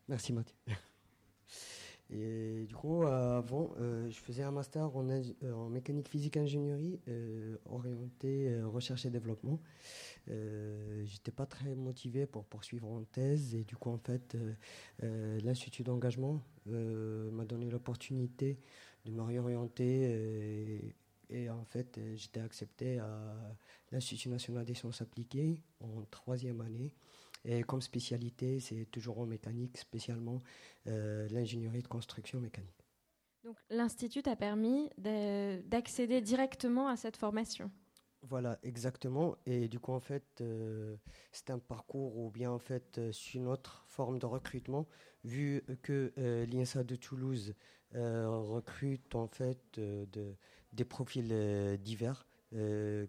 Merci 0.07 0.33
Mathieu. 0.33 0.55
Et 2.11 2.65
du 2.67 2.75
coup, 2.75 3.03
euh, 3.03 3.37
avant, 3.37 3.69
euh, 3.79 4.09
je 4.09 4.17
faisais 4.17 4.41
un 4.41 4.49
master 4.49 4.95
en, 4.97 5.07
euh, 5.07 5.21
en 5.53 5.69
mécanique 5.69 6.09
physique 6.09 6.37
ingénierie 6.37 6.99
euh, 7.07 7.55
orienté 7.65 8.49
euh, 8.49 8.67
recherche 8.67 9.05
et 9.05 9.11
développement. 9.11 9.61
Euh, 10.29 11.05
J'étais 11.05 11.31
pas 11.31 11.45
très 11.45 11.75
motivé 11.75 12.25
pour 12.25 12.45
poursuivre 12.45 12.87
en 12.87 13.03
thèse 13.03 13.53
et 13.53 13.63
du 13.63 13.75
coup, 13.75 13.91
en 13.91 13.99
fait, 13.99 14.33
euh, 14.33 14.53
euh, 15.03 15.39
l'Institut 15.43 15.83
d'engagement 15.83 16.41
euh, 16.71 17.29
m'a 17.29 17.45
donné 17.45 17.69
l'opportunité 17.69 18.57
de 19.05 19.11
me 19.11 19.21
réorienter 19.21 20.95
et, 21.29 21.49
en 21.49 21.63
fait, 21.65 21.97
euh, 21.97 22.15
j'étais 22.15 22.39
accepté 22.41 22.99
à 22.99 23.55
l'Institut 23.91 24.29
national 24.29 24.65
des 24.65 24.73
sciences 24.73 25.01
appliquées 25.01 25.63
en 25.79 26.03
troisième 26.11 26.61
année. 26.61 26.93
Et 27.45 27.63
comme 27.63 27.81
spécialité, 27.81 28.59
c'est 28.59 28.85
toujours 28.91 29.19
en 29.19 29.25
mécanique, 29.25 29.77
spécialement 29.77 30.41
euh, 30.87 31.27
l'ingénierie 31.29 31.81
de 31.81 31.87
construction 31.87 32.39
mécanique. 32.41 32.85
Donc 33.43 33.57
l'institut 33.69 34.21
t'a 34.21 34.35
permis 34.35 34.89
de- 34.97 35.61
d'accéder 35.61 36.21
directement 36.21 36.87
à 36.87 36.95
cette 36.97 37.17
formation. 37.17 37.71
Voilà, 38.21 38.59
exactement. 38.63 39.37
Et 39.45 39.69
du 39.69 39.79
coup, 39.79 39.93
en 39.93 39.99
fait, 40.01 40.41
euh, 40.41 40.97
c'est 41.31 41.51
un 41.51 41.59
parcours 41.59 42.17
ou 42.17 42.29
bien 42.29 42.51
en 42.51 42.59
fait, 42.59 42.97
euh, 42.97 43.11
c'est 43.13 43.35
une 43.35 43.47
autre 43.47 43.85
forme 43.87 44.19
de 44.19 44.25
recrutement, 44.25 44.87
vu 45.23 45.63
que 45.83 46.11
euh, 46.17 46.45
l'INSA 46.45 46.83
de 46.83 46.95
Toulouse 46.95 47.55
recrute 47.93 49.15
en 49.15 49.27
fait 49.27 49.79
de- 49.79 50.35
des 50.73 50.85
profils 50.85 51.29
euh, 51.31 51.77
divers, 51.77 52.25
euh, 52.53 53.07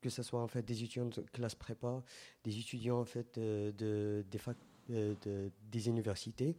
que 0.00 0.10
ce 0.10 0.22
soit 0.22 0.42
en 0.42 0.48
fait 0.48 0.62
des 0.62 0.82
étudiants 0.82 1.06
de 1.06 1.22
classe 1.32 1.54
prépa, 1.54 2.02
des 2.42 2.58
étudiants 2.58 3.00
en 3.00 3.04
fait 3.04 3.38
euh, 3.38 3.72
de, 3.72 4.24
des, 5.70 5.88
universités, 5.88 6.56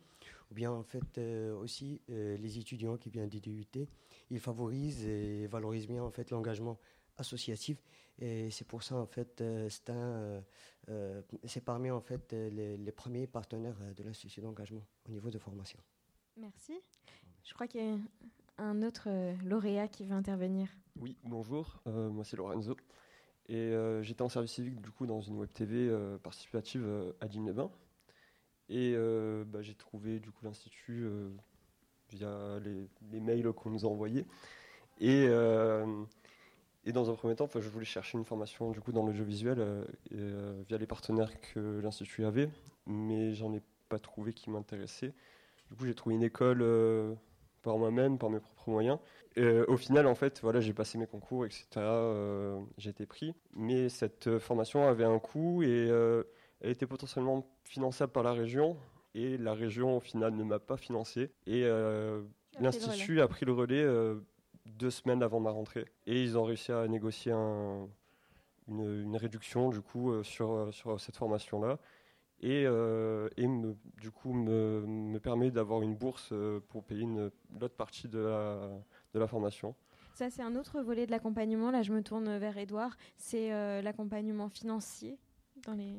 ou 0.49 0.55
bien 0.55 0.71
en 0.71 0.83
fait 0.83 1.19
aussi 1.59 2.01
les 2.07 2.57
étudiants 2.57 2.97
qui 2.97 3.09
viennent 3.09 3.29
des 3.29 3.39
DUT. 3.39 3.87
Ils 4.31 4.39
favorisent 4.39 5.05
et 5.05 5.45
valorisent 5.45 5.87
bien 5.87 6.01
en 6.01 6.09
fait 6.09 6.31
l'engagement 6.31 6.79
associatif 7.17 7.77
et 8.17 8.49
c'est 8.49 8.65
pour 8.65 8.81
ça 8.81 8.95
en 8.95 9.05
fait 9.05 9.43
c'est 9.69 9.91
un, 9.91 10.43
c'est 11.43 11.63
parmi 11.63 11.91
en 11.91 12.01
fait 12.01 12.33
les, 12.33 12.91
premiers 12.91 13.27
partenaires 13.27 13.77
de 13.95 14.03
l'institut 14.03 14.41
d'engagement 14.41 14.83
au 15.07 15.11
niveau 15.11 15.29
de 15.29 15.37
formation. 15.37 15.79
Merci. 16.35 16.81
Je 17.43 17.53
crois 17.53 17.67
qu'il 17.67 17.81
y 17.81 17.87
a 17.87 17.97
un 18.57 18.81
autre 18.81 19.07
euh, 19.07 19.33
lauréat 19.43 19.87
qui 19.87 20.05
veut 20.05 20.15
intervenir. 20.15 20.69
Oui, 20.99 21.17
bonjour, 21.23 21.81
euh, 21.87 22.09
moi 22.09 22.23
c'est 22.23 22.37
Lorenzo. 22.37 22.75
Et 23.47 23.55
euh, 23.55 24.01
j'étais 24.01 24.21
en 24.21 24.29
service 24.29 24.53
civique 24.53 24.81
du 24.81 24.89
coup 24.89 25.05
dans 25.05 25.21
une 25.21 25.37
web 25.37 25.51
TV 25.53 25.93
participative 26.23 27.13
à 27.21 27.27
Digne-les-Bains. 27.27 27.71
Et 28.69 28.95
bah, 29.45 29.61
j'ai 29.61 29.75
trouvé 29.75 30.19
du 30.19 30.31
coup 30.31 30.43
l'institut 30.43 31.07
via 32.09 32.59
les, 32.59 33.19
mails 33.19 33.51
qu'on 33.53 33.69
nous 33.69 33.85
a 33.85 33.89
envoyés. 33.89 34.25
Et, 34.99 35.27
dans 36.91 37.09
un 37.09 37.15
premier 37.15 37.35
temps, 37.35 37.49
je 37.53 37.69
voulais 37.69 37.85
chercher 37.85 38.17
une 38.17 38.25
formation 38.25 38.71
du 38.71 38.79
coup 38.79 38.91
dans 38.91 39.05
l'audiovisuel 39.05 39.59
euh, 39.59 39.85
euh, 40.13 40.63
via 40.67 40.77
les 40.77 40.87
partenaires 40.87 41.31
que 41.41 41.79
l'institut 41.81 42.25
avait, 42.25 42.49
mais 42.85 43.33
j'en 43.33 43.53
ai 43.53 43.61
pas 43.89 43.99
trouvé 43.99 44.33
qui 44.33 44.49
m'intéressait. 44.49 45.13
Du 45.69 45.75
coup, 45.75 45.85
j'ai 45.85 45.95
trouvé 45.95 46.15
une 46.15 46.23
école 46.23 46.63
par 47.65 47.77
moi-même, 47.77 48.17
par 48.17 48.29
mes 48.29 48.39
propres 48.39 48.69
moyens. 48.69 48.99
Euh, 49.37 49.65
au 49.67 49.75
final, 49.75 50.07
en 50.07 50.15
fait, 50.15 50.39
voilà, 50.41 50.61
j'ai 50.61 50.73
passé 50.73 50.97
mes 50.97 51.07
concours, 51.07 51.45
etc. 51.45 51.65
euh, 51.77 52.59
j'ai 52.77 52.91
été 52.91 53.05
pris. 53.05 53.33
Mais 53.53 53.89
cette 53.89 54.27
euh, 54.27 54.39
formation 54.39 54.87
avait 54.87 55.03
un 55.03 55.19
coût 55.19 55.61
et 55.63 55.67
euh, 55.89 56.23
elle 56.61 56.69
était 56.71 56.85
potentiellement 56.87 57.45
finançable 57.63 58.11
par 58.13 58.23
la 58.23 58.31
région. 58.33 58.77
Et 59.15 59.37
la 59.37 59.53
région, 59.53 59.97
au 59.97 59.99
final, 59.99 60.33
ne 60.35 60.43
m'a 60.43 60.59
pas 60.59 60.77
financé. 60.77 61.31
Et 61.47 61.63
l'institut 62.59 63.21
a 63.21 63.27
pris 63.29 63.45
le 63.45 63.53
relais 63.53 63.85
deux 64.65 64.89
semaines 64.89 65.23
avant 65.23 65.39
ma 65.39 65.51
rentrée. 65.51 65.85
Et 66.05 66.21
ils 66.21 66.37
ont 66.37 66.43
réussi 66.43 66.71
à 66.73 66.85
négocier 66.87 67.31
un- 67.31 67.87
une, 68.67 69.03
une 69.03 69.15
réduction, 69.15 69.69
du 69.69 69.79
coup, 69.81 70.21
sur, 70.23 70.67
sur 70.73 70.99
cette 70.99 71.15
formation-là 71.15 71.79
et, 72.45 72.63
euh, 72.67 73.27
et 73.37 73.47
me- 73.47 73.75
du 73.99 74.11
coup 74.11 74.31
me, 74.33 74.85
me 74.85 75.19
permet 75.19 75.49
d'avoir 75.51 75.81
une 75.81 75.95
bourse 75.95 76.29
euh, 76.31 76.59
pour 76.69 76.83
payer 76.83 77.01
une- 77.01 77.31
l'autre 77.59 77.75
partie 77.75 78.07
de 78.07 78.19
la, 78.19 78.69
de 79.13 79.19
la 79.19 79.27
formation. 79.27 79.73
Ça, 80.13 80.29
c'est 80.29 80.43
un 80.43 80.55
autre 80.55 80.79
volet 80.81 81.05
de 81.07 81.11
l'accompagnement. 81.11 81.71
Là, 81.71 81.81
je 81.81 81.91
me 81.91 82.01
tourne 82.01 82.37
vers 82.37 82.57
Edouard. 82.57 82.95
C'est 83.17 83.51
euh, 83.51 83.81
l'accompagnement 83.81 84.47
financier 84.47 85.17
dans 85.65 85.73
les. 85.73 85.93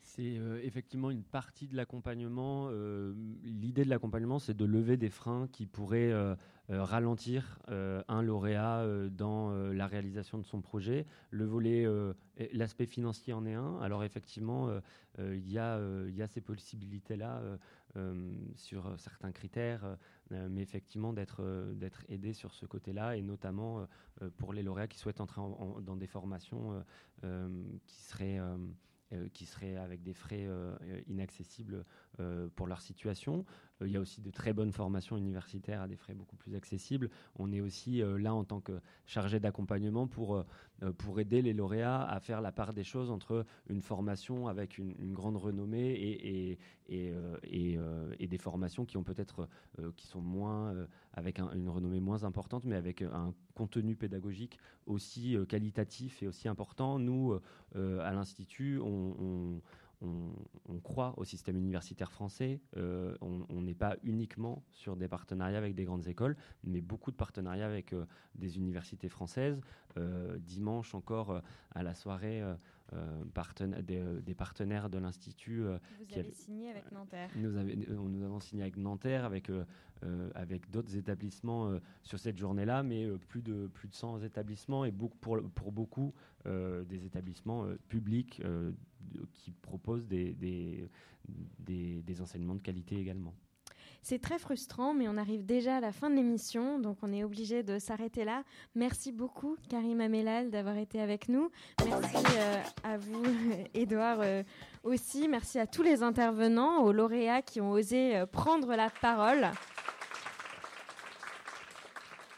C'est 0.00 0.38
euh, 0.38 0.58
effectivement 0.62 1.10
une 1.10 1.24
partie 1.24 1.66
de 1.66 1.76
l'accompagnement. 1.76 2.68
euh, 2.70 3.12
L'idée 3.42 3.84
de 3.84 3.90
l'accompagnement, 3.90 4.38
c'est 4.38 4.56
de 4.56 4.64
lever 4.64 4.96
des 4.96 5.10
freins 5.10 5.48
qui 5.52 5.66
pourraient 5.66 6.12
ralentir 6.68 7.58
euh, 7.70 8.02
un 8.08 8.22
lauréat 8.22 8.80
euh, 8.80 9.08
dans 9.08 9.50
euh, 9.52 9.72
la 9.72 9.86
réalisation 9.86 10.38
de 10.38 10.44
son 10.44 10.60
projet. 10.60 11.06
Le 11.30 11.44
volet, 11.44 11.84
euh, 11.86 12.12
et 12.36 12.50
l'aspect 12.52 12.86
financier 12.86 13.32
en 13.32 13.46
est 13.46 13.54
un. 13.54 13.78
Alors 13.80 14.04
effectivement, 14.04 14.68
euh, 14.68 14.80
euh, 15.18 15.36
il 15.36 15.50
y, 15.50 15.58
a, 15.58 15.76
euh, 15.76 16.10
y 16.12 16.22
a 16.22 16.26
ces 16.26 16.40
possibilités-là 16.40 17.38
euh, 17.38 17.56
euh, 17.96 18.32
sur 18.54 18.92
certains 18.98 19.32
critères, 19.32 19.96
euh, 20.32 20.48
mais 20.50 20.62
effectivement 20.62 21.12
d'être 21.12 21.42
euh, 21.42 21.74
aidé 22.08 22.32
sur 22.32 22.54
ce 22.54 22.66
côté-là, 22.66 23.16
et 23.16 23.22
notamment 23.22 23.80
euh, 23.80 23.86
euh, 24.22 24.30
pour 24.36 24.52
les 24.52 24.62
lauréats 24.62 24.88
qui 24.88 24.98
souhaitent 24.98 25.20
entrer 25.20 25.40
en- 25.40 25.56
en- 25.58 25.80
dans 25.80 25.96
des 25.96 26.06
formations 26.06 26.72
euh, 26.72 26.80
euh, 27.24 27.62
qui 27.86 28.02
seraient 28.02 28.38
euh, 28.38 28.56
euh, 29.14 29.26
qui 29.32 29.46
seraient 29.46 29.76
avec 29.76 30.02
des 30.02 30.12
frais 30.12 30.44
euh, 30.46 30.76
euh, 30.82 31.00
inaccessibles 31.06 31.84
euh, 32.20 32.48
pour 32.54 32.66
leur 32.66 32.80
situation. 32.80 33.44
Euh, 33.80 33.86
il 33.86 33.92
y 33.92 33.96
a 33.96 34.00
aussi 34.00 34.20
de 34.20 34.30
très 34.30 34.52
bonnes 34.52 34.72
formations 34.72 35.16
universitaires 35.16 35.82
à 35.82 35.88
des 35.88 35.96
frais 35.96 36.14
beaucoup 36.14 36.36
plus 36.36 36.54
accessibles. 36.54 37.10
On 37.36 37.52
est 37.52 37.60
aussi 37.60 38.02
euh, 38.02 38.18
là 38.18 38.34
en 38.34 38.44
tant 38.44 38.60
que 38.60 38.80
chargé 39.06 39.40
d'accompagnement 39.40 40.06
pour, 40.06 40.44
pour 40.98 41.20
aider 41.20 41.42
les 41.42 41.52
lauréats 41.52 42.02
à 42.02 42.20
faire 42.20 42.40
la 42.40 42.52
part 42.52 42.72
des 42.72 42.84
choses 42.84 43.10
entre 43.10 43.44
une 43.68 43.80
formation 43.80 44.48
avec 44.48 44.78
une, 44.78 44.94
grande 45.12 45.36
renommée 45.36 45.90
et, 45.92 46.50
et, 46.52 46.58
et, 46.88 47.12
et, 47.44 47.78
et 48.18 48.26
des 48.26 48.38
formations 48.38 48.84
qui 48.84 48.96
ont 48.96 49.02
peut-être 49.02 49.48
qui 49.96 50.06
sont 50.06 50.20
moins 50.20 50.74
avec 51.14 51.38
un- 51.40 51.50
une 51.52 51.68
renommée 51.68 52.00
moins 52.00 52.24
importante, 52.24 52.64
mais 52.64 52.76
avec 52.76 53.02
un 53.02 53.34
contenu 53.54 53.96
pédagogique 53.96 54.58
aussi 54.86 55.36
qualitatif 55.48 56.22
et 56.22 56.28
aussi 56.28 56.48
important. 56.48 56.98
Nous, 56.98 57.38
à 57.74 58.12
l'Institut, 58.12 58.78
on- 58.80 59.60
on- 60.00 60.32
croit 60.80 61.12
au 61.18 61.24
système 61.24 61.56
universitaire 61.56 62.10
français. 62.12 62.60
Euh, 62.76 63.14
on 63.20 63.60
n'est 63.60 63.74
pas 63.74 63.96
uniquement 64.04 64.62
sur 64.70 64.96
des 64.96 65.08
partenariats 65.08 65.58
avec 65.58 65.74
des 65.74 65.84
grandes 65.84 66.06
écoles, 66.06 66.36
mais 66.64 66.80
beaucoup 66.80 67.10
de 67.10 67.16
partenariats 67.16 67.66
avec 67.66 67.92
euh, 67.92 68.06
des 68.36 68.56
universités 68.56 69.08
françaises. 69.08 69.60
Euh, 69.98 70.38
dimanche 70.38 70.94
encore, 70.94 71.42
à 71.74 71.82
la 71.82 71.94
soirée, 71.94 72.42
euh, 72.92 72.96
euh, 72.96 73.24
partena- 73.34 73.82
des, 73.82 74.02
des 74.22 74.34
partenaires 74.34 74.88
de 74.90 74.98
l'Institut. 74.98 75.62
euh, 75.64 75.78
Vous 75.98 76.18
avez 76.18 76.32
signé 76.32 76.70
avec 76.70 76.90
Nanterre. 76.92 77.30
nous, 77.36 77.56
avons 78.24 78.40
signé 78.40 78.62
avec 78.62 78.76
Nanterre, 78.76 79.24
avec, 79.24 79.50
avec 80.34 80.70
d'autres 80.70 80.96
établissements 80.96 81.78
sur 82.02 82.18
cette 82.18 82.38
journée-là, 82.38 82.82
mais 82.82 83.08
plus, 83.28 83.42
de, 83.42 83.66
plus 83.66 83.88
de 83.88 83.94
100 83.94 84.22
établissements 84.22 84.84
et 84.84 84.90
beaucoup, 84.90 85.18
pour, 85.18 85.38
pour 85.54 85.72
beaucoup 85.72 86.12
des 86.44 87.04
établissements 87.04 87.66
publics 87.88 88.42
qui 89.32 89.52
proposent 89.52 90.06
des, 90.06 90.32
des, 90.34 90.88
des, 91.58 92.02
des 92.02 92.20
enseignements 92.20 92.54
de 92.54 92.60
qualité 92.62 92.98
également. 92.98 93.34
C'est 94.02 94.20
très 94.20 94.38
frustrant, 94.38 94.94
mais 94.94 95.08
on 95.08 95.16
arrive 95.16 95.44
déjà 95.44 95.76
à 95.76 95.80
la 95.80 95.92
fin 95.92 96.08
de 96.08 96.14
l'émission, 96.14 96.78
donc 96.78 96.98
on 97.02 97.12
est 97.12 97.24
obligé 97.24 97.62
de 97.62 97.78
s'arrêter 97.78 98.24
là. 98.24 98.42
Merci 98.74 99.12
beaucoup, 99.12 99.56
Karim 99.68 100.00
Amelal, 100.00 100.50
d'avoir 100.50 100.76
été 100.76 101.00
avec 101.00 101.28
nous. 101.28 101.50
Merci 101.84 102.16
euh, 102.38 102.62
à 102.84 102.96
vous, 102.96 103.22
Edouard, 103.74 104.18
euh, 104.20 104.42
aussi. 104.82 105.28
Merci 105.28 105.58
à 105.58 105.66
tous 105.66 105.82
les 105.82 106.02
intervenants, 106.02 106.82
aux 106.82 106.92
lauréats 106.92 107.42
qui 107.42 107.60
ont 107.60 107.72
osé 107.72 108.16
euh, 108.16 108.26
prendre 108.26 108.74
la 108.74 108.88
parole. 108.88 109.48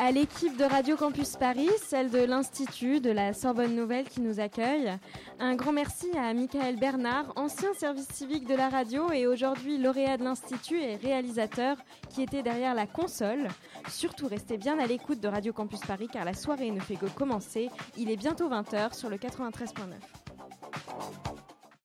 À 0.02 0.12
l'équipe 0.12 0.56
de 0.56 0.64
Radio 0.64 0.96
Campus 0.96 1.36
Paris, 1.36 1.68
celle 1.86 2.10
de 2.10 2.20
l'Institut 2.20 3.00
de 3.00 3.10
la 3.10 3.34
Sorbonne 3.34 3.76
Nouvelle 3.76 4.08
qui 4.08 4.22
nous 4.22 4.40
accueille. 4.40 4.96
Un 5.38 5.56
grand 5.56 5.72
merci 5.72 6.06
à 6.16 6.32
Michael 6.32 6.76
Bernard, 6.76 7.34
ancien 7.36 7.74
service 7.74 8.08
civique 8.08 8.46
de 8.46 8.54
la 8.54 8.70
radio 8.70 9.12
et 9.12 9.26
aujourd'hui 9.26 9.76
lauréat 9.76 10.16
de 10.16 10.24
l'Institut 10.24 10.80
et 10.80 10.96
réalisateur 10.96 11.76
qui 12.08 12.22
était 12.22 12.42
derrière 12.42 12.74
la 12.74 12.86
console. 12.86 13.48
Surtout 13.90 14.26
restez 14.26 14.56
bien 14.56 14.78
à 14.78 14.86
l'écoute 14.86 15.20
de 15.20 15.28
Radio 15.28 15.52
Campus 15.52 15.80
Paris 15.80 16.08
car 16.10 16.24
la 16.24 16.32
soirée 16.32 16.70
ne 16.70 16.80
fait 16.80 16.96
que 16.96 17.04
commencer. 17.04 17.68
Il 17.98 18.10
est 18.10 18.16
bientôt 18.16 18.48
20h 18.48 18.96
sur 18.96 19.10
le 19.10 19.18
93.9. 19.18 21.29